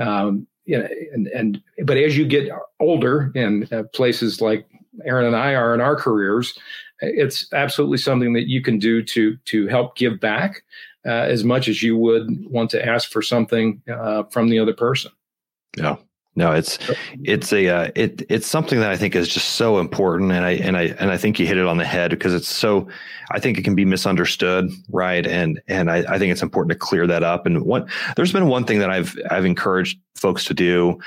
Um, 0.00 0.48
you 0.66 0.78
know, 0.78 0.88
and, 1.12 1.28
and 1.28 1.62
but 1.84 1.96
as 1.96 2.16
you 2.16 2.26
get 2.26 2.50
older 2.80 3.32
in 3.34 3.68
uh, 3.72 3.84
places 3.94 4.40
like 4.40 4.66
Aaron 5.04 5.26
and 5.26 5.36
I 5.36 5.54
are 5.54 5.74
in 5.74 5.80
our 5.80 5.96
careers, 5.96 6.58
it's 7.00 7.52
absolutely 7.52 7.98
something 7.98 8.32
that 8.34 8.48
you 8.48 8.60
can 8.60 8.78
do 8.78 9.02
to 9.02 9.36
to 9.36 9.66
help 9.68 9.96
give 9.96 10.20
back 10.20 10.62
uh, 11.06 11.10
as 11.10 11.44
much 11.44 11.68
as 11.68 11.82
you 11.82 11.96
would 11.96 12.28
want 12.50 12.70
to 12.70 12.84
ask 12.84 13.10
for 13.10 13.22
something 13.22 13.80
uh, 13.90 14.24
from 14.24 14.48
the 14.48 14.58
other 14.58 14.74
person. 14.74 15.12
Yeah, 15.76 15.96
no, 16.36 16.52
it's 16.52 16.78
it's 17.24 17.50
a 17.50 17.68
uh, 17.68 17.90
it 17.94 18.22
it's 18.28 18.46
something 18.46 18.78
that 18.80 18.90
I 18.90 18.96
think 18.96 19.16
is 19.16 19.26
just 19.26 19.54
so 19.54 19.78
important, 19.78 20.32
and 20.32 20.44
I 20.44 20.50
and 20.52 20.76
I 20.76 20.82
and 21.00 21.10
I 21.10 21.16
think 21.16 21.40
you 21.40 21.46
hit 21.46 21.56
it 21.56 21.64
on 21.64 21.78
the 21.78 21.84
head 21.84 22.10
because 22.10 22.34
it's 22.34 22.46
so. 22.48 22.88
I 23.32 23.40
think 23.40 23.58
it 23.58 23.62
can 23.62 23.74
be 23.74 23.86
misunderstood, 23.86 24.70
right? 24.90 25.26
And 25.26 25.60
and 25.66 25.90
I, 25.90 26.04
I 26.14 26.18
think 26.18 26.32
it's 26.32 26.42
important 26.42 26.72
to 26.72 26.78
clear 26.78 27.06
that 27.06 27.22
up. 27.22 27.46
And 27.46 27.62
what 27.62 27.88
there's 28.16 28.34
been 28.34 28.48
one 28.48 28.64
thing 28.64 28.80
that 28.80 28.90
I've 28.90 29.18
I've 29.30 29.46
encouraged 29.46 29.98
folks 30.14 30.44
to 30.44 30.54
do 30.54 30.98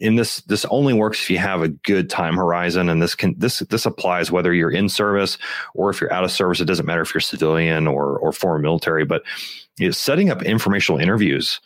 in 0.00 0.16
this 0.16 0.40
this 0.42 0.64
only 0.66 0.94
works 0.94 1.20
if 1.20 1.30
you 1.30 1.38
have 1.38 1.62
a 1.62 1.68
good 1.68 2.10
time 2.10 2.36
horizon, 2.36 2.88
and 2.88 3.00
this 3.00 3.14
can 3.14 3.38
this 3.38 3.60
this 3.60 3.86
applies 3.86 4.32
whether 4.32 4.52
you're 4.52 4.70
in 4.70 4.88
service 4.88 5.38
or 5.74 5.90
if 5.90 6.00
you're 6.00 6.12
out 6.12 6.24
of 6.24 6.32
service. 6.32 6.60
It 6.60 6.64
doesn't 6.64 6.86
matter 6.86 7.02
if 7.02 7.14
you're 7.14 7.20
civilian 7.20 7.86
or 7.86 8.18
or 8.18 8.32
foreign 8.32 8.62
military, 8.62 9.04
but 9.04 9.22
you 9.78 9.86
know, 9.86 9.92
setting 9.92 10.28
up 10.28 10.42
informational 10.42 11.00
interviews 11.00 11.60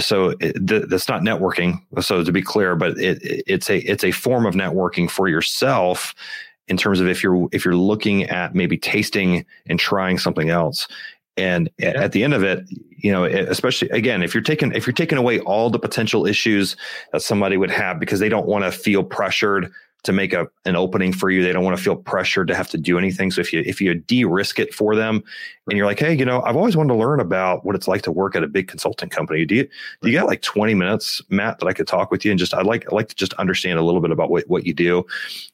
so 0.00 0.34
it, 0.40 0.66
th- 0.66 0.84
that's 0.88 1.08
not 1.08 1.22
networking. 1.22 1.80
So 2.00 2.24
to 2.24 2.32
be 2.32 2.42
clear, 2.42 2.76
but 2.76 2.98
it, 2.98 3.18
it's 3.22 3.68
a 3.68 3.78
it's 3.78 4.04
a 4.04 4.10
form 4.10 4.46
of 4.46 4.54
networking 4.54 5.10
for 5.10 5.28
yourself 5.28 6.14
in 6.68 6.76
terms 6.76 7.00
of 7.00 7.08
if 7.08 7.22
you're 7.22 7.48
if 7.52 7.64
you're 7.64 7.76
looking 7.76 8.24
at 8.24 8.54
maybe 8.54 8.78
tasting 8.78 9.44
and 9.66 9.78
trying 9.78 10.18
something 10.18 10.50
else. 10.50 10.88
And 11.36 11.70
yeah. 11.78 11.92
at 11.96 12.12
the 12.12 12.24
end 12.24 12.34
of 12.34 12.42
it, 12.42 12.64
you 12.90 13.10
know, 13.10 13.24
especially 13.24 13.88
again, 13.90 14.22
if 14.22 14.34
you're 14.34 14.42
taking 14.42 14.72
if 14.72 14.86
you're 14.86 14.94
taking 14.94 15.18
away 15.18 15.40
all 15.40 15.70
the 15.70 15.78
potential 15.78 16.26
issues 16.26 16.76
that 17.12 17.22
somebody 17.22 17.56
would 17.56 17.70
have 17.70 17.98
because 17.98 18.20
they 18.20 18.28
don't 18.28 18.46
want 18.46 18.64
to 18.64 18.72
feel 18.72 19.02
pressured 19.02 19.72
to 20.04 20.12
make 20.12 20.32
a 20.32 20.48
an 20.64 20.74
opening 20.74 21.12
for 21.12 21.30
you. 21.30 21.42
They 21.42 21.52
don't 21.52 21.64
want 21.64 21.76
to 21.76 21.82
feel 21.82 21.96
pressured 21.96 22.48
to 22.48 22.54
have 22.54 22.68
to 22.70 22.78
do 22.78 22.98
anything. 22.98 23.30
So 23.30 23.40
if 23.40 23.52
you 23.52 23.62
if 23.64 23.80
you 23.80 23.94
de-risk 23.94 24.58
it 24.58 24.74
for 24.74 24.96
them 24.96 25.22
and 25.68 25.76
you're 25.76 25.86
like, 25.86 26.00
hey, 26.00 26.14
you 26.14 26.24
know, 26.24 26.42
I've 26.42 26.56
always 26.56 26.76
wanted 26.76 26.94
to 26.94 26.98
learn 26.98 27.20
about 27.20 27.64
what 27.64 27.76
it's 27.76 27.86
like 27.86 28.02
to 28.02 28.12
work 28.12 28.34
at 28.34 28.42
a 28.42 28.48
big 28.48 28.68
consulting 28.68 29.08
company. 29.08 29.44
Do 29.44 29.54
you 29.54 29.68
do 30.02 30.10
you 30.10 30.18
got 30.18 30.26
like 30.26 30.42
20 30.42 30.74
minutes, 30.74 31.22
Matt, 31.28 31.58
that 31.60 31.66
I 31.66 31.72
could 31.72 31.86
talk 31.86 32.10
with 32.10 32.24
you 32.24 32.32
and 32.32 32.38
just 32.38 32.54
I'd 32.54 32.66
like 32.66 32.84
I'd 32.86 32.92
like 32.94 33.08
to 33.08 33.14
just 33.14 33.32
understand 33.34 33.78
a 33.78 33.82
little 33.82 34.00
bit 34.00 34.10
about 34.10 34.30
what, 34.30 34.48
what 34.48 34.66
you 34.66 34.74
do. 34.74 35.04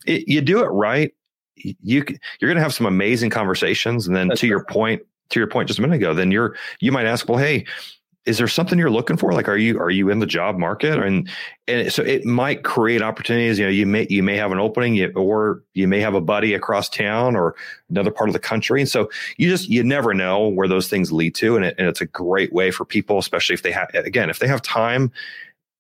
It, 0.07 0.27
you 0.27 0.41
do 0.41 0.61
it 0.61 0.69
right. 0.69 1.13
You 1.57 2.05
you're 2.41 2.49
going 2.49 2.57
to 2.57 2.63
have 2.63 2.75
some 2.75 2.87
amazing 2.87 3.31
conversations. 3.31 4.07
And 4.07 4.17
then 4.17 4.29
That's 4.29 4.41
to 4.41 4.47
right. 4.47 4.51
your 4.51 4.65
point, 4.65 5.03
to 5.31 5.41
your 5.41 5.49
point 5.49 5.67
just 5.67 5.79
a 5.79 5.83
minute 5.83 5.97
ago, 5.97 6.15
then 6.15 6.31
you're 6.31 6.57
you 6.81 6.93
might 6.93 7.07
ask, 7.07 7.29
well, 7.29 7.39
hey, 7.39 7.67
is 8.29 8.37
there 8.37 8.47
something 8.47 8.79
you're 8.79 8.91
looking 8.91 9.17
for? 9.17 9.33
Like, 9.33 9.49
are 9.49 9.57
you 9.57 9.81
are 9.81 9.89
you 9.91 10.11
in 10.11 10.19
the 10.19 10.27
job 10.27 10.59
market? 10.59 10.99
And 10.99 11.29
and 11.67 11.91
so 11.91 12.03
it 12.03 12.27
might 12.27 12.63
create 12.63 13.01
opportunities. 13.01 13.59
You 13.59 13.65
know, 13.65 13.71
you 13.71 13.87
may 13.87 14.07
you 14.11 14.23
may 14.23 14.37
have 14.37 14.53
an 14.53 14.59
opening, 14.59 15.03
or 15.17 15.63
you 15.73 15.89
may 15.89 16.01
have 16.01 16.15
a 16.15 16.21
buddy 16.21 16.53
across 16.53 16.91
town 16.91 17.37
or 17.37 17.55
another 17.89 18.11
part 18.11 18.29
of 18.29 18.35
the 18.35 18.39
country. 18.39 18.83
And 18.83 18.89
so 18.89 19.09
you 19.39 19.49
just 19.49 19.71
you 19.71 19.83
never 19.83 20.13
know 20.13 20.47
where 20.47 20.69
those 20.69 20.89
things 20.89 21.11
lead 21.11 21.35
to, 21.37 21.57
and, 21.57 21.65
it, 21.65 21.75
and 21.79 21.89
it's 21.89 22.03
a 22.03 22.07
great 22.07 22.53
way 22.53 22.71
for 22.71 22.85
people, 22.85 23.19
especially 23.19 23.55
if 23.55 23.63
they 23.63 23.73
have 23.73 23.89
again 23.95 24.29
if 24.29 24.39
they 24.39 24.47
have 24.47 24.61
time 24.61 25.11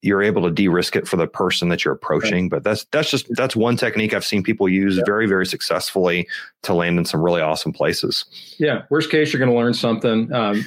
you're 0.00 0.22
able 0.22 0.42
to 0.42 0.50
de-risk 0.50 0.94
it 0.94 1.08
for 1.08 1.16
the 1.16 1.26
person 1.26 1.70
that 1.70 1.84
you're 1.84 1.94
approaching. 1.94 2.44
Right. 2.44 2.50
But 2.50 2.64
that's 2.64 2.84
that's 2.92 3.10
just 3.10 3.26
that's 3.30 3.56
one 3.56 3.76
technique 3.76 4.14
I've 4.14 4.24
seen 4.24 4.42
people 4.42 4.68
use 4.68 4.96
yeah. 4.96 5.02
very 5.04 5.26
very 5.26 5.44
successfully 5.44 6.28
to 6.62 6.74
land 6.74 6.98
in 6.98 7.04
some 7.04 7.20
really 7.20 7.40
awesome 7.40 7.72
places. 7.72 8.24
Yeah, 8.58 8.82
worst 8.90 9.10
case 9.10 9.32
you're 9.32 9.38
going 9.38 9.50
to 9.50 9.56
learn 9.56 9.74
something. 9.74 10.32
Um, 10.32 10.64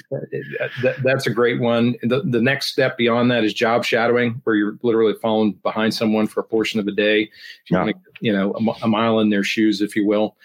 that, 0.81 0.95
that's 1.03 1.27
a 1.27 1.29
great 1.29 1.61
one. 1.61 1.95
The, 2.03 2.21
the 2.21 2.41
next 2.41 2.71
step 2.71 2.97
beyond 2.97 3.31
that 3.31 3.43
is 3.43 3.53
job 3.53 3.85
shadowing, 3.85 4.41
where 4.43 4.55
you're 4.55 4.77
literally 4.81 5.13
following 5.21 5.53
behind 5.63 5.93
someone 5.93 6.27
for 6.27 6.41
a 6.41 6.43
portion 6.43 6.79
of 6.79 6.87
a 6.87 6.91
day. 6.91 7.23
If 7.23 7.71
you 7.71 7.77
yeah. 7.77 7.83
want 7.83 7.95
to, 7.95 8.11
you 8.19 8.33
know, 8.33 8.53
a, 8.53 8.85
a 8.85 8.87
mile 8.87 9.19
in 9.19 9.29
their 9.29 9.43
shoes, 9.43 9.81
if 9.81 9.95
you 9.95 10.05
will. 10.05 10.35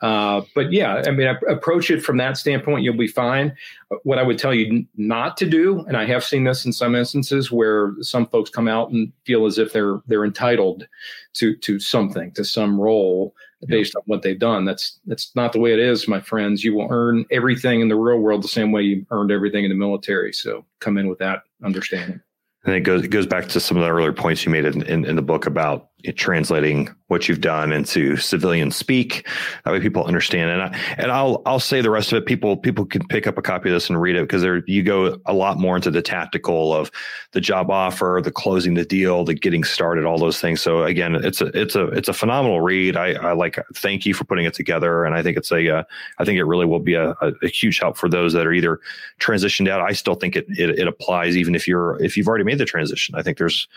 Uh, 0.00 0.42
but 0.54 0.72
yeah, 0.72 1.02
I 1.06 1.10
mean, 1.10 1.28
approach 1.48 1.90
it 1.90 2.02
from 2.02 2.16
that 2.16 2.38
standpoint, 2.38 2.82
you'll 2.82 2.96
be 2.96 3.06
fine. 3.06 3.54
What 4.02 4.18
I 4.18 4.22
would 4.22 4.38
tell 4.38 4.54
you 4.54 4.86
not 4.96 5.36
to 5.38 5.46
do, 5.46 5.80
and 5.80 5.96
I 5.96 6.06
have 6.06 6.24
seen 6.24 6.44
this 6.44 6.64
in 6.64 6.72
some 6.72 6.94
instances 6.94 7.52
where 7.52 7.94
some 8.00 8.26
folks 8.26 8.48
come 8.48 8.66
out 8.66 8.90
and 8.90 9.12
feel 9.26 9.44
as 9.44 9.58
if 9.58 9.72
they're 9.72 10.00
they're 10.06 10.24
entitled 10.24 10.86
to 11.34 11.54
to 11.56 11.78
something, 11.78 12.32
to 12.32 12.44
some 12.44 12.80
role 12.80 13.34
based 13.66 13.94
on 13.94 14.02
what 14.06 14.22
they've 14.22 14.38
done. 14.38 14.64
That's 14.64 14.98
that's 15.06 15.34
not 15.36 15.52
the 15.52 15.60
way 15.60 15.72
it 15.72 15.78
is, 15.78 16.08
my 16.08 16.20
friends. 16.20 16.64
You 16.64 16.74
will 16.74 16.88
earn 16.90 17.26
everything 17.30 17.80
in 17.80 17.88
the 17.88 17.96
real 17.96 18.18
world 18.18 18.42
the 18.42 18.48
same 18.48 18.72
way 18.72 18.82
you 18.82 19.06
earned 19.10 19.30
everything 19.30 19.64
in 19.64 19.70
the 19.70 19.76
military. 19.76 20.32
So 20.32 20.64
come 20.80 20.96
in 20.96 21.08
with 21.08 21.18
that 21.18 21.42
understanding. 21.62 22.20
And 22.64 22.74
it 22.74 22.80
goes 22.80 23.04
it 23.04 23.08
goes 23.08 23.26
back 23.26 23.48
to 23.48 23.60
some 23.60 23.76
of 23.76 23.82
the 23.82 23.90
earlier 23.90 24.12
points 24.12 24.44
you 24.44 24.52
made 24.52 24.64
in, 24.64 24.82
in, 24.82 25.04
in, 25.04 25.16
the 25.16 25.22
book 25.22 25.46
about 25.46 25.89
translating 26.16 26.88
what 27.08 27.28
you've 27.28 27.40
done 27.40 27.72
into 27.72 28.16
civilian 28.16 28.70
speak 28.70 29.26
that 29.64 29.72
way 29.72 29.80
people 29.80 30.04
understand. 30.04 30.50
And 30.50 30.62
I, 30.62 30.78
and 30.96 31.10
I'll 31.10 31.42
I'll 31.44 31.60
say 31.60 31.80
the 31.80 31.90
rest 31.90 32.12
of 32.12 32.18
it. 32.18 32.26
People 32.26 32.56
people 32.56 32.86
can 32.86 33.06
pick 33.08 33.26
up 33.26 33.36
a 33.36 33.42
copy 33.42 33.68
of 33.68 33.74
this 33.74 33.88
and 33.88 34.00
read 34.00 34.16
it 34.16 34.22
because 34.22 34.42
there 34.42 34.62
you 34.66 34.82
go 34.82 35.18
a 35.26 35.32
lot 35.32 35.58
more 35.58 35.76
into 35.76 35.90
the 35.90 36.02
tactical 36.02 36.72
of 36.72 36.90
the 37.32 37.40
job 37.40 37.70
offer 37.70 38.20
the 38.22 38.30
closing 38.30 38.74
the 38.74 38.84
deal 38.84 39.24
the 39.24 39.34
getting 39.34 39.64
started 39.64 40.04
all 40.04 40.18
those 40.18 40.40
things. 40.40 40.60
So 40.60 40.84
again 40.84 41.16
it's 41.16 41.40
a 41.40 41.46
it's 41.46 41.74
a 41.74 41.86
it's 41.88 42.08
a 42.08 42.12
phenomenal 42.12 42.60
read. 42.60 42.96
I, 42.96 43.12
I 43.14 43.32
like 43.32 43.58
thank 43.74 44.06
you 44.06 44.14
for 44.14 44.24
putting 44.24 44.44
it 44.44 44.54
together. 44.54 45.04
And 45.04 45.14
I 45.14 45.22
think 45.22 45.36
it's 45.36 45.50
a 45.50 45.78
uh, 45.78 45.82
I 46.18 46.24
think 46.24 46.38
it 46.38 46.44
really 46.44 46.66
will 46.66 46.80
be 46.80 46.94
a, 46.94 47.10
a, 47.20 47.32
a, 47.42 47.48
huge 47.48 47.80
help 47.80 47.96
for 47.96 48.08
those 48.08 48.32
that 48.32 48.46
are 48.46 48.52
either 48.52 48.80
transitioned 49.18 49.68
out. 49.68 49.80
I 49.80 49.92
still 49.92 50.14
think 50.14 50.36
it, 50.36 50.46
it 50.50 50.78
it 50.78 50.88
applies 50.88 51.36
even 51.36 51.54
if 51.54 51.66
you're 51.66 52.02
if 52.02 52.16
you've 52.16 52.28
already 52.28 52.44
made 52.44 52.58
the 52.58 52.64
transition. 52.64 53.14
I 53.14 53.22
think 53.22 53.38
there's 53.38 53.68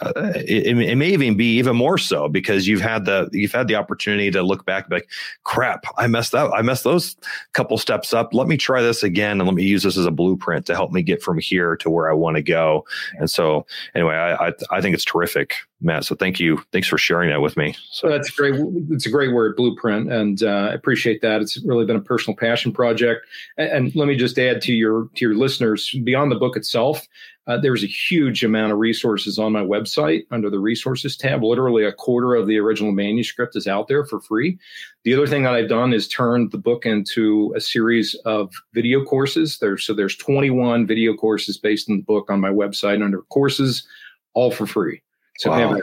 uh, 0.00 0.12
it, 0.34 0.78
it, 0.78 0.96
may 0.96 1.08
even 1.08 1.36
be 1.36 1.56
even 1.56 1.74
more 1.74 1.96
so 1.96 2.28
because 2.28 2.66
you've 2.66 2.80
had 2.80 3.04
the 3.06 3.28
you've 3.32 3.52
had 3.52 3.66
the 3.66 3.74
opportunity 3.74 4.30
to 4.30 4.42
look 4.42 4.66
back 4.66 4.86
like 4.90 5.08
crap 5.44 5.86
i 5.96 6.06
messed 6.06 6.34
up. 6.34 6.50
I 6.54 6.62
messed 6.62 6.84
those 6.84 7.16
couple 7.54 7.78
steps 7.78 8.12
up. 8.12 8.34
Let 8.34 8.46
me 8.46 8.56
try 8.56 8.82
this 8.82 9.02
again 9.02 9.40
and 9.40 9.48
let 9.48 9.54
me 9.54 9.64
use 9.64 9.84
this 9.84 9.96
as 9.96 10.04
a 10.04 10.10
blueprint 10.10 10.66
to 10.66 10.74
help 10.74 10.92
me 10.92 11.02
get 11.02 11.22
from 11.22 11.38
here 11.38 11.76
to 11.76 11.88
where 11.88 12.10
i 12.10 12.12
want 12.12 12.36
to 12.36 12.42
go 12.42 12.84
and 13.18 13.30
so 13.30 13.66
anyway 13.94 14.14
I, 14.14 14.48
I, 14.48 14.52
I 14.70 14.80
think 14.80 14.94
it's 14.94 15.04
terrific 15.04 15.56
matt. 15.80 16.04
So 16.04 16.14
thank 16.14 16.40
you. 16.40 16.62
Thanks 16.72 16.88
for 16.88 16.98
sharing 16.98 17.30
that 17.30 17.40
with 17.40 17.56
me. 17.56 17.74
So 17.90 18.08
that's 18.08 18.30
great 18.30 18.54
it's 18.90 19.06
a 19.06 19.10
great 19.10 19.32
word 19.32 19.56
blueprint. 19.56 20.10
And 20.12 20.42
uh, 20.42 20.68
i 20.70 20.72
appreciate 20.72 21.22
that. 21.22 21.40
It's 21.40 21.62
really 21.64 21.84
been 21.84 21.96
a 21.96 22.00
personal 22.00 22.36
passion 22.36 22.72
project. 22.72 23.26
And, 23.56 23.70
and 23.70 23.96
let 23.96 24.08
me 24.08 24.16
just 24.16 24.38
add 24.38 24.62
to 24.62 24.72
your 24.72 25.08
to 25.14 25.24
your 25.24 25.34
listeners 25.34 25.94
beyond 26.04 26.30
the 26.30 26.36
book 26.36 26.56
itself 26.56 27.06
uh, 27.46 27.56
there's 27.56 27.84
a 27.84 27.88
huge 27.88 28.42
amount 28.42 28.72
of 28.72 28.78
resources 28.78 29.38
on 29.38 29.52
my 29.52 29.62
website 29.62 30.26
under 30.30 30.50
the 30.50 30.58
resources 30.58 31.16
tab. 31.16 31.44
Literally 31.44 31.84
a 31.84 31.92
quarter 31.92 32.34
of 32.34 32.46
the 32.46 32.58
original 32.58 32.92
manuscript 32.92 33.54
is 33.54 33.68
out 33.68 33.88
there 33.88 34.04
for 34.04 34.20
free. 34.20 34.58
The 35.04 35.14
other 35.14 35.26
thing 35.26 35.44
that 35.44 35.54
I've 35.54 35.68
done 35.68 35.92
is 35.92 36.08
turned 36.08 36.50
the 36.50 36.58
book 36.58 36.86
into 36.86 37.52
a 37.56 37.60
series 37.60 38.14
of 38.24 38.52
video 38.74 39.04
courses. 39.04 39.58
There, 39.58 39.78
so 39.78 39.94
there's 39.94 40.16
21 40.16 40.86
video 40.86 41.14
courses 41.14 41.56
based 41.56 41.88
in 41.88 41.98
the 41.98 42.02
book 42.02 42.30
on 42.30 42.40
my 42.40 42.50
website 42.50 43.04
under 43.04 43.22
courses, 43.22 43.86
all 44.34 44.50
for 44.50 44.66
free. 44.66 45.02
So 45.38 45.50
wow. 45.50 45.80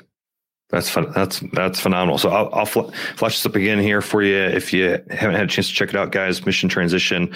That's 0.73 0.89
fun. 0.89 1.11
That's 1.11 1.39
that's 1.53 1.79
phenomenal. 1.79 2.17
So 2.17 2.29
I'll, 2.29 2.49
I'll 2.51 2.65
fl- 2.65 2.89
flash 3.15 3.35
this 3.35 3.45
up 3.45 3.55
again 3.55 3.77
here 3.77 4.01
for 4.01 4.23
you. 4.23 4.37
If 4.37 4.73
you 4.73 4.99
haven't 5.11 5.35
had 5.35 5.43
a 5.43 5.47
chance 5.47 5.67
to 5.67 5.73
check 5.73 5.89
it 5.89 5.95
out, 5.95 6.11
guys, 6.11 6.43
Mission 6.47 6.67
Transition, 6.67 7.31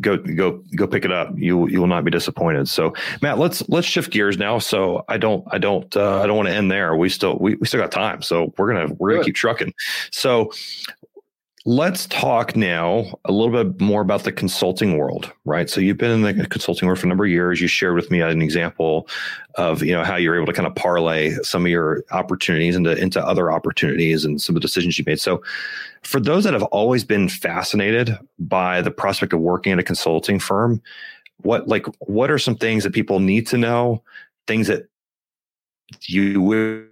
go 0.00 0.16
go 0.16 0.60
go 0.74 0.88
pick 0.88 1.04
it 1.04 1.12
up. 1.12 1.30
You 1.36 1.68
you 1.68 1.78
will 1.78 1.86
not 1.86 2.02
be 2.04 2.10
disappointed. 2.10 2.68
So 2.68 2.92
Matt, 3.22 3.38
let's 3.38 3.66
let's 3.68 3.86
shift 3.86 4.10
gears 4.10 4.38
now. 4.38 4.58
So 4.58 5.04
I 5.06 5.18
don't 5.18 5.46
I 5.52 5.58
don't 5.58 5.96
uh, 5.96 6.18
I 6.18 6.26
don't 6.26 6.36
want 6.36 6.48
to 6.48 6.54
end 6.54 6.68
there. 6.68 6.96
We 6.96 7.08
still 7.10 7.38
we, 7.38 7.54
we 7.54 7.66
still 7.68 7.80
got 7.80 7.92
time. 7.92 8.22
So 8.22 8.52
we're 8.58 8.72
gonna 8.74 8.92
we're 8.94 9.12
gonna 9.12 9.24
keep 9.24 9.36
trucking. 9.36 9.72
So 10.10 10.50
Let's 11.66 12.06
talk 12.06 12.56
now 12.56 13.04
a 13.26 13.32
little 13.32 13.64
bit 13.64 13.82
more 13.82 14.00
about 14.00 14.24
the 14.24 14.32
consulting 14.32 14.96
world, 14.96 15.30
right? 15.44 15.68
So 15.68 15.82
you've 15.82 15.98
been 15.98 16.10
in 16.10 16.38
the 16.38 16.46
consulting 16.46 16.86
world 16.86 16.98
for 16.98 17.06
a 17.06 17.08
number 17.08 17.26
of 17.26 17.30
years. 17.30 17.60
You 17.60 17.68
shared 17.68 17.94
with 17.96 18.10
me 18.10 18.22
an 18.22 18.40
example 18.40 19.06
of 19.56 19.82
you 19.82 19.92
know 19.92 20.02
how 20.02 20.16
you're 20.16 20.36
able 20.36 20.46
to 20.46 20.54
kind 20.54 20.66
of 20.66 20.74
parlay 20.74 21.34
some 21.42 21.66
of 21.66 21.70
your 21.70 22.02
opportunities 22.12 22.76
into 22.76 22.96
into 22.96 23.22
other 23.22 23.52
opportunities 23.52 24.24
and 24.24 24.40
some 24.40 24.56
of 24.56 24.62
the 24.62 24.66
decisions 24.66 24.98
you 24.98 25.04
made. 25.06 25.20
So 25.20 25.42
for 26.02 26.18
those 26.18 26.44
that 26.44 26.54
have 26.54 26.62
always 26.62 27.04
been 27.04 27.28
fascinated 27.28 28.18
by 28.38 28.80
the 28.80 28.90
prospect 28.90 29.34
of 29.34 29.40
working 29.40 29.72
at 29.72 29.78
a 29.78 29.82
consulting 29.82 30.38
firm, 30.38 30.80
what 31.42 31.68
like 31.68 31.84
what 31.98 32.30
are 32.30 32.38
some 32.38 32.56
things 32.56 32.84
that 32.84 32.94
people 32.94 33.20
need 33.20 33.46
to 33.48 33.58
know? 33.58 34.02
Things 34.46 34.66
that 34.68 34.88
you 36.06 36.89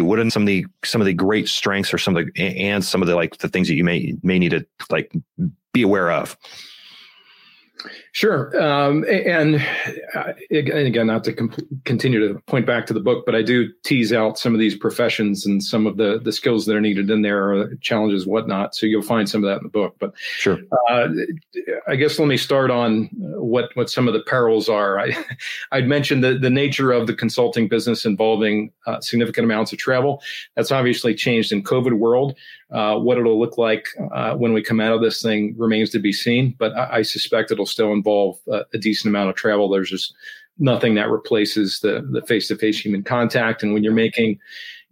would 0.00 0.08
what 0.08 0.18
are 0.18 0.30
some 0.30 0.42
of 0.42 0.46
the 0.46 0.66
some 0.84 1.00
of 1.00 1.06
the 1.06 1.14
great 1.14 1.48
strengths 1.48 1.92
or 1.92 1.98
some 1.98 2.16
of 2.16 2.26
the 2.26 2.40
and 2.40 2.84
some 2.84 3.02
of 3.02 3.08
the 3.08 3.14
like 3.14 3.36
the 3.38 3.48
things 3.48 3.68
that 3.68 3.74
you 3.74 3.84
may 3.84 4.14
may 4.22 4.38
need 4.38 4.50
to 4.50 4.66
like 4.90 5.12
be 5.72 5.82
aware 5.82 6.10
of 6.10 6.36
Sure. 8.12 8.60
Um, 8.60 9.04
and, 9.08 9.56
uh, 10.14 10.32
and, 10.50 10.86
again, 10.86 11.06
not 11.06 11.24
to 11.24 11.32
comp- 11.32 11.84
continue 11.84 12.28
to 12.28 12.38
point 12.42 12.66
back 12.66 12.86
to 12.86 12.94
the 12.94 13.00
book, 13.00 13.24
but 13.26 13.34
I 13.34 13.42
do 13.42 13.72
tease 13.84 14.12
out 14.12 14.38
some 14.38 14.54
of 14.54 14.60
these 14.60 14.76
professions 14.76 15.46
and 15.46 15.62
some 15.62 15.86
of 15.86 15.96
the, 15.96 16.20
the 16.22 16.32
skills 16.32 16.66
that 16.66 16.76
are 16.76 16.80
needed 16.80 17.10
in 17.10 17.22
there, 17.22 17.52
or 17.52 17.74
challenges, 17.76 18.26
whatnot. 18.26 18.74
So 18.74 18.86
you'll 18.86 19.02
find 19.02 19.28
some 19.28 19.42
of 19.44 19.48
that 19.48 19.58
in 19.58 19.64
the 19.64 19.68
book. 19.68 19.96
But 19.98 20.12
sure. 20.16 20.58
Uh, 20.90 21.08
I 21.88 21.96
guess 21.96 22.18
let 22.18 22.28
me 22.28 22.36
start 22.36 22.70
on 22.70 23.08
what, 23.12 23.70
what 23.74 23.90
some 23.90 24.08
of 24.08 24.14
the 24.14 24.22
perils 24.22 24.68
are. 24.68 24.98
I, 24.98 25.16
I'd 25.72 25.88
mentioned 25.88 26.22
the, 26.22 26.38
the 26.38 26.50
nature 26.50 26.92
of 26.92 27.06
the 27.06 27.14
consulting 27.14 27.68
business 27.68 28.04
involving 28.04 28.72
uh, 28.86 29.00
significant 29.00 29.44
amounts 29.44 29.72
of 29.72 29.78
travel. 29.78 30.22
That's 30.56 30.72
obviously 30.72 31.14
changed 31.14 31.52
in 31.52 31.62
COVID 31.62 31.94
world. 31.94 32.36
Uh, 32.72 32.98
what 32.98 33.18
it'll 33.18 33.38
look 33.38 33.58
like 33.58 33.86
uh, 34.14 34.34
when 34.34 34.52
we 34.52 34.62
come 34.62 34.80
out 34.80 34.94
of 34.94 35.02
this 35.02 35.20
thing 35.20 35.54
remains 35.58 35.90
to 35.90 35.98
be 35.98 36.12
seen, 36.12 36.54
but 36.58 36.72
I, 36.74 36.98
I 36.98 37.02
suspect 37.02 37.50
it'll 37.50 37.66
still 37.66 37.92
involve 37.92 38.38
uh, 38.50 38.62
a 38.72 38.78
decent 38.78 39.10
amount 39.10 39.28
of 39.30 39.36
travel. 39.36 39.68
There's 39.68 39.90
just 39.90 40.14
nothing 40.58 40.94
that 40.94 41.10
replaces 41.10 41.80
the 41.80 42.06
the 42.12 42.22
face 42.22 42.48
to 42.48 42.56
face 42.56 42.78
human 42.78 43.02
contact, 43.02 43.62
and 43.62 43.74
when 43.74 43.84
you're 43.84 43.92
making 43.92 44.38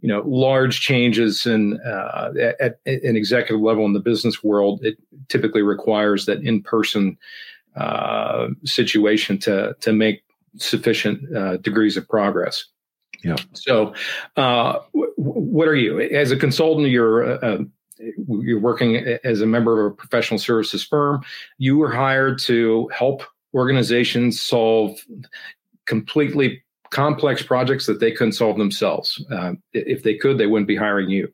you 0.01 0.09
know 0.09 0.23
large 0.27 0.81
changes 0.81 1.47
in 1.47 1.81
uh, 1.87 2.33
at, 2.39 2.61
at, 2.61 3.03
an 3.03 3.17
executive 3.17 3.63
level 3.63 3.85
in 3.85 3.93
the 3.93 4.01
business 4.01 4.43
world, 4.43 4.81
it 4.83 4.97
typically 5.29 5.63
requires 5.63 6.27
that 6.27 6.43
in 6.43 6.63
person 6.63 7.17
uh, 7.77 8.49
situation 8.65 9.39
to 9.39 9.75
to 9.81 9.93
make 9.93 10.23
sufficient 10.57 11.35
uh, 11.37 11.57
degrees 11.59 11.97
of 11.97 12.09
progress. 12.09 12.65
Yeah. 13.23 13.37
So, 13.53 13.95
uh, 14.37 14.79
w- 14.93 15.13
what 15.17 15.69
are 15.69 15.77
you 15.77 16.01
as 16.01 16.31
a 16.31 16.37
consultant? 16.37 16.89
You're 16.89 17.45
uh, 17.45 17.59
you're 18.29 18.61
working 18.61 18.97
as 19.25 19.41
a 19.41 19.47
member 19.47 19.87
of 19.87 19.93
a 19.93 19.95
professional 19.95 20.39
services 20.39 20.83
firm. 20.85 21.23
You 21.59 21.77
were 21.77 21.91
hired 21.91 22.39
to 22.41 22.89
help 22.97 23.23
organizations 23.55 24.41
solve 24.41 24.99
completely 25.87 26.63
complex 26.91 27.43
projects 27.43 27.87
that 27.87 28.01
they 28.01 28.11
couldn't 28.11 28.33
solve 28.33 28.59
themselves. 28.59 29.25
Uh, 29.31 29.53
if 29.73 30.03
they 30.03 30.15
could, 30.17 30.39
they 30.39 30.47
wouldn't 30.47 30.69
be 30.69 30.77
hiring 30.77 31.11
you. 31.11 31.33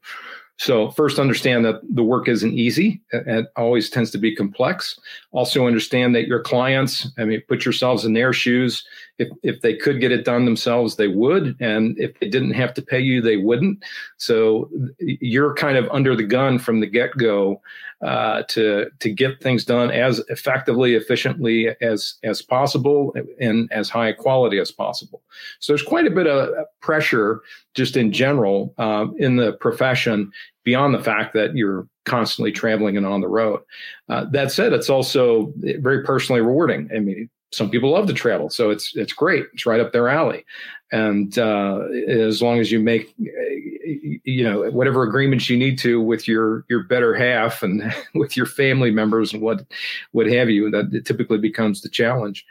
So 0.58 0.90
first 0.90 1.18
understand 1.18 1.64
that 1.66 1.80
the 1.88 2.02
work 2.02 2.28
isn't 2.28 2.54
easy 2.54 3.00
and 3.12 3.46
always 3.56 3.90
tends 3.90 4.10
to 4.12 4.18
be 4.18 4.34
complex. 4.34 4.98
Also 5.32 5.66
understand 5.66 6.14
that 6.14 6.26
your 6.26 6.40
clients, 6.40 7.08
I 7.18 7.24
mean, 7.24 7.42
put 7.46 7.64
yourselves 7.64 8.06
in 8.06 8.14
their 8.14 8.32
shoes. 8.32 8.82
If, 9.18 9.28
if 9.42 9.60
they 9.60 9.76
could 9.76 10.00
get 10.00 10.12
it 10.12 10.24
done 10.24 10.46
themselves, 10.46 10.96
they 10.96 11.08
would. 11.08 11.56
And 11.60 11.98
if 11.98 12.18
they 12.20 12.28
didn't 12.28 12.52
have 12.52 12.72
to 12.74 12.82
pay 12.82 13.00
you, 13.00 13.20
they 13.20 13.36
wouldn't. 13.36 13.84
So 14.16 14.70
you're 14.98 15.54
kind 15.54 15.76
of 15.76 15.88
under 15.90 16.16
the 16.16 16.24
gun 16.24 16.58
from 16.58 16.80
the 16.80 16.86
get 16.86 17.16
go 17.18 17.60
uh, 18.02 18.42
to, 18.48 18.86
to 19.00 19.10
get 19.10 19.40
things 19.40 19.64
done 19.64 19.90
as 19.90 20.18
effectively, 20.28 20.94
efficiently 20.94 21.68
as, 21.80 22.14
as 22.22 22.42
possible 22.42 23.14
and 23.40 23.70
as 23.72 23.88
high 23.88 24.12
quality 24.12 24.58
as 24.58 24.70
possible. 24.70 25.22
So 25.60 25.72
there's 25.72 25.82
quite 25.82 26.06
a 26.06 26.10
bit 26.10 26.26
of 26.26 26.50
pressure 26.80 27.40
just 27.74 27.96
in 27.96 28.12
general 28.12 28.74
uh, 28.78 29.06
in 29.18 29.36
the 29.36 29.54
profession 29.54 30.30
beyond 30.64 30.94
the 30.94 31.02
fact 31.02 31.32
that 31.34 31.56
you're 31.56 31.88
constantly 32.04 32.52
traveling 32.52 32.96
and 32.96 33.06
on 33.06 33.20
the 33.20 33.28
road. 33.28 33.60
Uh, 34.08 34.24
that 34.30 34.52
said, 34.52 34.72
it's 34.72 34.90
also 34.90 35.52
very 35.56 36.02
personally 36.04 36.40
rewarding. 36.40 36.90
I 36.94 36.98
mean, 36.98 37.30
some 37.52 37.70
people 37.70 37.90
love 37.90 38.06
to 38.06 38.12
travel, 38.12 38.50
so 38.50 38.70
it's 38.70 38.94
it's 38.96 39.12
great. 39.12 39.44
It's 39.52 39.66
right 39.66 39.80
up 39.80 39.92
their 39.92 40.08
alley, 40.08 40.44
and 40.92 41.38
uh, 41.38 41.80
as 42.08 42.42
long 42.42 42.58
as 42.58 42.72
you 42.72 42.80
make 42.80 43.14
you 43.16 44.44
know 44.44 44.70
whatever 44.70 45.02
agreements 45.02 45.48
you 45.48 45.56
need 45.56 45.78
to 45.78 46.00
with 46.00 46.26
your 46.26 46.64
your 46.68 46.82
better 46.84 47.14
half 47.14 47.62
and 47.62 47.94
with 48.14 48.36
your 48.36 48.46
family 48.46 48.90
members 48.90 49.32
and 49.32 49.42
what 49.42 49.64
what 50.12 50.26
have 50.26 50.50
you, 50.50 50.70
that 50.70 51.04
typically 51.04 51.38
becomes 51.38 51.82
the 51.82 51.88
challenge. 51.88 52.44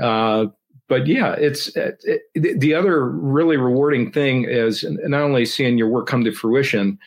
Uh, 0.00 0.46
but 0.88 1.06
yeah, 1.06 1.34
it's 1.34 1.68
it, 1.76 2.02
the 2.34 2.74
other 2.74 3.08
really 3.08 3.56
rewarding 3.56 4.10
thing 4.10 4.44
is 4.44 4.84
not 4.88 5.22
only 5.22 5.44
seeing 5.44 5.78
your 5.78 5.88
work 5.88 6.06
come 6.06 6.24
to 6.24 6.32
fruition, 6.32 6.98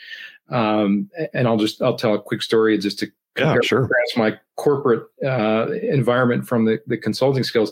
um, 0.50 1.10
and 1.34 1.48
I'll 1.48 1.58
just 1.58 1.82
I'll 1.82 1.98
tell 1.98 2.14
a 2.14 2.22
quick 2.22 2.42
story 2.42 2.78
just 2.78 3.00
to 3.00 3.12
yeah, 3.38 3.56
sure. 3.64 3.90
my 4.16 4.38
corporate 4.58 5.06
uh, 5.26 5.72
environment 5.72 6.48
from 6.48 6.66
the, 6.66 6.80
the 6.88 6.98
consulting 6.98 7.44
skills. 7.44 7.72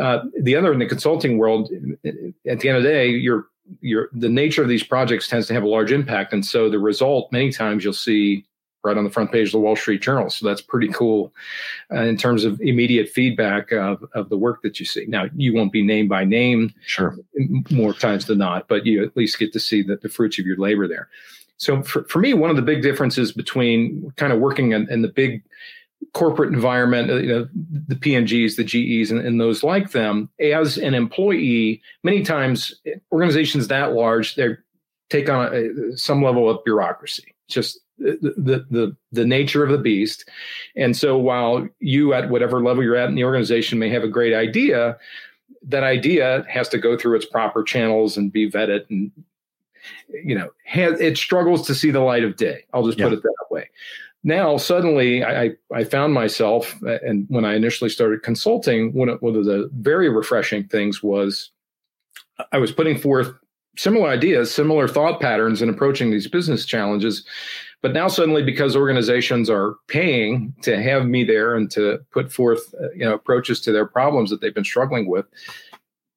Uh, 0.00 0.20
the 0.40 0.54
other 0.56 0.72
in 0.72 0.78
the 0.78 0.86
consulting 0.86 1.38
world, 1.38 1.70
at 2.04 2.60
the 2.60 2.68
end 2.68 2.76
of 2.76 2.82
the 2.82 2.88
day, 2.88 3.08
your 3.08 3.46
your 3.80 4.08
the 4.12 4.28
nature 4.28 4.62
of 4.62 4.68
these 4.68 4.82
projects 4.82 5.28
tends 5.28 5.46
to 5.46 5.54
have 5.54 5.62
a 5.62 5.68
large 5.68 5.92
impact, 5.92 6.32
and 6.32 6.44
so 6.44 6.68
the 6.68 6.78
result 6.78 7.30
many 7.32 7.50
times 7.50 7.84
you'll 7.84 7.92
see 7.92 8.44
right 8.84 8.96
on 8.96 9.04
the 9.04 9.10
front 9.10 9.30
page 9.30 9.48
of 9.48 9.52
the 9.52 9.60
Wall 9.60 9.76
Street 9.76 10.02
Journal. 10.02 10.28
So 10.28 10.46
that's 10.46 10.60
pretty 10.60 10.88
cool 10.88 11.32
uh, 11.92 12.02
in 12.02 12.16
terms 12.16 12.44
of 12.44 12.60
immediate 12.60 13.08
feedback 13.08 13.70
of, 13.72 14.04
of 14.14 14.28
the 14.28 14.36
work 14.36 14.62
that 14.62 14.80
you 14.80 14.86
see. 14.86 15.06
Now, 15.06 15.26
you 15.36 15.54
won't 15.54 15.72
be 15.72 15.82
named 15.82 16.08
by 16.08 16.24
name 16.24 16.74
sure. 16.86 17.16
more 17.70 17.92
times 17.92 18.26
than 18.26 18.38
not, 18.38 18.68
but 18.68 18.84
you 18.84 19.04
at 19.04 19.16
least 19.16 19.38
get 19.38 19.52
to 19.52 19.60
see 19.60 19.82
the, 19.82 19.96
the 19.96 20.08
fruits 20.08 20.38
of 20.38 20.46
your 20.46 20.56
labor 20.56 20.88
there. 20.88 21.08
So 21.56 21.82
for, 21.82 22.04
for 22.04 22.18
me, 22.18 22.34
one 22.34 22.50
of 22.50 22.56
the 22.56 22.62
big 22.62 22.82
differences 22.82 23.32
between 23.32 24.12
kind 24.16 24.32
of 24.32 24.40
working 24.40 24.72
in, 24.72 24.90
in 24.90 25.02
the 25.02 25.08
big 25.08 25.42
corporate 26.14 26.52
environment, 26.52 27.10
uh, 27.10 27.16
you 27.16 27.28
know, 27.28 27.48
the 27.86 27.96
P&Gs, 27.96 28.56
the 28.56 28.64
GEs, 28.64 29.10
and, 29.10 29.20
and, 29.20 29.40
those 29.40 29.62
like 29.62 29.92
them, 29.92 30.28
as 30.40 30.76
an 30.76 30.94
employee, 30.94 31.80
many 32.02 32.22
times 32.22 32.74
organizations 33.12 33.68
that 33.68 33.92
large, 33.92 34.34
they 34.34 34.56
take 35.10 35.28
on 35.28 35.54
a, 35.54 35.96
some 35.96 36.22
level 36.22 36.50
of 36.50 36.62
bureaucracy. 36.64 37.34
Just 37.48 37.78
the 37.98 38.66
the 38.70 38.96
the 39.12 39.24
nature 39.24 39.62
of 39.62 39.70
the 39.70 39.78
beast. 39.78 40.28
And 40.76 40.96
so 40.96 41.16
while 41.16 41.68
you 41.78 42.14
at 42.14 42.30
whatever 42.30 42.62
level 42.62 42.82
you're 42.82 42.96
at 42.96 43.08
in 43.08 43.14
the 43.14 43.24
organization 43.24 43.78
may 43.78 43.90
have 43.90 44.02
a 44.02 44.08
great 44.08 44.34
idea, 44.34 44.96
that 45.62 45.84
idea 45.84 46.44
has 46.48 46.68
to 46.70 46.78
go 46.78 46.96
through 46.96 47.16
its 47.16 47.26
proper 47.26 47.62
channels 47.62 48.16
and 48.16 48.32
be 48.32 48.50
vetted 48.50 48.88
and 48.90 49.12
you 50.24 50.34
know 50.34 50.50
has, 50.64 51.00
it 51.00 51.16
struggles 51.16 51.66
to 51.66 51.74
see 51.74 51.90
the 51.90 52.00
light 52.00 52.24
of 52.24 52.36
day. 52.36 52.64
I'll 52.72 52.86
just 52.86 52.98
yeah. 52.98 53.06
put 53.06 53.14
it 53.14 53.22
that 53.22 53.46
way. 53.50 53.68
Now 54.24 54.56
suddenly 54.56 55.24
I, 55.24 55.52
I 55.74 55.84
found 55.84 56.14
myself 56.14 56.80
and 56.82 57.26
when 57.28 57.44
i 57.44 57.54
initially 57.54 57.90
started 57.90 58.22
consulting 58.22 58.92
one 58.92 59.08
of, 59.08 59.20
one 59.20 59.34
of 59.34 59.44
the 59.44 59.68
very 59.74 60.08
refreshing 60.08 60.68
things 60.68 61.02
was 61.02 61.50
i 62.52 62.58
was 62.58 62.70
putting 62.70 62.96
forth 62.96 63.34
similar 63.76 64.08
ideas 64.08 64.52
similar 64.52 64.86
thought 64.86 65.20
patterns 65.20 65.62
in 65.62 65.68
approaching 65.68 66.10
these 66.10 66.28
business 66.28 66.66
challenges. 66.66 67.24
But 67.80 67.94
now 67.94 68.06
suddenly 68.06 68.44
because 68.44 68.76
organizations 68.76 69.50
are 69.50 69.74
paying 69.88 70.54
to 70.62 70.80
have 70.80 71.06
me 71.06 71.24
there 71.24 71.56
and 71.56 71.68
to 71.72 71.98
put 72.12 72.32
forth 72.32 72.74
uh, 72.80 72.90
you 72.92 73.04
know 73.04 73.14
approaches 73.14 73.60
to 73.62 73.72
their 73.72 73.86
problems 73.86 74.30
that 74.30 74.40
they've 74.40 74.54
been 74.54 74.64
struggling 74.64 75.08
with 75.08 75.26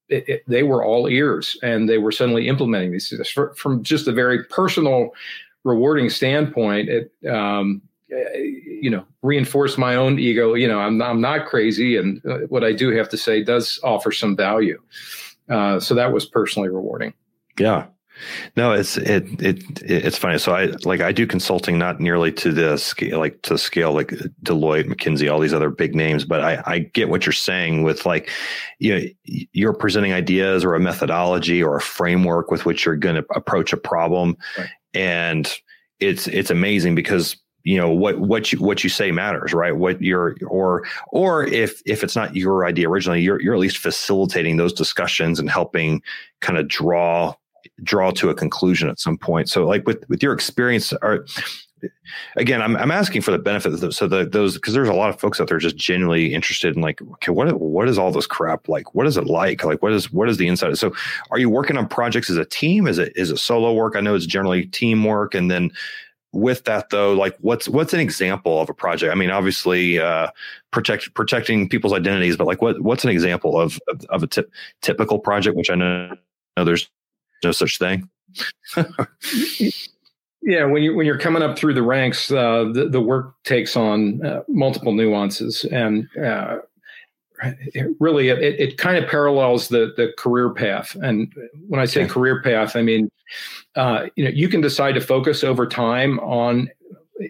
it, 0.10 0.30
it, 0.30 0.44
they 0.48 0.64
were 0.64 0.84
all 0.84 1.08
ears 1.08 1.58
and 1.64 1.90
they 1.90 1.98
were 1.98 2.12
suddenly 2.12 2.48
implementing 2.48 2.92
these. 2.92 3.10
Things 3.10 3.30
from 3.56 3.84
just 3.84 4.08
a 4.08 4.12
very 4.12 4.44
personal 4.46 5.12
rewarding 5.64 6.10
standpoint 6.10 6.90
it 6.90 7.12
um, 7.28 7.82
you 8.10 8.90
know 8.90 9.04
reinforce 9.24 9.78
my 9.78 9.96
own 9.96 10.20
ego. 10.20 10.54
You 10.54 10.68
know 10.68 10.80
i'm, 10.80 11.02
I'm 11.02 11.22
not 11.22 11.48
crazy 11.48 11.98
and 11.98 12.22
uh, 12.26 12.40
what 12.50 12.64
i 12.64 12.72
do 12.72 12.92
have 12.92 13.10
to 13.10 13.18
say 13.18 13.44
does 13.44 13.80
offer 13.84 14.12
some 14.12 14.36
value. 14.36 14.80
Uh, 15.50 15.80
so 15.80 15.94
that 15.96 16.12
was 16.12 16.26
personally 16.26 16.70
rewarding. 16.70 17.14
Yeah 17.60 17.88
no, 18.56 18.72
it's 18.72 18.98
it 18.98 19.26
it 19.42 19.64
it's 19.82 20.18
funny. 20.18 20.38
So 20.38 20.54
I 20.54 20.66
like 20.84 21.02
I 21.02 21.12
do 21.12 21.28
consulting 21.28 21.78
not 21.78 22.00
nearly 22.00 22.32
to 22.34 22.52
the 22.52 22.78
scale 22.78 23.20
like 23.20 23.42
to 23.44 23.58
scale 23.58 23.94
like 23.94 24.10
Deloitte, 24.44 24.86
McKinsey, 24.86 25.32
all 25.32 25.40
these 25.40 25.54
other 25.54 25.70
big 25.70 25.96
names, 25.96 26.26
but 26.26 26.42
I 26.42 26.62
I 26.66 26.80
get 26.80 27.10
what 27.10 27.26
you're 27.26 27.34
saying 27.34 27.84
with 27.84 28.06
like 28.06 28.30
you 28.80 28.96
know 28.96 29.06
you're 29.24 29.74
presenting 29.74 30.14
ideas 30.14 30.64
or 30.64 30.76
a 30.76 30.80
methodology 30.80 31.62
or 31.62 31.78
a 31.78 31.82
framework 31.82 32.52
with 32.52 32.66
which 32.66 32.86
you're 32.86 32.96
going 32.96 33.16
to 33.16 33.26
approach 33.36 33.74
a 33.74 33.78
problem, 33.78 34.38
right. 34.58 34.70
and 34.94 35.54
it's 36.00 36.28
it's 36.28 36.50
amazing 36.50 36.96
because 36.96 37.38
you 37.66 37.78
know 37.78 37.90
what 37.90 38.20
what 38.20 38.54
you 38.54 38.60
what 38.60 38.84
you 38.84 38.90
say 38.90 39.12
matters 39.12 39.54
right 39.54 39.76
what 39.76 40.02
you're 40.02 40.36
or 40.48 40.86
or 41.10 41.46
if 41.46 41.82
if 41.86 42.04
it's 42.04 42.16
not 42.16 42.36
your 42.36 42.66
idea 42.66 42.88
originally 42.88 43.22
you're 43.22 43.42
you're 43.42 43.56
at 43.56 43.60
least 43.60 43.80
facilitating 43.80 44.58
those 44.58 44.72
discussions 44.72 45.40
and 45.40 45.50
helping 45.50 46.02
kind 46.42 46.58
of 46.58 46.68
draw 46.68 47.34
draw 47.84 48.12
to 48.12 48.30
a 48.30 48.36
conclusion 48.36 48.90
at 48.90 49.00
some 49.00 49.18
point. 49.18 49.50
So, 49.50 49.66
like 49.66 49.86
with 49.86 50.08
with 50.10 50.24
your 50.24 50.34
experience, 50.34 50.94
are 50.94 51.26
again, 52.36 52.62
I'm 52.62 52.76
I'm 52.78 52.92
asking 52.92 53.22
for 53.22 53.32
the 53.32 53.40
benefit 53.40 53.94
so 53.94 54.08
those 54.08 54.56
because 54.56 54.74
there's 54.74 54.90
a 54.90 54.94
lot 54.94 55.10
of 55.10 55.20
folks 55.20 55.40
out 55.40 55.48
there 55.48 55.58
just 55.58 55.76
genuinely 55.76 56.34
interested 56.34 56.76
in 56.76 56.82
like, 56.82 57.02
okay, 57.02 57.32
what 57.32 57.60
what 57.60 57.88
is 57.88 57.98
all 57.98 58.12
this 58.12 58.28
crap 58.28 58.68
like? 58.68 58.96
What 58.96 59.08
is 59.08 59.18
it 59.18 59.26
like? 59.26 59.64
Like, 59.64 59.82
what 59.82 59.94
is 59.94 60.12
what 60.12 60.30
is 60.30 60.38
the 60.38 60.48
inside? 60.48 60.78
So, 60.78 60.94
are 61.32 61.38
you 61.38 61.50
working 61.50 61.78
on 61.78 61.88
projects 61.88 62.30
as 62.30 62.38
a 62.38 62.46
team? 62.46 62.88
Is 62.88 62.98
it 62.98 63.14
is 63.16 63.32
it 63.32 63.38
solo 63.38 63.74
work? 63.74 63.96
I 63.96 64.02
know 64.02 64.16
it's 64.16 64.26
generally 64.26 64.66
teamwork, 64.68 65.36
and 65.36 65.50
then 65.50 65.72
with 66.36 66.66
that 66.66 66.90
though 66.90 67.14
like 67.14 67.38
what's 67.40 67.70
what's 67.70 67.94
an 67.94 68.00
example 68.02 68.60
of 68.60 68.70
a 68.70 68.74
project 68.74 69.10
i 69.10 69.16
mean 69.16 69.32
obviously 69.32 70.00
uh 70.00 70.28
protect 70.70 71.14
protecting 71.14 71.70
people's 71.70 71.94
identities 71.94 72.36
but 72.36 72.46
like 72.46 72.62
what 72.62 72.82
what's 72.82 73.06
an 73.06 73.10
example 73.10 73.58
of 73.58 73.80
of, 73.88 74.04
of 74.10 74.22
a 74.22 74.46
typical 74.82 75.18
project 75.18 75.56
which 75.56 75.70
i 75.70 75.76
know, 75.76 76.14
know 76.58 76.66
there's 76.66 76.90
no 77.44 77.52
such 77.52 77.78
thing. 77.78 78.10
yeah, 80.42 80.66
when 80.66 80.84
you 80.84 80.96
when 80.96 81.06
you're 81.06 81.18
coming 81.18 81.42
up 81.42 81.58
through 81.58 81.74
the 81.74 81.84
ranks, 81.84 82.32
uh, 82.32 82.66
the 82.72 82.88
the 82.90 83.02
work 83.02 83.34
takes 83.44 83.76
on 83.76 84.26
uh, 84.26 84.42
multiple 84.48 84.94
nuances, 84.94 85.66
and 85.66 86.08
uh, 86.24 86.58
it 87.42 87.96
really 88.00 88.30
it, 88.30 88.40
it 88.60 88.78
kind 88.78 88.98
of 88.98 89.10
parallels 89.10 89.70
the 89.70 89.94
the 89.98 90.14
career 90.18 90.50
path. 90.52 90.96
And 91.02 91.34
when 91.68 91.80
I 91.80 91.86
say 91.86 92.08
career 92.08 92.42
path, 92.42 92.76
I 92.76 92.82
mean 92.82 93.10
uh, 93.76 94.08
you 94.16 94.24
know 94.24 94.32
you 94.32 94.48
can 94.50 94.62
decide 94.62 94.94
to 94.94 95.02
focus 95.02 95.44
over 95.44 95.66
time 95.66 96.20
on 96.20 96.70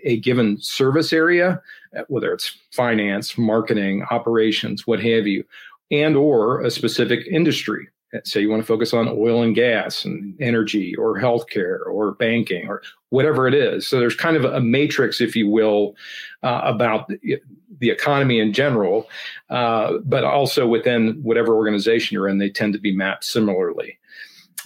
a 0.04 0.20
given 0.20 0.60
service 0.60 1.14
area, 1.14 1.62
whether 2.08 2.34
it's 2.34 2.58
finance, 2.72 3.38
marketing, 3.38 4.04
operations, 4.10 4.88
what 4.88 5.00
have 5.00 5.28
you, 5.28 5.46
and 5.92 6.16
or 6.16 6.62
a 6.62 6.72
specific 6.72 7.26
industry 7.28 7.88
say 8.24 8.42
you 8.42 8.50
want 8.50 8.62
to 8.62 8.68
focus 8.68 8.94
on 8.94 9.08
oil 9.08 9.44
and 9.44 9.56
gas 9.56 10.06
and 10.06 10.36
energy 10.42 10.96
or 10.96 11.20
healthcare 11.20 11.86
or 11.88 12.14
banking 12.14 12.68
or 12.68 12.82
whatever 13.10 13.48
it 13.48 13.54
is. 13.54 13.88
So 13.88 14.00
there's 14.00 14.16
kind 14.16 14.38
of 14.38 14.46
a 14.46 14.60
matrix, 14.60 15.22
if 15.22 15.36
you 15.36 15.50
will, 15.50 15.96
uh, 16.44 16.62
about 16.64 17.08
the, 17.08 17.40
economy 17.82 18.40
in 18.40 18.52
general, 18.52 19.08
uh, 19.52 20.00
but 20.06 20.24
also 20.24 20.66
within 20.66 21.20
whatever 21.22 21.56
organization 21.56 22.16
you're 22.16 22.28
in, 22.28 22.40
they 22.40 22.50
tend 22.50 22.74
to 22.74 22.80
be 22.80 22.96
mapped 22.96 23.24
similarly. 23.24 24.00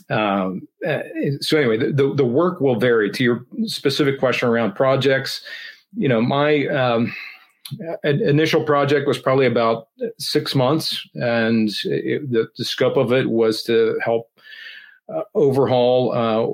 Um, 0.10 0.68
uh, 0.88 1.02
so 1.42 1.58
anyway, 1.58 1.78
the, 1.78 2.14
the 2.16 2.26
work 2.26 2.62
will 2.62 2.80
vary. 2.80 3.12
To 3.12 3.24
your 3.24 3.46
specific 3.66 4.20
question 4.20 4.48
around 4.48 4.74
projects, 4.74 5.42
you 5.98 6.08
know, 6.08 6.22
my 6.22 6.68
um, 6.68 7.14
initial 8.04 8.64
project 8.64 9.08
was 9.08 9.18
probably 9.18 9.46
about 9.46 9.88
six 10.18 10.56
months, 10.56 11.08
and 11.16 11.70
it, 11.86 12.30
the, 12.32 12.48
the, 12.58 12.66
scope 12.66 12.98
of 12.98 13.12
it 13.12 13.30
was 13.30 13.64
to 13.64 14.00
help 14.04 14.30
uh, 15.14 15.22
overhaul 15.36 16.12
uh, 16.12 16.46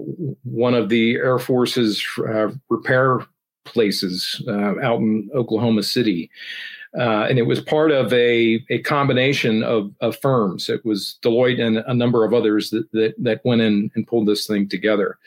one 0.43 0.73
of 0.73 0.89
the 0.89 1.15
Air 1.15 1.39
Force's 1.39 2.05
uh, 2.19 2.49
repair 2.69 3.19
places 3.65 4.41
uh, 4.47 4.79
out 4.81 4.99
in 4.99 5.29
Oklahoma 5.35 5.83
City. 5.83 6.29
Uh, 6.97 7.25
and 7.29 7.37
it 7.37 7.43
was 7.43 7.59
part 7.59 7.91
of 7.91 8.13
a, 8.13 8.63
a 8.69 8.79
combination 8.83 9.63
of, 9.63 9.91
of 9.99 10.17
firms. 10.21 10.69
It 10.69 10.85
was 10.85 11.17
Deloitte 11.21 11.59
and 11.59 11.77
a 11.79 11.93
number 11.93 12.23
of 12.23 12.33
others 12.33 12.69
that, 12.69 12.89
that, 12.93 13.15
that 13.17 13.41
went 13.43 13.61
in 13.61 13.91
and 13.95 14.07
pulled 14.07 14.27
this 14.27 14.47
thing 14.47 14.69
together. 14.69 15.17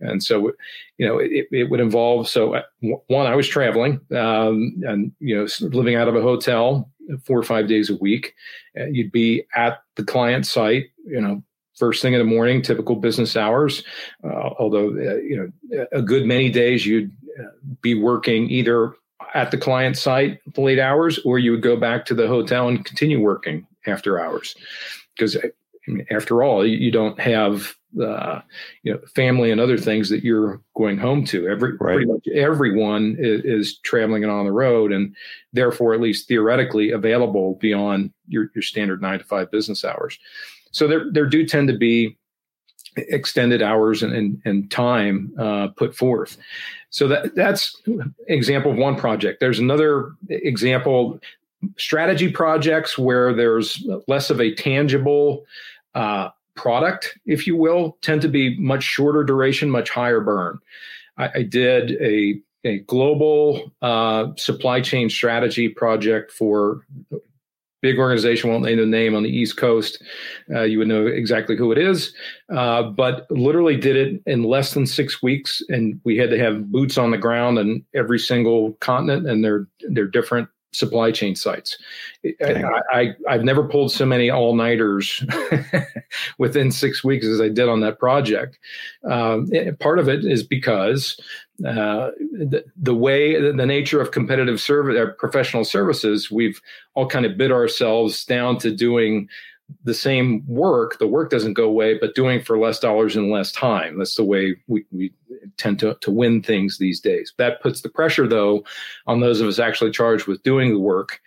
And 0.00 0.22
so, 0.22 0.52
you 0.96 1.06
know, 1.06 1.18
it, 1.18 1.46
it 1.50 1.70
would 1.70 1.80
involve. 1.80 2.28
So, 2.28 2.54
uh, 2.54 2.62
one, 3.08 3.26
I 3.26 3.34
was 3.34 3.48
traveling 3.48 4.00
um, 4.16 4.80
and, 4.86 5.12
you 5.18 5.36
know, 5.36 5.46
living 5.68 5.96
out 5.96 6.08
of 6.08 6.16
a 6.16 6.22
hotel 6.22 6.90
four 7.24 7.38
or 7.38 7.42
five 7.42 7.68
days 7.68 7.90
a 7.90 7.96
week. 7.96 8.34
Uh, 8.78 8.86
you'd 8.86 9.12
be 9.12 9.44
at 9.54 9.82
the 9.96 10.04
client 10.04 10.46
site, 10.46 10.86
you 11.04 11.20
know, 11.20 11.42
first 11.74 12.02
thing 12.02 12.12
in 12.12 12.18
the 12.18 12.24
morning, 12.24 12.62
typical 12.62 12.96
business 12.96 13.36
hours. 13.36 13.84
Uh, 14.24 14.50
although, 14.58 14.88
uh, 14.88 15.16
you 15.16 15.52
know, 15.70 15.86
a 15.92 16.02
good 16.02 16.26
many 16.26 16.50
days 16.50 16.86
you'd 16.86 17.12
uh, 17.40 17.50
be 17.82 17.94
working 17.94 18.48
either 18.50 18.94
at 19.34 19.50
the 19.50 19.58
client 19.58 19.96
site 19.96 20.40
late 20.56 20.78
hours, 20.78 21.18
or 21.24 21.38
you 21.38 21.52
would 21.52 21.62
go 21.62 21.76
back 21.76 22.04
to 22.06 22.14
the 22.14 22.26
hotel 22.26 22.68
and 22.68 22.84
continue 22.84 23.20
working 23.20 23.66
after 23.86 24.20
hours. 24.20 24.54
Because 25.16 25.36
after 26.10 26.42
all, 26.42 26.66
you 26.66 26.90
don't 26.90 27.18
have 27.20 27.74
uh, 28.02 28.40
you 28.82 28.92
know 28.92 29.00
family 29.14 29.50
and 29.50 29.60
other 29.60 29.78
things 29.78 30.10
that 30.10 30.22
you're 30.22 30.60
going 30.76 30.98
home 30.98 31.24
to. 31.24 31.48
Every 31.48 31.72
right. 31.72 31.94
pretty 31.94 32.06
much 32.06 32.26
everyone 32.34 33.16
is, 33.18 33.44
is, 33.44 33.78
traveling 33.78 34.22
and 34.22 34.32
on 34.32 34.44
the 34.44 34.52
road, 34.52 34.92
and 34.92 35.14
therefore, 35.52 35.94
at 35.94 36.00
least 36.00 36.28
theoretically, 36.28 36.90
available 36.90 37.54
beyond 37.60 38.12
your 38.26 38.50
your 38.54 38.62
standard 38.62 39.00
nine 39.00 39.18
to 39.18 39.24
five 39.24 39.50
business 39.50 39.84
hours. 39.84 40.18
So 40.70 40.86
there 40.86 41.10
there 41.10 41.26
do 41.26 41.46
tend 41.46 41.68
to 41.68 41.76
be 41.76 42.16
extended 43.08 43.62
hours 43.62 44.02
and, 44.02 44.12
and, 44.14 44.42
and 44.44 44.70
time 44.70 45.32
uh, 45.38 45.68
put 45.68 45.94
forth. 45.94 46.36
So 46.90 47.08
that 47.08 47.34
that's 47.34 47.80
example 48.28 48.70
of 48.72 48.78
one 48.78 48.96
project. 48.96 49.40
There's 49.40 49.58
another 49.58 50.12
example, 50.28 51.20
strategy 51.76 52.30
projects 52.30 52.96
where 52.96 53.34
there's 53.34 53.86
less 54.06 54.30
of 54.30 54.40
a 54.40 54.54
tangible 54.54 55.44
uh, 55.94 56.30
product, 56.54 57.18
if 57.26 57.46
you 57.46 57.56
will, 57.56 57.98
tend 58.02 58.22
to 58.22 58.28
be 58.28 58.58
much 58.58 58.82
shorter 58.82 59.22
duration, 59.22 59.70
much 59.70 59.90
higher 59.90 60.20
burn. 60.20 60.58
I, 61.16 61.30
I 61.36 61.42
did 61.42 62.00
a 62.00 62.40
a 62.64 62.78
global 62.80 63.72
uh, 63.82 64.28
supply 64.36 64.80
chain 64.80 65.08
strategy 65.08 65.68
project 65.68 66.32
for 66.32 66.84
big 67.80 67.98
organization 67.98 68.50
won't 68.50 68.64
name 68.64 68.78
the 68.78 68.86
name 68.86 69.14
on 69.14 69.22
the 69.22 69.30
east 69.30 69.56
coast. 69.56 70.02
Uh, 70.50 70.62
you 70.62 70.78
would 70.78 70.88
know 70.88 71.06
exactly 71.06 71.56
who 71.56 71.72
it 71.72 71.78
is. 71.78 72.12
Uh, 72.52 72.82
but 72.82 73.26
literally 73.30 73.76
did 73.76 73.96
it 73.96 74.22
in 74.26 74.42
less 74.42 74.74
than 74.74 74.86
six 74.86 75.22
weeks 75.22 75.62
and 75.68 76.00
we 76.04 76.16
had 76.16 76.30
to 76.30 76.38
have 76.38 76.70
boots 76.70 76.98
on 76.98 77.10
the 77.10 77.18
ground 77.18 77.58
in 77.58 77.84
every 77.94 78.18
single 78.18 78.72
continent 78.74 79.28
and 79.28 79.44
their 79.44 79.66
their 79.88 80.06
different 80.06 80.48
supply 80.72 81.10
chain 81.10 81.34
sites. 81.34 81.78
I, 82.42 83.14
I, 83.26 83.32
have 83.32 83.42
never 83.42 83.64
pulled 83.64 83.90
so 83.90 84.04
many 84.04 84.28
all-nighters 84.28 85.24
within 86.38 86.70
six 86.70 87.02
weeks 87.02 87.24
as 87.24 87.40
i 87.40 87.48
did 87.48 87.68
on 87.68 87.80
that 87.80 87.98
project. 87.98 88.58
Um, 89.08 89.48
part 89.80 89.98
of 89.98 90.08
it 90.08 90.24
is 90.24 90.42
because 90.42 91.18
uh, 91.66 92.10
the, 92.18 92.64
the, 92.76 92.94
way, 92.94 93.40
the 93.40 93.66
nature 93.66 94.00
of 94.00 94.12
competitive 94.12 94.60
service, 94.60 94.96
uh, 94.96 95.12
professional 95.18 95.64
services, 95.64 96.30
we've 96.30 96.60
all 96.94 97.08
kind 97.08 97.26
of 97.26 97.36
bid 97.36 97.50
ourselves 97.50 98.24
down 98.24 98.58
to 98.58 98.70
doing 98.70 99.28
the 99.84 99.94
same 99.94 100.44
work. 100.46 100.98
The 100.98 101.06
work 101.06 101.30
doesn't 101.30 101.54
go 101.54 101.64
away, 101.64 101.98
but 101.98 102.14
doing 102.14 102.40
for 102.42 102.58
less 102.58 102.78
dollars 102.78 103.16
and 103.16 103.30
less 103.30 103.52
time. 103.52 103.98
That's 103.98 104.14
the 104.14 104.24
way 104.24 104.56
we, 104.66 104.84
we 104.92 105.12
tend 105.56 105.78
to, 105.80 105.96
to 106.00 106.10
win 106.10 106.42
things 106.42 106.78
these 106.78 107.00
days. 107.00 107.34
That 107.38 107.60
puts 107.60 107.82
the 107.82 107.88
pressure, 107.88 108.26
though, 108.26 108.64
on 109.06 109.20
those 109.20 109.40
of 109.40 109.48
us 109.48 109.58
actually 109.58 109.90
charged 109.90 110.26
with 110.26 110.42
doing 110.42 110.72
the 110.72 110.78
work. 110.78 111.20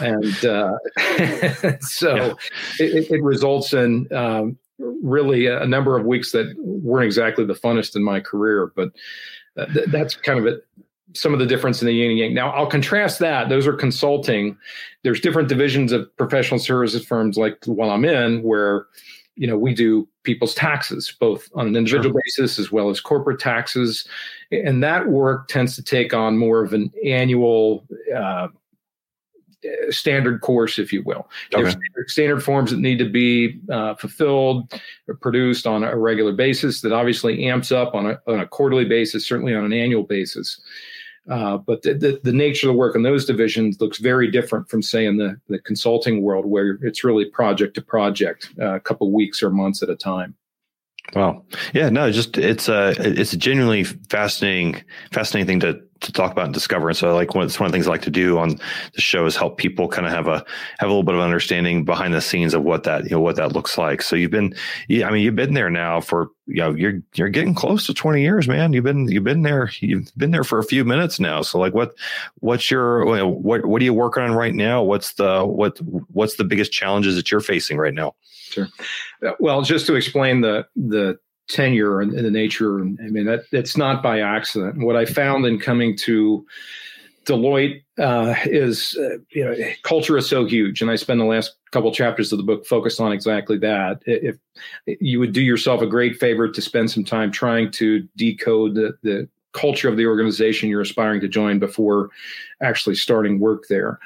And 0.00 0.44
uh, 0.44 0.76
so 1.80 2.16
yeah. 2.16 2.34
it, 2.78 3.10
it, 3.10 3.22
results 3.22 3.72
in 3.72 4.12
um, 4.12 4.56
really 4.78 5.46
a 5.46 5.66
number 5.66 5.96
of 5.98 6.06
weeks 6.06 6.32
that 6.32 6.54
weren't 6.58 7.06
exactly 7.06 7.44
the 7.44 7.54
funnest 7.54 7.96
in 7.96 8.04
my 8.04 8.20
career, 8.20 8.72
but 8.76 8.90
th- 9.56 9.86
that's 9.88 10.14
kind 10.14 10.38
of 10.38 10.46
it 10.46 10.66
some 11.14 11.32
of 11.32 11.38
the 11.38 11.46
difference 11.46 11.82
in 11.82 11.86
the 11.86 11.92
yin 11.92 12.10
and 12.10 12.18
yang. 12.18 12.34
Now, 12.34 12.50
I'll 12.50 12.66
contrast 12.66 13.18
that. 13.20 13.48
Those 13.48 13.66
are 13.66 13.72
consulting. 13.72 14.56
There's 15.02 15.20
different 15.20 15.48
divisions 15.48 15.92
of 15.92 16.14
professional 16.16 16.60
services 16.60 17.04
firms, 17.04 17.36
like 17.36 17.60
the 17.62 17.72
one 17.72 17.88
I'm 17.88 18.04
in, 18.04 18.42
where 18.42 18.86
you 19.36 19.46
know 19.46 19.56
we 19.56 19.74
do 19.74 20.08
people's 20.22 20.54
taxes, 20.54 21.14
both 21.18 21.48
on 21.54 21.66
an 21.66 21.76
individual 21.76 22.12
sure. 22.12 22.22
basis 22.24 22.58
as 22.58 22.70
well 22.70 22.90
as 22.90 23.00
corporate 23.00 23.40
taxes, 23.40 24.06
and 24.50 24.82
that 24.82 25.08
work 25.08 25.48
tends 25.48 25.74
to 25.76 25.82
take 25.82 26.14
on 26.14 26.38
more 26.38 26.62
of 26.62 26.72
an 26.72 26.92
annual. 27.04 27.86
Uh, 28.14 28.48
standard 29.90 30.40
course, 30.40 30.78
if 30.78 30.92
you 30.92 31.02
will. 31.02 31.28
Okay. 31.52 31.62
There's 31.62 31.72
standard, 31.72 32.10
standard, 32.10 32.44
forms 32.44 32.70
that 32.70 32.78
need 32.78 32.98
to 32.98 33.08
be 33.08 33.60
uh, 33.70 33.94
fulfilled 33.94 34.72
or 35.08 35.14
produced 35.14 35.66
on 35.66 35.84
a 35.84 35.96
regular 35.96 36.32
basis 36.32 36.80
that 36.80 36.92
obviously 36.92 37.46
amps 37.46 37.72
up 37.72 37.94
on 37.94 38.06
a, 38.06 38.20
on 38.26 38.40
a 38.40 38.46
quarterly 38.46 38.84
basis, 38.84 39.26
certainly 39.26 39.54
on 39.54 39.64
an 39.64 39.72
annual 39.72 40.02
basis. 40.02 40.60
Uh, 41.28 41.58
but 41.58 41.82
the, 41.82 41.94
the, 41.94 42.20
the, 42.24 42.32
nature 42.32 42.68
of 42.68 42.74
the 42.74 42.78
work 42.78 42.96
in 42.96 43.02
those 43.02 43.26
divisions 43.26 43.80
looks 43.80 43.98
very 43.98 44.30
different 44.30 44.68
from, 44.68 44.82
say, 44.82 45.04
in 45.04 45.18
the, 45.18 45.38
the 45.48 45.58
consulting 45.60 46.22
world, 46.22 46.46
where 46.46 46.78
it's 46.82 47.04
really 47.04 47.26
project 47.26 47.74
to 47.74 47.82
project, 47.82 48.48
uh, 48.58 48.74
a 48.74 48.80
couple 48.80 49.10
weeks 49.12 49.42
or 49.42 49.50
months 49.50 49.82
at 49.82 49.90
a 49.90 49.96
time. 49.96 50.34
Wow. 51.14 51.44
Yeah. 51.74 51.88
No. 51.88 52.10
Just 52.10 52.38
it's 52.38 52.68
a 52.68 52.94
it's 52.98 53.32
a 53.32 53.36
genuinely 53.36 53.84
fascinating 53.84 54.82
fascinating 55.12 55.46
thing 55.46 55.60
to 55.60 55.82
to 56.00 56.12
talk 56.12 56.32
about 56.32 56.46
and 56.46 56.54
discover. 56.54 56.88
And 56.88 56.96
so, 56.96 57.10
I 57.10 57.12
like 57.12 57.34
one, 57.34 57.46
it's 57.46 57.60
one 57.60 57.66
of 57.66 57.72
the 57.72 57.76
things 57.76 57.86
I 57.86 57.90
like 57.90 58.02
to 58.02 58.10
do 58.10 58.38
on 58.38 58.58
the 58.94 59.00
show 59.00 59.26
is 59.26 59.36
help 59.36 59.58
people 59.58 59.88
kind 59.88 60.06
of 60.06 60.12
have 60.12 60.28
a 60.28 60.44
have 60.78 60.88
a 60.88 60.92
little 60.92 61.02
bit 61.02 61.14
of 61.14 61.20
understanding 61.20 61.84
behind 61.84 62.14
the 62.14 62.20
scenes 62.20 62.54
of 62.54 62.62
what 62.62 62.84
that 62.84 63.04
you 63.04 63.10
know 63.10 63.20
what 63.20 63.36
that 63.36 63.52
looks 63.52 63.76
like. 63.76 64.02
So 64.02 64.16
you've 64.16 64.30
been, 64.30 64.54
I 64.90 65.10
mean, 65.10 65.22
you've 65.22 65.36
been 65.36 65.54
there 65.54 65.70
now 65.70 66.00
for 66.00 66.30
you 66.46 66.56
know 66.56 66.74
you're 66.74 67.00
you're 67.14 67.28
getting 67.28 67.54
close 67.54 67.86
to 67.86 67.94
twenty 67.94 68.22
years, 68.22 68.48
man. 68.48 68.72
You've 68.72 68.84
been 68.84 69.08
you've 69.08 69.24
been 69.24 69.42
there 69.42 69.70
you've 69.80 70.10
been 70.16 70.30
there 70.30 70.44
for 70.44 70.58
a 70.58 70.64
few 70.64 70.84
minutes 70.84 71.20
now. 71.20 71.42
So 71.42 71.58
like, 71.58 71.74
what 71.74 71.94
what's 72.36 72.70
your 72.70 73.04
what 73.34 73.66
what 73.66 73.82
are 73.82 73.84
you 73.84 73.94
working 73.94 74.22
on 74.22 74.32
right 74.32 74.54
now? 74.54 74.82
What's 74.82 75.14
the 75.14 75.44
what 75.44 75.78
what's 76.12 76.36
the 76.36 76.44
biggest 76.44 76.72
challenges 76.72 77.16
that 77.16 77.30
you're 77.30 77.40
facing 77.40 77.76
right 77.76 77.94
now? 77.94 78.14
Sure. 78.50 78.68
Well, 79.38 79.62
just 79.62 79.86
to 79.86 79.94
explain 79.94 80.40
the 80.40 80.66
the 80.74 81.18
tenure 81.50 82.00
and, 82.00 82.12
and 82.14 82.24
the 82.24 82.30
nature. 82.30 82.78
And, 82.78 82.98
I 83.04 83.08
mean, 83.08 83.26
that 83.26 83.44
it's 83.52 83.76
not 83.76 84.02
by 84.02 84.20
accident. 84.20 84.78
What 84.78 84.96
I 84.96 85.04
found 85.04 85.44
in 85.46 85.58
coming 85.58 85.96
to 85.98 86.46
Deloitte 87.26 87.82
uh, 87.98 88.34
is, 88.46 88.96
uh, 88.98 89.18
you 89.30 89.44
know, 89.44 89.54
culture 89.82 90.16
is 90.16 90.26
so 90.26 90.46
huge, 90.46 90.80
and 90.80 90.90
I 90.90 90.96
spend 90.96 91.20
the 91.20 91.24
last 91.26 91.54
couple 91.70 91.92
chapters 91.92 92.32
of 92.32 92.38
the 92.38 92.44
book 92.44 92.66
focused 92.66 93.00
on 93.00 93.12
exactly 93.12 93.58
that. 93.58 94.02
If 94.06 94.36
you 94.86 95.20
would 95.20 95.32
do 95.32 95.42
yourself 95.42 95.82
a 95.82 95.86
great 95.86 96.16
favor 96.16 96.48
to 96.48 96.62
spend 96.62 96.90
some 96.90 97.04
time 97.04 97.30
trying 97.30 97.70
to 97.72 98.08
decode 98.16 98.74
the, 98.74 98.96
the 99.02 99.28
culture 99.52 99.88
of 99.88 99.96
the 99.96 100.06
organization 100.06 100.68
you're 100.68 100.80
aspiring 100.80 101.20
to 101.20 101.28
join 101.28 101.58
before 101.58 102.08
actually 102.62 102.94
starting 102.94 103.38
work 103.38 103.64
there. 103.68 103.98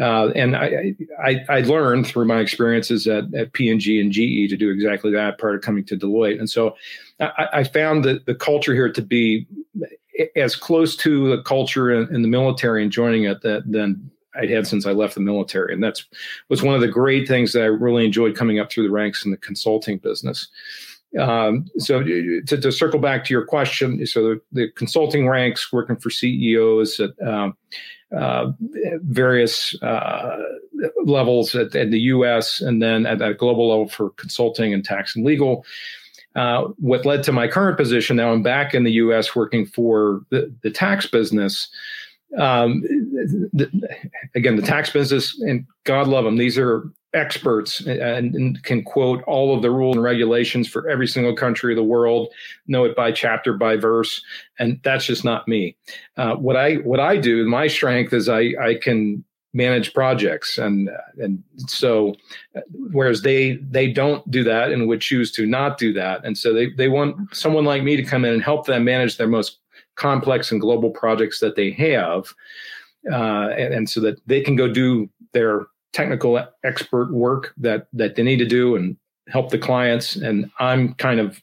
Uh, 0.00 0.30
and 0.34 0.56
I, 0.56 0.94
I, 1.24 1.44
I, 1.48 1.60
learned 1.60 2.08
through 2.08 2.24
my 2.24 2.40
experiences 2.40 3.06
at, 3.06 3.32
at 3.32 3.52
P&G 3.52 4.00
and 4.00 4.10
GE 4.10 4.50
to 4.50 4.56
do 4.56 4.70
exactly 4.70 5.12
that 5.12 5.38
prior 5.38 5.52
to 5.52 5.64
coming 5.64 5.84
to 5.84 5.96
Deloitte. 5.96 6.40
And 6.40 6.50
so 6.50 6.74
I, 7.20 7.48
I 7.52 7.64
found 7.64 8.04
that 8.04 8.26
the 8.26 8.34
culture 8.34 8.74
here 8.74 8.90
to 8.90 9.02
be 9.02 9.46
as 10.34 10.56
close 10.56 10.96
to 10.96 11.36
the 11.36 11.42
culture 11.42 11.92
in, 11.92 12.12
in 12.12 12.22
the 12.22 12.28
military 12.28 12.82
and 12.82 12.90
joining 12.90 13.24
it 13.24 13.42
that 13.42 13.70
than 13.70 14.10
I'd 14.36 14.50
had 14.50 14.66
since 14.66 14.86
I 14.86 14.92
left 14.92 15.14
the 15.14 15.20
military. 15.20 15.72
And 15.72 15.82
that's 15.82 16.04
was 16.48 16.62
one 16.62 16.74
of 16.74 16.80
the 16.80 16.88
great 16.88 17.28
things 17.28 17.52
that 17.52 17.62
I 17.62 17.66
really 17.66 18.04
enjoyed 18.04 18.36
coming 18.36 18.58
up 18.58 18.70
through 18.70 18.84
the 18.84 18.92
ranks 18.92 19.24
in 19.24 19.30
the 19.30 19.36
consulting 19.36 19.98
business. 19.98 20.48
Um, 21.18 21.66
so 21.78 22.02
to, 22.02 22.42
to, 22.42 22.72
circle 22.72 22.98
back 22.98 23.24
to 23.24 23.32
your 23.32 23.46
question, 23.46 24.04
so 24.04 24.22
the, 24.22 24.40
the 24.50 24.72
consulting 24.72 25.28
ranks, 25.28 25.72
working 25.72 25.94
for 25.94 26.10
CEOs 26.10 26.98
at 26.98 27.10
um, 27.24 27.56
uh, 28.16 28.52
various 29.02 29.80
uh, 29.82 30.38
levels 31.04 31.54
at, 31.54 31.74
at, 31.74 31.90
the 31.90 32.00
U.S. 32.00 32.60
and 32.60 32.82
then 32.82 33.06
at 33.06 33.22
a 33.22 33.34
global 33.34 33.68
level 33.68 33.88
for 33.88 34.10
consulting 34.10 34.72
and 34.72 34.84
tax 34.84 35.16
and 35.16 35.24
legal. 35.24 35.64
Uh, 36.34 36.64
what 36.78 37.06
led 37.06 37.22
to 37.22 37.32
my 37.32 37.46
current 37.46 37.76
position 37.76 38.16
now, 38.16 38.32
I'm 38.32 38.42
back 38.42 38.74
in 38.74 38.84
the 38.84 38.92
U.S. 38.92 39.36
working 39.36 39.66
for 39.66 40.22
the, 40.30 40.52
the 40.62 40.70
tax 40.70 41.06
business. 41.06 41.68
Um, 42.36 42.80
the, 43.52 43.70
again, 44.34 44.56
the 44.56 44.62
tax 44.62 44.90
business, 44.90 45.40
and 45.40 45.66
God 45.84 46.08
love 46.08 46.24
them, 46.24 46.36
these 46.36 46.58
are 46.58 46.90
experts 47.14 47.80
and, 47.80 48.34
and, 48.34 48.62
can 48.64 48.82
quote 48.82 49.22
all 49.24 49.54
of 49.54 49.62
the 49.62 49.70
rules 49.70 49.96
and 49.96 50.04
regulations 50.04 50.68
for 50.68 50.88
every 50.88 51.06
single 51.06 51.34
country 51.34 51.72
of 51.72 51.76
the 51.76 51.84
world, 51.84 52.28
know 52.66 52.84
it 52.84 52.96
by 52.96 53.12
chapter 53.12 53.54
by 53.54 53.76
verse, 53.76 54.22
and 54.58 54.80
that's 54.82 55.06
just 55.06 55.24
not 55.24 55.46
me. 55.48 55.76
Uh, 56.16 56.34
what 56.34 56.56
I 56.56 56.76
what 56.76 57.00
I 57.00 57.16
do, 57.16 57.46
my 57.46 57.68
strength 57.68 58.12
is 58.12 58.28
I 58.28 58.52
I 58.60 58.78
can 58.82 59.24
manage 59.54 59.94
projects 59.94 60.58
and 60.58 60.90
and 61.18 61.42
so 61.68 62.12
whereas 62.90 63.22
they 63.22 63.56
they 63.70 63.90
don't 63.90 64.28
do 64.28 64.42
that 64.42 64.72
and 64.72 64.88
would 64.88 65.00
choose 65.00 65.30
to 65.30 65.46
not 65.46 65.78
do 65.78 65.92
that 65.92 66.24
and 66.24 66.36
so 66.36 66.52
they 66.52 66.70
they 66.70 66.88
want 66.88 67.16
someone 67.34 67.64
like 67.64 67.84
me 67.84 67.94
to 67.94 68.02
come 68.02 68.24
in 68.24 68.32
and 68.32 68.42
help 68.42 68.66
them 68.66 68.84
manage 68.84 69.16
their 69.16 69.28
most 69.28 69.60
complex 69.94 70.50
and 70.50 70.60
global 70.60 70.90
projects 70.90 71.38
that 71.38 71.54
they 71.54 71.70
have 71.70 72.34
uh, 73.12 73.48
and, 73.56 73.72
and 73.74 73.88
so 73.88 74.00
that 74.00 74.20
they 74.26 74.40
can 74.40 74.56
go 74.56 74.66
do 74.66 75.08
their 75.32 75.66
technical 75.94 76.44
expert 76.64 77.12
work 77.12 77.54
that 77.56 77.86
that 77.92 78.16
they 78.16 78.22
need 78.22 78.38
to 78.38 78.44
do 78.44 78.74
and 78.74 78.96
help 79.28 79.50
the 79.50 79.58
clients 79.58 80.16
and 80.16 80.50
i'm 80.58 80.92
kind 80.94 81.20
of 81.20 81.40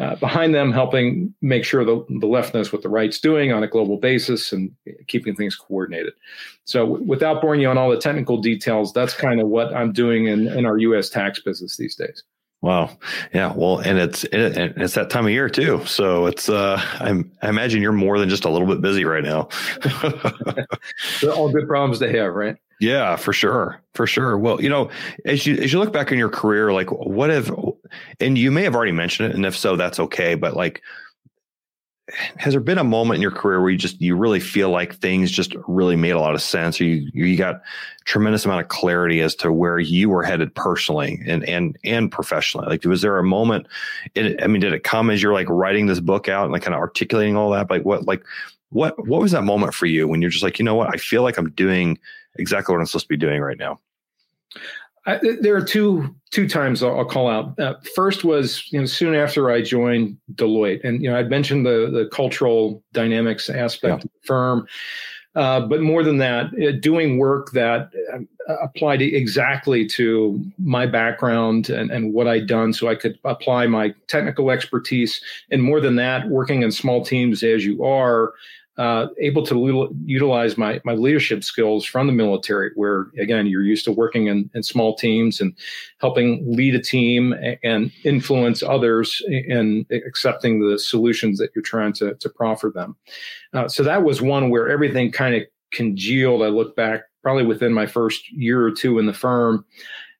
uh, 0.00 0.16
behind 0.16 0.52
them 0.52 0.72
helping 0.72 1.32
make 1.40 1.64
sure 1.64 1.84
the, 1.84 2.04
the 2.18 2.26
left 2.26 2.52
knows 2.52 2.72
what 2.72 2.82
the 2.82 2.88
right's 2.88 3.20
doing 3.20 3.52
on 3.52 3.62
a 3.62 3.68
global 3.68 3.96
basis 3.96 4.52
and 4.52 4.72
keeping 5.06 5.36
things 5.36 5.54
coordinated 5.54 6.12
so 6.64 6.80
w- 6.80 7.04
without 7.06 7.40
boring 7.40 7.60
you 7.60 7.68
on 7.68 7.78
all 7.78 7.88
the 7.88 7.96
technical 7.96 8.38
details 8.38 8.92
that's 8.92 9.14
kind 9.14 9.40
of 9.40 9.46
what 9.46 9.72
i'm 9.74 9.92
doing 9.92 10.26
in, 10.26 10.48
in 10.48 10.66
our 10.66 10.76
us 10.78 11.08
tax 11.08 11.40
business 11.40 11.76
these 11.76 11.94
days 11.94 12.24
Wow. 12.64 12.96
Yeah. 13.34 13.52
Well, 13.54 13.80
and 13.80 13.98
it's 13.98 14.24
it, 14.24 14.56
it's 14.56 14.94
that 14.94 15.10
time 15.10 15.26
of 15.26 15.32
year 15.32 15.50
too. 15.50 15.84
So 15.84 16.24
it's 16.24 16.48
uh, 16.48 16.80
I'm, 16.98 17.30
I 17.42 17.50
imagine 17.50 17.82
you're 17.82 17.92
more 17.92 18.18
than 18.18 18.30
just 18.30 18.46
a 18.46 18.48
little 18.48 18.66
bit 18.66 18.80
busy 18.80 19.04
right 19.04 19.22
now. 19.22 19.50
They're 21.20 21.34
all 21.34 21.50
good 21.52 21.68
problems 21.68 21.98
to 21.98 22.10
have, 22.10 22.32
right? 22.32 22.56
Yeah, 22.80 23.16
for 23.16 23.32
sure, 23.32 23.80
for 23.94 24.06
sure. 24.06 24.36
Well, 24.36 24.60
you 24.60 24.68
know, 24.68 24.90
as 25.24 25.46
you 25.46 25.56
as 25.56 25.72
you 25.72 25.78
look 25.78 25.92
back 25.92 26.10
in 26.12 26.18
your 26.18 26.28
career, 26.28 26.72
like 26.72 26.90
what 26.90 27.30
have, 27.30 27.54
and 28.20 28.36
you 28.36 28.50
may 28.50 28.62
have 28.64 28.74
already 28.74 28.92
mentioned 28.92 29.30
it, 29.30 29.34
and 29.36 29.46
if 29.46 29.56
so, 29.56 29.76
that's 29.76 30.00
okay. 30.00 30.34
But 30.34 30.56
like, 30.56 30.82
has 32.36 32.52
there 32.52 32.60
been 32.60 32.78
a 32.78 32.84
moment 32.84 33.16
in 33.16 33.22
your 33.22 33.30
career 33.30 33.60
where 33.62 33.70
you 33.70 33.78
just 33.78 34.00
you 34.00 34.14
really 34.14 34.40
feel 34.40 34.68
like 34.68 34.94
things 34.96 35.30
just 35.30 35.54
really 35.66 35.96
made 35.96 36.10
a 36.10 36.20
lot 36.20 36.34
of 36.34 36.42
sense 36.42 36.78
or 36.78 36.84
you 36.84 37.10
you 37.14 37.36
got 37.36 37.62
tremendous 38.04 38.44
amount 38.44 38.60
of 38.60 38.68
clarity 38.68 39.22
as 39.22 39.34
to 39.34 39.50
where 39.50 39.78
you 39.78 40.10
were 40.10 40.22
headed 40.22 40.54
personally 40.54 41.18
and 41.26 41.48
and 41.48 41.78
and 41.82 42.12
professionally 42.12 42.66
like 42.68 42.84
was 42.84 43.00
there 43.00 43.18
a 43.18 43.24
moment 43.24 43.66
i 44.18 44.46
mean 44.46 44.60
did 44.60 44.74
it 44.74 44.84
come 44.84 45.08
as 45.08 45.22
you're 45.22 45.32
like 45.32 45.48
writing 45.48 45.86
this 45.86 46.00
book 46.00 46.28
out 46.28 46.44
and 46.44 46.52
like 46.52 46.62
kind 46.62 46.74
of 46.74 46.80
articulating 46.80 47.36
all 47.36 47.50
that 47.50 47.70
like 47.70 47.84
what 47.86 48.04
like 48.04 48.22
what 48.68 48.94
what 49.08 49.22
was 49.22 49.32
that 49.32 49.42
moment 49.42 49.72
for 49.72 49.86
you 49.86 50.06
when 50.06 50.20
you're 50.20 50.30
just 50.30 50.44
like 50.44 50.58
you 50.58 50.64
know 50.64 50.74
what 50.74 50.92
i 50.92 50.98
feel 50.98 51.22
like 51.22 51.38
i'm 51.38 51.50
doing 51.52 51.98
exactly 52.36 52.72
what 52.72 52.80
i'm 52.80 52.86
supposed 52.86 53.04
to 53.04 53.08
be 53.08 53.16
doing 53.16 53.40
right 53.40 53.58
now 53.58 53.78
I, 55.06 55.20
there 55.40 55.54
are 55.54 55.64
two 55.64 56.14
two 56.30 56.48
times 56.48 56.82
I'll, 56.82 56.98
I'll 56.98 57.04
call 57.04 57.28
out. 57.28 57.58
Uh, 57.58 57.74
first 57.94 58.24
was 58.24 58.70
you 58.72 58.80
know 58.80 58.86
soon 58.86 59.14
after 59.14 59.50
I 59.50 59.60
joined 59.60 60.16
Deloitte, 60.34 60.82
and 60.82 61.02
you 61.02 61.10
know 61.10 61.18
I'd 61.18 61.28
mentioned 61.28 61.66
the 61.66 61.90
the 61.92 62.08
cultural 62.10 62.82
dynamics 62.92 63.50
aspect 63.50 63.90
yeah. 63.90 63.94
of 63.96 64.02
the 64.02 64.10
firm, 64.22 64.66
uh, 65.34 65.60
but 65.60 65.82
more 65.82 66.02
than 66.02 66.18
that, 66.18 66.46
uh, 66.54 66.72
doing 66.80 67.18
work 67.18 67.50
that 67.52 67.90
uh, 68.14 68.54
applied 68.62 69.02
exactly 69.02 69.86
to 69.86 70.42
my 70.58 70.86
background 70.86 71.68
and, 71.68 71.90
and 71.90 72.14
what 72.14 72.26
I'd 72.26 72.46
done, 72.46 72.72
so 72.72 72.88
I 72.88 72.94
could 72.94 73.18
apply 73.24 73.66
my 73.66 73.94
technical 74.06 74.50
expertise, 74.50 75.20
and 75.50 75.62
more 75.62 75.80
than 75.80 75.96
that, 75.96 76.28
working 76.28 76.62
in 76.62 76.72
small 76.72 77.04
teams 77.04 77.42
as 77.42 77.66
you 77.66 77.84
are 77.84 78.32
uh, 78.76 79.06
able 79.20 79.46
to 79.46 79.94
utilize 80.04 80.58
my 80.58 80.80
my 80.84 80.94
leadership 80.94 81.44
skills 81.44 81.84
from 81.84 82.06
the 82.06 82.12
military, 82.12 82.70
where 82.74 83.06
again 83.18 83.46
you're 83.46 83.62
used 83.62 83.84
to 83.84 83.92
working 83.92 84.26
in, 84.26 84.50
in 84.54 84.62
small 84.62 84.96
teams 84.96 85.40
and 85.40 85.54
helping 85.98 86.44
lead 86.46 86.74
a 86.74 86.80
team 86.80 87.34
and 87.62 87.92
influence 88.04 88.62
others 88.62 89.22
in 89.28 89.86
accepting 89.90 90.60
the 90.60 90.78
solutions 90.78 91.38
that 91.38 91.50
you're 91.54 91.62
trying 91.62 91.92
to 91.92 92.14
to 92.14 92.28
proffer 92.28 92.70
them. 92.74 92.96
Uh, 93.52 93.68
so 93.68 93.82
that 93.82 94.02
was 94.02 94.20
one 94.20 94.50
where 94.50 94.68
everything 94.68 95.12
kind 95.12 95.36
of 95.36 95.42
congealed. 95.70 96.42
I 96.42 96.48
look 96.48 96.74
back 96.74 97.02
probably 97.22 97.44
within 97.44 97.72
my 97.72 97.86
first 97.86 98.30
year 98.32 98.64
or 98.64 98.70
two 98.70 98.98
in 98.98 99.06
the 99.06 99.12
firm. 99.12 99.64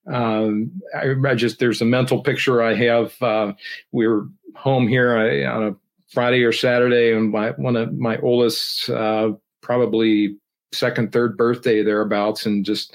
Um, 0.07 0.71
I, 0.95 1.15
I, 1.27 1.35
just 1.35 1.59
there's 1.59 1.81
a 1.81 1.87
mental 1.87 2.23
picture 2.23 2.63
I 2.63 2.75
have. 2.75 3.21
Uh, 3.23 3.55
we 3.91 4.07
are 4.07 4.27
home 4.55 4.87
here 4.87 5.17
I, 5.17 5.45
on 5.47 5.63
a 5.65 5.77
Friday 6.15 6.43
or 6.45 6.53
Saturday, 6.53 7.13
and 7.13 7.31
my 7.31 7.51
one 7.51 7.77
of 7.77 7.93
my 7.93 8.17
oldest, 8.19 8.89
uh, 8.89 9.33
probably 9.61 10.37
second, 10.73 11.13
third 11.13 11.37
birthday 11.37 11.83
thereabouts, 11.83 12.47
and 12.47 12.65
just 12.65 12.95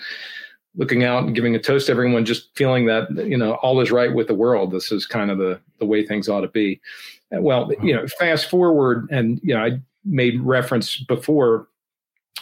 looking 0.76 1.04
out 1.04 1.24
and 1.24 1.36
giving 1.36 1.56
a 1.56 1.60
toast 1.60 1.88
to 1.88 1.92
everyone, 1.92 2.26
just 2.26 2.56
feeling 2.56 2.86
that 2.86 3.10
you 3.28 3.38
know 3.38 3.56
all 3.56 3.80
is 3.82 3.92
right 3.92 4.14
with 4.14 4.28
the 4.28 4.34
world. 4.34 4.72
This 4.72 4.92
is 4.92 5.06
kind 5.06 5.30
of 5.30 5.38
the 5.38 5.60
the 5.80 5.86
way 5.86 6.06
things 6.06 6.30
ought 6.30 6.42
to 6.42 6.48
be. 6.48 6.82
Well, 7.32 7.72
you 7.84 7.94
know, 7.94 8.08
fast 8.18 8.50
forward, 8.50 9.08
and 9.12 9.40
you 9.44 9.54
know, 9.54 9.64
I 9.64 9.80
made 10.06 10.42
reference 10.42 10.98
before 10.98 11.68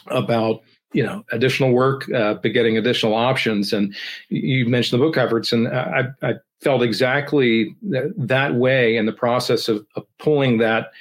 about 0.08 0.62
you 0.94 1.04
know 1.04 1.24
additional 1.32 1.72
work 1.72 2.12
uh, 2.14 2.36
getting 2.36 2.78
additional 2.78 3.14
options. 3.14 3.74
And 3.74 3.96
you 4.30 4.68
mentioned 4.68 5.00
the 5.00 5.06
book 5.06 5.18
efforts 5.18 5.52
and 5.52 5.68
I, 5.68 6.06
I 6.22 6.34
felt 6.62 6.82
exactly 6.82 7.76
that 7.82 8.56
way 8.56 8.98
in 8.98 9.06
the 9.06 9.14
process 9.14 9.68
of, 9.68 9.86
of 9.96 10.06
pulling 10.20 10.58
that 10.60 10.92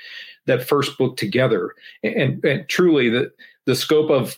that 0.46 0.66
first 0.66 0.96
book 0.96 1.16
together. 1.16 1.74
And, 2.02 2.44
and 2.44 2.68
truly 2.68 3.08
the 3.08 3.30
the 3.64 3.74
scope 3.74 4.10
of 4.10 4.36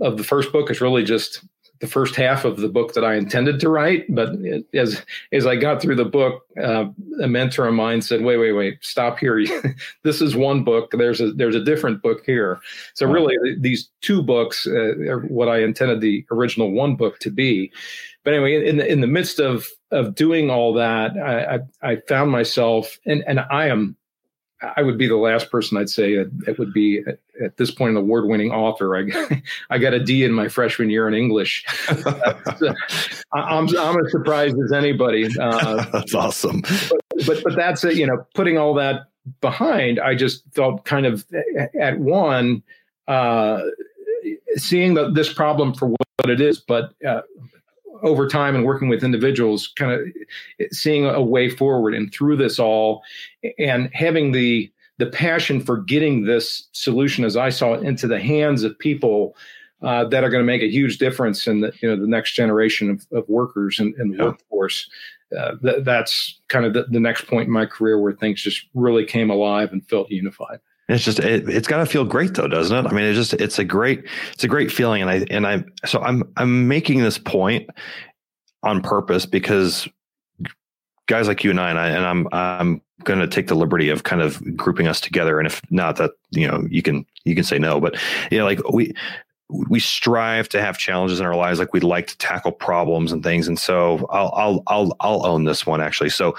of 0.00 0.16
the 0.16 0.24
first 0.24 0.52
book 0.52 0.70
is 0.70 0.80
really 0.80 1.04
just 1.04 1.44
the 1.80 1.86
first 1.86 2.14
half 2.14 2.44
of 2.44 2.58
the 2.58 2.68
book 2.68 2.92
that 2.92 3.04
I 3.04 3.14
intended 3.14 3.58
to 3.60 3.70
write. 3.70 4.04
But 4.14 4.36
as 4.74 5.02
as 5.32 5.46
I 5.46 5.56
got 5.56 5.80
through 5.80 5.96
the 5.96 6.04
book, 6.04 6.46
uh, 6.62 6.86
a 7.22 7.26
mentor 7.26 7.66
of 7.66 7.74
mine 7.74 8.02
said, 8.02 8.22
"Wait, 8.22 8.36
wait, 8.36 8.52
wait, 8.52 8.78
stop 8.82 9.18
here. 9.18 9.44
this 10.02 10.20
is 10.20 10.36
one 10.36 10.62
book. 10.62 10.92
There's 10.92 11.20
a 11.20 11.32
there's 11.32 11.54
a 11.56 11.64
different 11.64 12.02
book 12.02 12.22
here." 12.24 12.60
So 12.94 13.06
really, 13.06 13.36
these 13.58 13.88
two 14.02 14.22
books 14.22 14.66
uh, 14.66 14.96
are 15.10 15.20
what 15.22 15.48
I 15.48 15.62
intended 15.62 16.00
the 16.00 16.24
original 16.30 16.70
one 16.70 16.96
book 16.96 17.18
to 17.20 17.30
be. 17.30 17.72
But 18.24 18.34
anyway, 18.34 18.68
in 18.68 18.76
the 18.76 18.86
in 18.86 19.00
the 19.00 19.06
midst 19.06 19.40
of 19.40 19.66
of 19.90 20.14
doing 20.14 20.50
all 20.50 20.74
that, 20.74 21.12
I 21.16 21.56
I, 21.82 21.92
I 21.92 21.96
found 22.08 22.30
myself, 22.30 22.98
and 23.06 23.24
and 23.26 23.40
I 23.40 23.68
am 23.68 23.96
I 24.76 24.82
would 24.82 24.98
be 24.98 25.06
the 25.06 25.16
last 25.16 25.50
person 25.50 25.78
I'd 25.78 25.88
say 25.88 26.16
that, 26.16 26.58
would 26.58 26.72
be 26.72 27.02
at, 27.42 27.56
this 27.56 27.70
point 27.70 27.92
an 27.92 27.96
award-winning 27.96 28.52
author. 28.52 28.96
I 28.96 29.42
I 29.70 29.78
got 29.78 29.94
a 29.94 30.00
D 30.00 30.24
in 30.24 30.32
my 30.32 30.48
freshman 30.48 30.90
year 30.90 31.08
in 31.08 31.14
English. 31.14 31.64
I'm 33.32 33.68
I'm 33.76 34.04
as 34.04 34.10
surprised 34.10 34.56
as 34.62 34.72
anybody. 34.72 35.28
Uh, 35.38 35.84
that's 35.92 36.14
awesome. 36.14 36.60
But, 36.60 37.26
but 37.26 37.42
but 37.42 37.56
that's 37.56 37.84
it. 37.84 37.96
You 37.96 38.06
know, 38.06 38.26
putting 38.34 38.58
all 38.58 38.74
that 38.74 39.06
behind, 39.40 39.98
I 39.98 40.14
just 40.14 40.42
felt 40.54 40.84
kind 40.84 41.06
of 41.06 41.24
at 41.78 41.98
one 41.98 42.62
uh, 43.08 43.62
seeing 44.56 44.94
the, 44.94 45.10
this 45.10 45.32
problem 45.32 45.74
for 45.74 45.88
what 45.88 46.28
it 46.28 46.40
is, 46.40 46.58
but 46.58 46.92
uh, 47.06 47.22
over 48.02 48.26
time 48.26 48.54
and 48.54 48.64
working 48.64 48.88
with 48.88 49.04
individuals, 49.04 49.72
kind 49.76 49.92
of 49.92 50.00
seeing 50.72 51.06
a 51.06 51.22
way 51.22 51.48
forward 51.48 51.94
and 51.94 52.12
through 52.12 52.36
this 52.36 52.58
all, 52.58 53.02
and 53.58 53.90
having 53.92 54.32
the 54.32 54.70
the 54.98 55.06
passion 55.06 55.60
for 55.60 55.78
getting 55.78 56.24
this 56.24 56.68
solution, 56.72 57.24
as 57.24 57.34
I 57.34 57.48
saw 57.48 57.72
it, 57.72 57.82
into 57.82 58.06
the 58.06 58.20
hands 58.20 58.62
of 58.64 58.78
people 58.78 59.34
uh, 59.82 60.04
that 60.04 60.22
are 60.22 60.28
going 60.28 60.42
to 60.42 60.46
make 60.46 60.60
a 60.60 60.70
huge 60.70 60.98
difference 60.98 61.46
in 61.46 61.60
the 61.60 61.72
you 61.80 61.88
know 61.88 62.00
the 62.00 62.06
next 62.06 62.32
generation 62.32 62.90
of, 62.90 63.06
of 63.12 63.28
workers 63.28 63.80
in, 63.80 63.94
in 63.98 64.10
the 64.10 64.18
yeah. 64.18 64.24
workforce. 64.24 64.88
Uh, 65.36 65.52
th- 65.62 65.84
that's 65.84 66.40
kind 66.48 66.64
of 66.64 66.74
the, 66.74 66.84
the 66.90 67.00
next 67.00 67.26
point 67.28 67.46
in 67.46 67.52
my 67.52 67.64
career 67.64 67.98
where 67.98 68.12
things 68.12 68.42
just 68.42 68.66
really 68.74 69.04
came 69.04 69.30
alive 69.30 69.72
and 69.72 69.88
felt 69.88 70.10
unified. 70.10 70.58
It's 70.90 71.04
just 71.04 71.18
it, 71.20 71.48
has 71.48 71.66
got 71.66 71.78
to 71.78 71.86
feel 71.86 72.04
great 72.04 72.34
though, 72.34 72.48
doesn't 72.48 72.76
it? 72.76 72.88
I 72.88 72.92
mean, 72.92 73.04
it's 73.04 73.16
just 73.16 73.34
it's 73.34 73.58
a 73.58 73.64
great 73.64 74.04
it's 74.32 74.44
a 74.44 74.48
great 74.48 74.72
feeling, 74.72 75.02
and 75.02 75.10
I 75.10 75.26
and 75.30 75.46
I 75.46 75.64
so 75.86 76.00
I'm 76.02 76.24
I'm 76.36 76.68
making 76.68 77.02
this 77.02 77.18
point 77.18 77.68
on 78.62 78.82
purpose 78.82 79.26
because 79.26 79.88
guys 81.06 81.28
like 81.28 81.44
you 81.44 81.50
and 81.50 81.60
I 81.60 81.70
and, 81.70 81.78
I, 81.78 81.88
and 81.88 82.06
I'm 82.06 82.28
I'm 82.32 82.82
going 83.04 83.20
to 83.20 83.28
take 83.28 83.46
the 83.46 83.54
liberty 83.54 83.88
of 83.88 84.02
kind 84.02 84.20
of 84.20 84.56
grouping 84.56 84.86
us 84.86 85.00
together, 85.00 85.38
and 85.38 85.46
if 85.46 85.62
not 85.70 85.96
that, 85.96 86.12
you 86.30 86.46
know, 86.46 86.66
you 86.68 86.82
can 86.82 87.06
you 87.24 87.34
can 87.34 87.44
say 87.44 87.58
no, 87.58 87.80
but 87.80 87.96
you 88.30 88.38
know, 88.38 88.44
like 88.44 88.60
we 88.72 88.94
we 89.48 89.80
strive 89.80 90.48
to 90.48 90.60
have 90.60 90.78
challenges 90.78 91.20
in 91.20 91.26
our 91.26 91.36
lives. 91.36 91.58
Like 91.58 91.72
we 91.72 91.80
like 91.80 92.06
to 92.08 92.18
tackle 92.18 92.52
problems 92.52 93.12
and 93.12 93.22
things. 93.22 93.48
And 93.48 93.58
so 93.58 94.06
I'll 94.10 94.32
I'll 94.34 94.62
I'll 94.66 94.96
I'll 95.00 95.26
own 95.26 95.44
this 95.44 95.66
one 95.66 95.80
actually. 95.80 96.10
So 96.10 96.36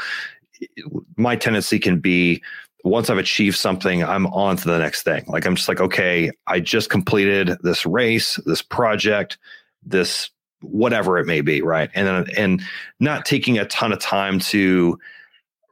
my 1.17 1.35
tendency 1.35 1.79
can 1.79 1.99
be 1.99 2.41
once 2.83 3.09
I've 3.09 3.17
achieved 3.17 3.57
something, 3.57 4.03
I'm 4.03 4.27
on 4.27 4.57
to 4.57 4.65
the 4.65 4.79
next 4.79 5.03
thing. 5.03 5.23
Like 5.27 5.45
I'm 5.45 5.55
just 5.55 5.67
like, 5.67 5.81
okay, 5.81 6.31
I 6.47 6.59
just 6.59 6.89
completed 6.89 7.57
this 7.61 7.85
race, 7.85 8.39
this 8.45 8.61
project, 8.61 9.37
this 9.83 10.29
whatever 10.61 11.17
it 11.17 11.25
may 11.25 11.41
be, 11.41 11.61
right? 11.61 11.89
And 11.93 12.07
then 12.07 12.25
and 12.37 12.61
not 12.99 13.25
taking 13.25 13.57
a 13.57 13.65
ton 13.65 13.91
of 13.91 13.99
time 13.99 14.39
to 14.39 14.97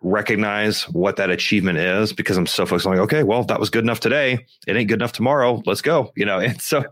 recognize 0.01 0.84
what 0.89 1.18
that 1.18 1.30
achievement 1.30 1.78
is 1.78 2.14
because 2.14 2.38
I'm 2.38 2.45
so 2.45 2.66
focused 2.66 2.88
on 2.88 2.93
like, 2.93 3.01
okay, 3.01 3.24
well, 3.24 3.43
that 3.43 3.60
was 3.60 3.70
good 3.70 3.84
enough 3.84 3.99
today. 3.99 4.45
It 4.66 4.76
ain't 4.76 4.88
good 4.88 4.99
enough 4.99 5.12
tomorrow. 5.12 5.62
Let's 5.66 5.82
go. 5.82 6.12
You 6.16 6.26
know, 6.26 6.39
and 6.39 6.62
so 6.62 6.84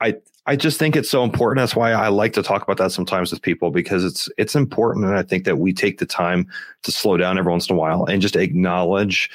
I 0.00 0.16
I 0.46 0.56
just 0.56 0.78
think 0.78 0.94
it's 0.94 1.10
so 1.10 1.24
important. 1.24 1.62
That's 1.62 1.76
why 1.76 1.92
I 1.92 2.08
like 2.08 2.34
to 2.34 2.42
talk 2.42 2.62
about 2.62 2.76
that 2.76 2.92
sometimes 2.92 3.32
with 3.32 3.40
people 3.40 3.70
because 3.70 4.04
it's 4.04 4.28
it's 4.36 4.54
important, 4.54 5.06
and 5.06 5.16
I 5.16 5.22
think 5.22 5.44
that 5.44 5.58
we 5.58 5.72
take 5.72 5.98
the 5.98 6.06
time 6.06 6.46
to 6.82 6.92
slow 6.92 7.16
down 7.16 7.38
every 7.38 7.50
once 7.50 7.68
in 7.68 7.76
a 7.76 7.78
while 7.78 8.04
and 8.04 8.20
just 8.20 8.36
acknowledge 8.36 9.30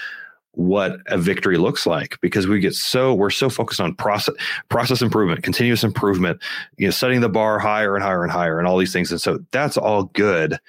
what 0.53 0.97
a 1.07 1.17
victory 1.17 1.57
looks 1.57 1.85
like 1.85 2.19
because 2.21 2.47
we 2.47 2.59
get 2.59 2.73
so 2.73 3.13
we're 3.13 3.29
so 3.29 3.49
focused 3.49 3.79
on 3.79 3.95
process 3.95 4.35
process 4.67 5.01
improvement 5.01 5.43
continuous 5.43 5.83
improvement 5.83 6.41
you 6.77 6.87
know 6.87 6.91
setting 6.91 7.21
the 7.21 7.29
bar 7.29 7.59
higher 7.59 7.95
and 7.95 8.03
higher 8.03 8.23
and 8.23 8.31
higher 8.31 8.57
and 8.57 8.67
all 8.67 8.77
these 8.77 8.91
things 8.91 9.11
and 9.11 9.21
so 9.21 9.39
that's 9.51 9.77
all 9.77 10.05
good 10.05 10.59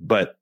but 0.00 0.36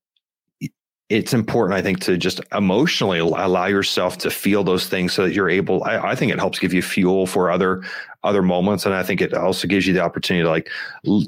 it's 1.13 1.35
important, 1.35 1.79
I 1.79 1.83
think, 1.83 2.01
to 2.01 2.17
just 2.17 2.41
emotionally 2.53 3.19
allow 3.19 3.67
yourself 3.67 4.17
to 4.19 4.31
feel 4.31 4.65
those 4.65 4.87
things 4.87 5.13
so 5.13 5.25
that 5.25 5.35
you're 5.35 5.51
able. 5.51 5.85
I, 5.85 5.99
I, 5.99 6.15
think 6.15 6.33
it 6.33 6.39
helps 6.39 6.59
give 6.59 6.73
you 6.73 6.81
fuel 6.81 7.27
for 7.27 7.51
other 7.51 7.83
other 8.25 8.41
moments, 8.41 8.87
and 8.87 8.95
I 8.95 9.03
think 9.03 9.21
it 9.21 9.35
also 9.35 9.69
gives 9.69 9.87
you 9.87 9.93
the 9.93 10.01
opportunity 10.01 10.43
to 10.43 10.49
like 10.49 10.71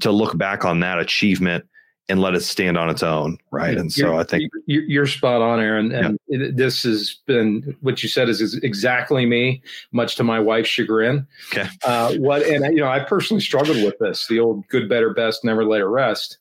to 0.01 0.11
look 0.11 0.39
back 0.39 0.65
on 0.65 0.81
that 0.81 0.99
achievement 0.99 1.67
and 2.09 2.21
let 2.21 2.35
it 2.35 2.43
stand 2.43 2.79
on 2.79 2.89
its 2.89 3.03
own, 3.03 3.37
right? 3.51 3.77
And 3.77 3.93
so 3.93 4.07
you're, 4.07 4.15
I 4.15 4.25
think 4.25 4.51
you're 4.67 5.07
spot 5.07 5.43
on, 5.43 5.61
Aaron. 5.61 5.93
And 5.93 6.19
yeah. 6.29 6.47
it, 6.47 6.57
this 6.57 6.83
has 6.85 7.19
been 7.27 7.77
what 7.81 8.03
you 8.03 8.09
said 8.09 8.29
is, 8.29 8.41
is, 8.41 8.57
exactly 8.57 9.25
me, 9.25 9.63
much 9.93 10.17
to 10.17 10.25
my 10.25 10.39
wife's 10.39 10.69
chagrin. 10.69 11.27
Okay. 11.53 11.69
Uh, 11.85 12.15
what 12.15 12.43
and 12.43 12.65
you 12.75 12.81
know, 12.81 12.89
I 12.89 13.01
personally 13.01 13.43
struggled 13.43 13.83
with 13.83 13.99
this. 13.99 14.27
The 14.29 14.41
old 14.41 14.67
"good, 14.69 14.89
better, 14.89 15.13
best, 15.13 15.45
never 15.45 15.65
let 15.65 15.83
it 15.83 15.87
rest." 15.87 16.39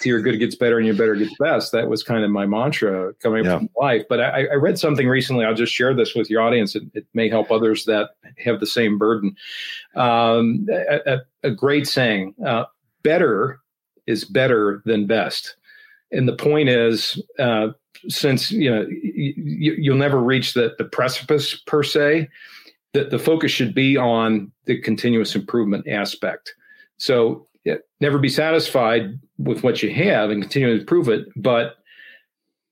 To 0.00 0.08
your 0.08 0.20
good 0.20 0.38
gets 0.38 0.54
better 0.54 0.78
and 0.78 0.86
your 0.86 0.96
better 0.96 1.14
gets 1.14 1.34
best. 1.38 1.72
That 1.72 1.88
was 1.88 2.02
kind 2.02 2.24
of 2.24 2.30
my 2.30 2.46
mantra 2.46 3.14
coming 3.14 3.44
yeah. 3.44 3.58
from 3.58 3.70
life. 3.76 4.02
But 4.08 4.20
I, 4.20 4.46
I, 4.46 4.54
read 4.54 4.78
something 4.78 5.08
recently. 5.08 5.44
I'll 5.44 5.54
just 5.54 5.72
share 5.72 5.94
this 5.94 6.14
with 6.14 6.30
your 6.30 6.42
audience. 6.42 6.74
It, 6.74 6.84
it 6.94 7.06
may 7.14 7.28
help 7.28 7.50
others 7.50 7.84
that 7.86 8.10
have 8.38 8.60
the 8.60 8.66
same 8.66 8.98
burden. 8.98 9.36
Um, 9.94 10.66
a, 10.70 11.20
a, 11.42 11.50
great 11.50 11.86
saying: 11.86 12.34
uh, 12.44 12.64
"Better 13.02 13.60
is 14.06 14.24
better 14.24 14.82
than 14.84 15.06
best." 15.06 15.56
And 16.12 16.28
the 16.28 16.36
point 16.36 16.68
is, 16.68 17.20
uh, 17.38 17.68
since 18.08 18.50
you 18.50 18.70
know 18.70 18.86
you, 18.88 19.74
you'll 19.78 19.96
never 19.96 20.20
reach 20.20 20.54
the, 20.54 20.74
the 20.78 20.84
precipice 20.84 21.56
per 21.66 21.82
se, 21.82 22.28
that 22.92 23.10
the 23.10 23.18
focus 23.18 23.50
should 23.50 23.74
be 23.74 23.96
on 23.96 24.52
the 24.66 24.80
continuous 24.80 25.34
improvement 25.34 25.88
aspect. 25.88 26.54
So 26.96 27.48
never 28.00 28.18
be 28.18 28.28
satisfied 28.28 29.18
with 29.38 29.62
what 29.62 29.82
you 29.82 29.92
have 29.92 30.30
and 30.30 30.42
continue 30.42 30.74
to 30.74 30.80
improve 30.80 31.08
it, 31.08 31.26
but 31.36 31.76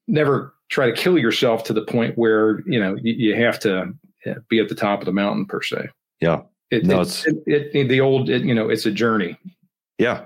never 0.07 0.55
try 0.69 0.87
to 0.87 0.93
kill 0.93 1.19
yourself 1.19 1.65
to 1.65 1.73
the 1.73 1.83
point 1.83 2.17
where 2.17 2.61
you 2.67 2.81
know 2.81 2.97
you, 3.03 3.15
you 3.31 3.37
have 3.37 3.59
to 3.61 3.93
uh, 4.27 4.35
be 4.49 4.59
at 4.59 4.69
the 4.69 4.75
top 4.75 5.01
of 5.01 5.07
the 5.07 5.13
mountain 5.13 5.47
per 5.47 5.63
se. 5.63 5.89
Yeah, 6.21 6.43
it, 6.71 6.85
no, 6.85 7.01
it's 7.01 7.27
it, 7.27 7.71
it, 7.75 7.89
the 7.89 8.01
old 8.01 8.29
you 8.29 8.55
know 8.55 8.69
it's 8.69 8.87
a 8.87 8.91
journey. 8.91 9.37
Yeah, 9.99 10.25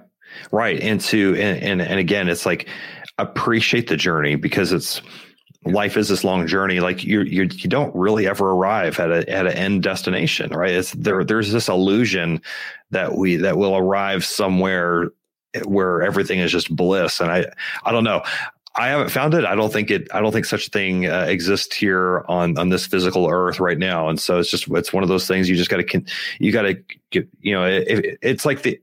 right. 0.50 0.80
And 0.80 1.00
to 1.02 1.34
and, 1.34 1.62
and 1.62 1.82
and 1.82 1.98
again, 1.98 2.28
it's 2.28 2.46
like 2.46 2.68
appreciate 3.18 3.88
the 3.88 3.96
journey 3.96 4.36
because 4.36 4.72
it's 4.72 5.00
life 5.64 5.96
is 5.96 6.08
this 6.08 6.22
long 6.22 6.46
journey 6.46 6.78
like 6.78 7.02
you 7.02 7.22
you 7.22 7.48
you 7.50 7.68
don't 7.68 7.94
really 7.94 8.28
ever 8.28 8.52
arrive 8.52 9.00
at 9.00 9.10
a 9.10 9.28
at 9.28 9.46
an 9.46 9.52
end 9.52 9.82
destination 9.82 10.50
right 10.50 10.70
it's 10.70 10.92
there 10.92 11.24
there's 11.24 11.50
this 11.50 11.68
illusion 11.68 12.40
that 12.90 13.16
we 13.16 13.34
that 13.34 13.56
will 13.56 13.76
arrive 13.76 14.24
somewhere 14.24 15.10
where 15.64 16.02
everything 16.02 16.38
is 16.38 16.52
just 16.52 16.74
bliss 16.74 17.20
and 17.20 17.30
i 17.30 17.44
i 17.84 17.92
don't 17.92 18.04
know 18.04 18.22
I 18.78 18.88
haven't 18.88 19.08
found 19.08 19.32
it. 19.32 19.46
I 19.46 19.54
don't 19.54 19.72
think 19.72 19.90
it. 19.90 20.06
I 20.12 20.20
don't 20.20 20.32
think 20.32 20.44
such 20.44 20.66
a 20.66 20.70
thing 20.70 21.06
uh, 21.06 21.22
exists 21.22 21.74
here 21.74 22.24
on 22.28 22.58
on 22.58 22.68
this 22.68 22.86
physical 22.86 23.28
Earth 23.30 23.58
right 23.58 23.78
now. 23.78 24.08
And 24.08 24.20
so 24.20 24.38
it's 24.38 24.50
just 24.50 24.68
it's 24.68 24.92
one 24.92 25.02
of 25.02 25.08
those 25.08 25.26
things 25.26 25.48
you 25.48 25.56
just 25.56 25.70
got 25.70 25.78
to 25.78 26.02
you 26.38 26.52
got 26.52 26.62
to 26.62 26.74
get. 27.10 27.26
You 27.40 27.54
know, 27.54 27.64
it, 27.64 28.18
it's 28.20 28.44
like 28.44 28.62
the 28.62 28.78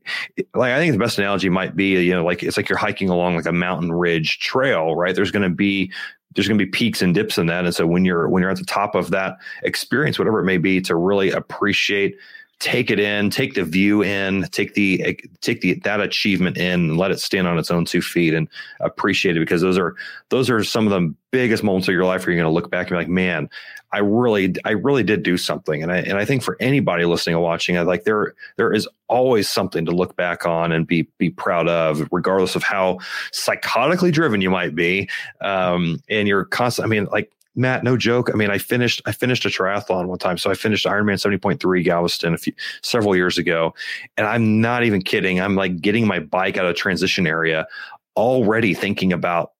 like 0.56 0.72
I 0.72 0.80
think 0.80 0.94
the 0.94 0.98
best 0.98 1.20
analogy 1.20 1.50
might 1.50 1.76
be 1.76 2.04
you 2.04 2.14
know 2.14 2.26
like 2.26 2.42
it's 2.42 2.58
like 2.58 2.70
you're 2.70 2.78
hiking 2.78 3.10
along 3.10 3.36
like 3.36 3.46
a 3.46 3.52
mountain 3.52 3.92
ridge 3.92 4.40
trail, 4.40 4.96
right? 4.96 5.16
There's 5.16 5.32
going 5.32 5.48
to 5.48 5.56
be 5.56 5.92
there's 6.34 6.48
going 6.48 6.58
to 6.58 6.66
be 6.66 6.72
peaks 6.72 7.04
and 7.04 7.14
dips 7.14 7.38
in 7.38 7.46
that. 7.46 7.66
And 7.66 7.76
so 7.76 7.86
when 7.86 8.04
you're 8.04 8.28
when 8.28 8.42
you're 8.42 8.52
at 8.52 8.58
the 8.58 8.66
top 8.66 8.96
of 8.96 9.12
that 9.12 9.38
experience, 9.62 10.18
whatever 10.18 10.40
it 10.40 10.46
may 10.46 10.58
be, 10.58 10.82
to 10.82 10.96
really 10.96 11.30
appreciate 11.30 12.18
take 12.64 12.90
it 12.90 12.98
in, 12.98 13.30
take 13.30 13.56
the 13.56 13.64
view 13.66 14.02
in, 14.02 14.44
take 14.52 14.74
the 14.74 15.20
take 15.42 15.60
the 15.60 15.74
that 15.84 16.00
achievement 16.00 16.56
in, 16.56 16.92
and 16.92 16.98
let 16.98 17.12
it 17.12 17.20
stand 17.20 17.46
on 17.46 17.60
its 17.60 17.70
own 17.70 17.84
two 17.84 18.02
feet 18.02 18.34
and 18.34 18.48
appreciate 18.80 19.36
it 19.36 19.42
because 19.42 19.62
those 19.62 19.78
are 19.78 19.96
those 20.30 20.50
are 20.50 20.64
some 20.64 20.88
of 20.88 20.92
the 20.92 21.14
biggest 21.32 21.62
moments 21.62 21.90
of 21.90 21.94
your 21.94 22.06
life 22.06 22.26
where 22.26 22.34
you're 22.34 22.42
going 22.42 22.50
to 22.50 22.56
look 22.56 22.72
back 22.72 22.88
and 22.88 22.92
be 22.92 22.96
like, 22.96 23.10
man, 23.10 23.50
I 23.92 23.98
really 23.98 24.56
I 24.64 24.72
really 24.72 25.04
did 25.04 25.24
do 25.24 25.36
something. 25.36 25.84
And 25.84 25.92
I 25.92 25.98
and 25.98 26.18
I 26.18 26.24
think 26.24 26.42
for 26.42 26.56
anybody 26.62 27.04
listening 27.04 27.36
and 27.36 27.44
watching, 27.44 27.78
I 27.78 27.82
like 27.82 28.06
there 28.06 28.34
there 28.56 28.72
is 28.72 28.88
always 29.10 29.50
something 29.50 29.84
to 29.86 29.92
look 29.92 30.16
back 30.16 30.46
on 30.46 30.72
and 30.72 30.88
be 30.88 31.02
be 31.18 31.32
proud 31.32 31.68
of, 31.68 32.08
regardless 32.14 32.56
of 32.56 32.64
how 32.64 33.00
psychotically 33.34 34.14
driven 34.14 34.40
you 34.40 34.50
might 34.50 34.74
be. 34.74 35.10
Um, 35.42 36.02
and 36.10 36.30
you're 36.30 36.46
constant. 36.46 36.86
I 36.86 36.90
mean, 36.90 37.10
like 37.12 37.30
Matt, 37.56 37.84
no 37.84 37.98
joke. 37.98 38.30
I 38.34 38.36
mean, 38.36 38.50
I 38.50 38.58
finished 38.58 39.02
I 39.06 39.12
finished 39.12 39.46
a 39.46 39.50
triathlon 39.50 40.08
one 40.08 40.18
time. 40.18 40.38
So 40.38 40.50
I 40.50 40.56
finished 40.56 40.86
Ironman 40.86 41.22
70.3 41.22 41.84
Galveston 41.84 42.34
a 42.34 42.38
few 42.38 42.54
several 42.82 43.16
years 43.16 43.38
ago. 43.38 43.74
And 44.18 44.26
I'm 44.26 44.60
not 44.60 44.84
even 44.84 45.02
kidding. 45.02 45.40
I'm 45.40 45.56
like 45.56 45.82
getting 45.82 46.08
my 46.08 46.20
bike 46.20 46.58
out 46.58 46.66
of 46.66 46.76
transition 46.76 47.28
area, 47.28 47.68
already 48.16 48.74
thinking 48.74 49.14
about 49.14 49.52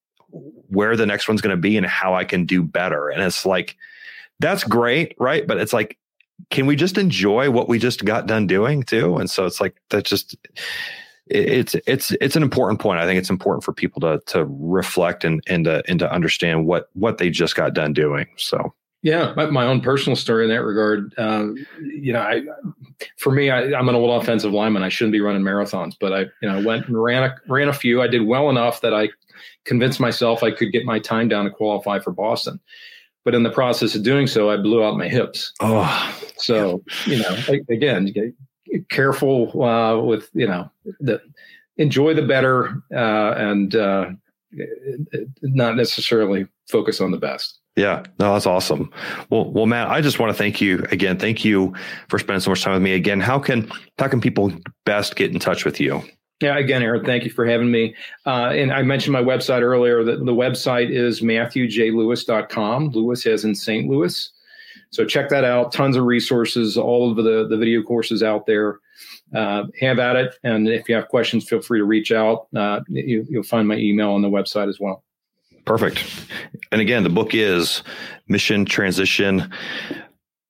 where 0.70 0.96
the 0.96 1.06
next 1.06 1.28
one's 1.28 1.42
going 1.42 1.56
to 1.56 1.62
be 1.62 1.78
and 1.78 1.86
how 1.86 2.16
I 2.16 2.24
can 2.24 2.46
do 2.46 2.64
better. 2.64 3.10
And 3.10 3.22
it's 3.22 3.46
like, 3.46 3.78
that's 4.40 4.64
great, 4.64 5.16
right? 5.20 5.46
But 5.46 5.58
it's 5.58 5.74
like, 5.74 5.98
can 6.50 6.66
we 6.66 6.76
just 6.76 6.98
enjoy 6.98 7.52
what 7.52 7.70
we 7.70 7.78
just 7.78 8.06
got 8.06 8.26
done 8.26 8.48
doing 8.48 8.84
too? 8.84 9.18
And 9.18 9.30
so 9.30 9.46
it's 9.46 9.62
like 9.62 9.76
that's 9.90 10.10
just 10.10 10.36
it's 11.34 11.76
it's 11.88 12.12
it's 12.22 12.36
an 12.36 12.44
important 12.44 12.80
point. 12.80 13.00
I 13.00 13.06
think 13.06 13.20
it's 13.20 13.30
important 13.30 13.64
for 13.64 13.74
people 13.74 14.00
to 14.02 14.22
to 14.28 14.46
reflect 14.48 15.24
and 15.24 15.42
and 15.48 15.66
to, 15.66 15.84
and 15.88 16.00
to 16.00 16.12
understand 16.12 16.66
what 16.66 16.90
what 16.94 17.18
they 17.18 17.30
just 17.30 17.56
got 17.56 17.74
done 17.74 17.94
doing. 17.94 18.28
So 18.38 18.74
yeah, 19.02 19.34
my, 19.36 19.48
my 19.48 19.66
own 19.66 19.82
personal 19.82 20.16
story 20.16 20.46
in 20.46 20.50
that 20.52 20.64
regard. 20.64 21.14
Um, 21.18 21.58
you 21.82 22.14
know, 22.14 22.22
I 22.22 22.44
for 23.18 23.32
me, 23.32 23.50
I, 23.50 23.78
am 23.78 23.90
an 23.90 23.96
old 23.96 24.22
offensive 24.22 24.54
lineman. 24.54 24.84
I 24.84 24.90
shouldn't 24.90 25.12
be 25.12 25.22
running 25.22 25.42
marathons, 25.42 25.96
but 26.00 26.14
I 26.14 26.20
you 26.42 26.50
know 26.50 26.62
went 26.62 26.88
and 26.88 27.02
ran 27.02 27.24
a, 27.24 27.36
ran 27.48 27.68
a 27.68 27.74
few. 27.74 28.02
I 28.02 28.08
did 28.08 28.22
well 28.22 28.50
enough 28.50 28.82
that 28.82 28.94
I 28.94 29.10
convinced 29.66 30.00
myself 30.00 30.44
I 30.44 30.52
could 30.52 30.72
get 30.72 30.86
my 30.86 31.00
time 31.00 31.28
down 31.28 31.46
to 31.46 31.52
qualify 31.52 32.00
for 32.00 32.12
Boston. 32.12 32.60
But 33.26 33.36
in 33.36 33.44
the 33.44 33.50
process 33.50 33.96
of 33.96 34.04
doing 34.04 34.28
so, 34.28 34.50
I 34.50 34.58
blew 34.58 34.84
out 34.84 34.98
my 34.98 35.08
hips. 35.08 35.54
Oh, 35.60 36.20
so 36.38 36.84
you 37.06 37.20
know, 37.20 37.38
again, 37.70 38.14
careful 38.90 39.64
uh, 39.64 40.00
with 40.00 40.30
you 40.34 40.48
know 40.48 40.70
the 41.00 41.22
enjoy 41.78 42.14
the 42.14 42.22
better 42.22 42.82
uh, 42.94 43.34
and 43.38 43.76
uh, 43.76 44.10
not 45.42 45.76
necessarily 45.76 46.48
focus 46.70 47.02
on 47.02 47.12
the 47.12 47.18
best. 47.18 47.60
Yeah, 47.76 48.04
no, 48.20 48.34
that's 48.34 48.46
awesome. 48.46 48.92
Well, 49.32 49.52
well, 49.52 49.66
Matt, 49.66 49.88
I 49.88 50.02
just 50.02 50.20
want 50.20 50.30
to 50.30 50.38
thank 50.38 50.62
you 50.62 50.86
again. 50.92 51.18
Thank 51.18 51.44
you 51.44 51.74
for 52.08 52.20
spending 52.20 52.40
so 52.40 52.52
much 52.52 52.64
time 52.64 52.74
with 52.74 52.84
me. 52.84 52.94
Again, 52.94 53.20
how 53.20 53.40
can 53.40 53.70
how 53.98 54.08
can 54.08 54.22
people 54.22 54.54
best 54.86 55.16
get 55.16 55.32
in 55.32 55.40
touch 55.40 55.66
with 55.66 55.80
you? 55.80 56.04
Yeah, 56.40 56.58
again, 56.58 56.84
Aaron, 56.84 57.06
thank 57.06 57.24
you 57.24 57.32
for 57.32 57.46
having 57.46 57.72
me. 57.72 57.96
Uh, 58.26 58.50
and 58.50 58.74
I 58.74 58.82
mentioned 58.82 59.14
my 59.14 59.24
website 59.24 59.62
earlier. 59.62 60.04
That 60.04 60.26
the 60.26 60.34
website 60.34 60.92
is 60.92 61.22
matthewjlouis.com. 61.22 62.90
Louis 62.90 63.26
as 63.26 63.46
in 63.46 63.56
St. 63.56 63.90
Louis. 63.90 64.33
So 64.94 65.04
check 65.06 65.30
that 65.30 65.44
out. 65.44 65.72
Tons 65.72 65.98
of 65.98 66.04
resources, 66.04 66.78
all 66.78 67.10
of 67.10 67.18
the, 67.18 67.48
the 67.48 67.58
video 67.58 67.82
courses 67.82 68.22
out 68.22 68.46
there. 68.46 68.80
Uh, 69.34 69.64
have 69.80 69.98
at 69.98 70.16
it. 70.16 70.36
And 70.44 70.68
if 70.68 70.88
you 70.88 70.94
have 70.94 71.08
questions, 71.08 71.50
feel 71.50 71.64
free 71.64 71.80
to 71.80 71.86
reach 71.86 72.12
out. 72.12 72.48
Uh, 72.56 72.82
you, 72.88 73.26
will 73.32 73.42
find 73.42 73.68
my 73.68 73.76
email 73.76 74.12
on 74.12 74.22
the 74.22 74.30
website 74.30 74.70
as 74.70 74.80
well. 74.80 75.04
Perfect. 75.66 76.06
And 76.72 76.80
again, 76.80 77.02
the 77.02 77.10
book 77.10 77.34
is 77.34 77.82
Mission 78.28 78.66
Transition 78.66 79.52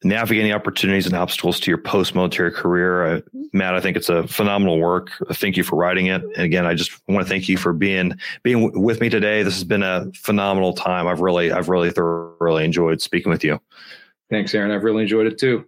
Navigating 0.03 0.51
Opportunities 0.51 1.05
and 1.05 1.15
Obstacles 1.15 1.61
to 1.61 1.71
Your 1.71 1.77
Post 1.77 2.13
Military 2.13 2.51
Career. 2.51 3.05
Uh, 3.05 3.21
Matt, 3.53 3.75
I 3.75 3.79
think 3.79 3.95
it's 3.95 4.09
a 4.09 4.27
phenomenal 4.27 4.77
work. 4.77 5.11
Thank 5.31 5.55
you 5.55 5.63
for 5.63 5.77
writing 5.77 6.07
it. 6.07 6.21
And 6.21 6.43
again, 6.43 6.65
I 6.65 6.73
just 6.73 6.91
want 7.07 7.25
to 7.25 7.29
thank 7.29 7.47
you 7.47 7.57
for 7.57 7.71
being 7.71 8.17
being 8.41 8.65
w- 8.65 8.85
with 8.85 8.99
me 8.99 9.07
today. 9.07 9.43
This 9.43 9.53
has 9.53 9.63
been 9.63 9.83
a 9.83 10.11
phenomenal 10.13 10.73
time. 10.73 11.07
I've 11.07 11.21
really, 11.21 11.53
I've 11.53 11.69
really 11.69 11.91
thoroughly 11.91 12.65
enjoyed 12.65 13.01
speaking 13.01 13.31
with 13.31 13.45
you. 13.45 13.61
Thanks, 14.29 14.53
Aaron. 14.55 14.71
I've 14.71 14.83
really 14.83 15.03
enjoyed 15.03 15.27
it 15.27 15.37
too. 15.37 15.65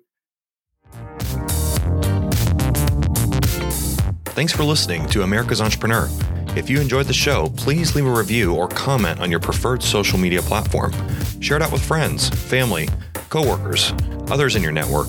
Thanks 4.36 4.52
for 4.52 4.64
listening 4.64 5.08
to 5.10 5.24
America's 5.24 5.62
Entrepreneur. 5.62 6.10
If 6.58 6.70
you 6.70 6.80
enjoyed 6.82 7.06
the 7.06 7.14
show, 7.14 7.50
please 7.58 7.96
leave 7.96 8.06
a 8.06 8.12
review 8.12 8.54
or 8.54 8.68
comment 8.68 9.20
on 9.20 9.32
your 9.32 9.40
preferred 9.40 9.82
social 9.84 10.18
media 10.18 10.42
platform. 10.42 10.94
Share 11.42 11.58
it 11.58 11.64
out 11.64 11.72
with 11.72 11.82
friends, 11.82 12.30
family, 12.30 12.90
coworkers, 13.30 13.94
others 14.30 14.56
in 14.56 14.64
your 14.64 14.72
network. 14.72 15.08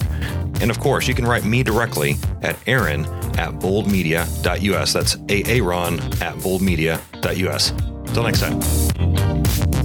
And 0.60 0.70
of 0.70 0.80
course, 0.80 1.06
you 1.06 1.14
can 1.14 1.24
write 1.24 1.44
me 1.44 1.62
directly 1.62 2.16
at 2.42 2.56
aaron 2.66 3.04
at 3.36 3.54
boldmedia.us. 3.60 4.92
That's 4.92 5.16
aaron 5.28 6.00
at 6.22 6.34
boldmedia.us. 6.36 7.70
Until 7.70 8.22
next 8.22 8.40
time. 8.40 9.75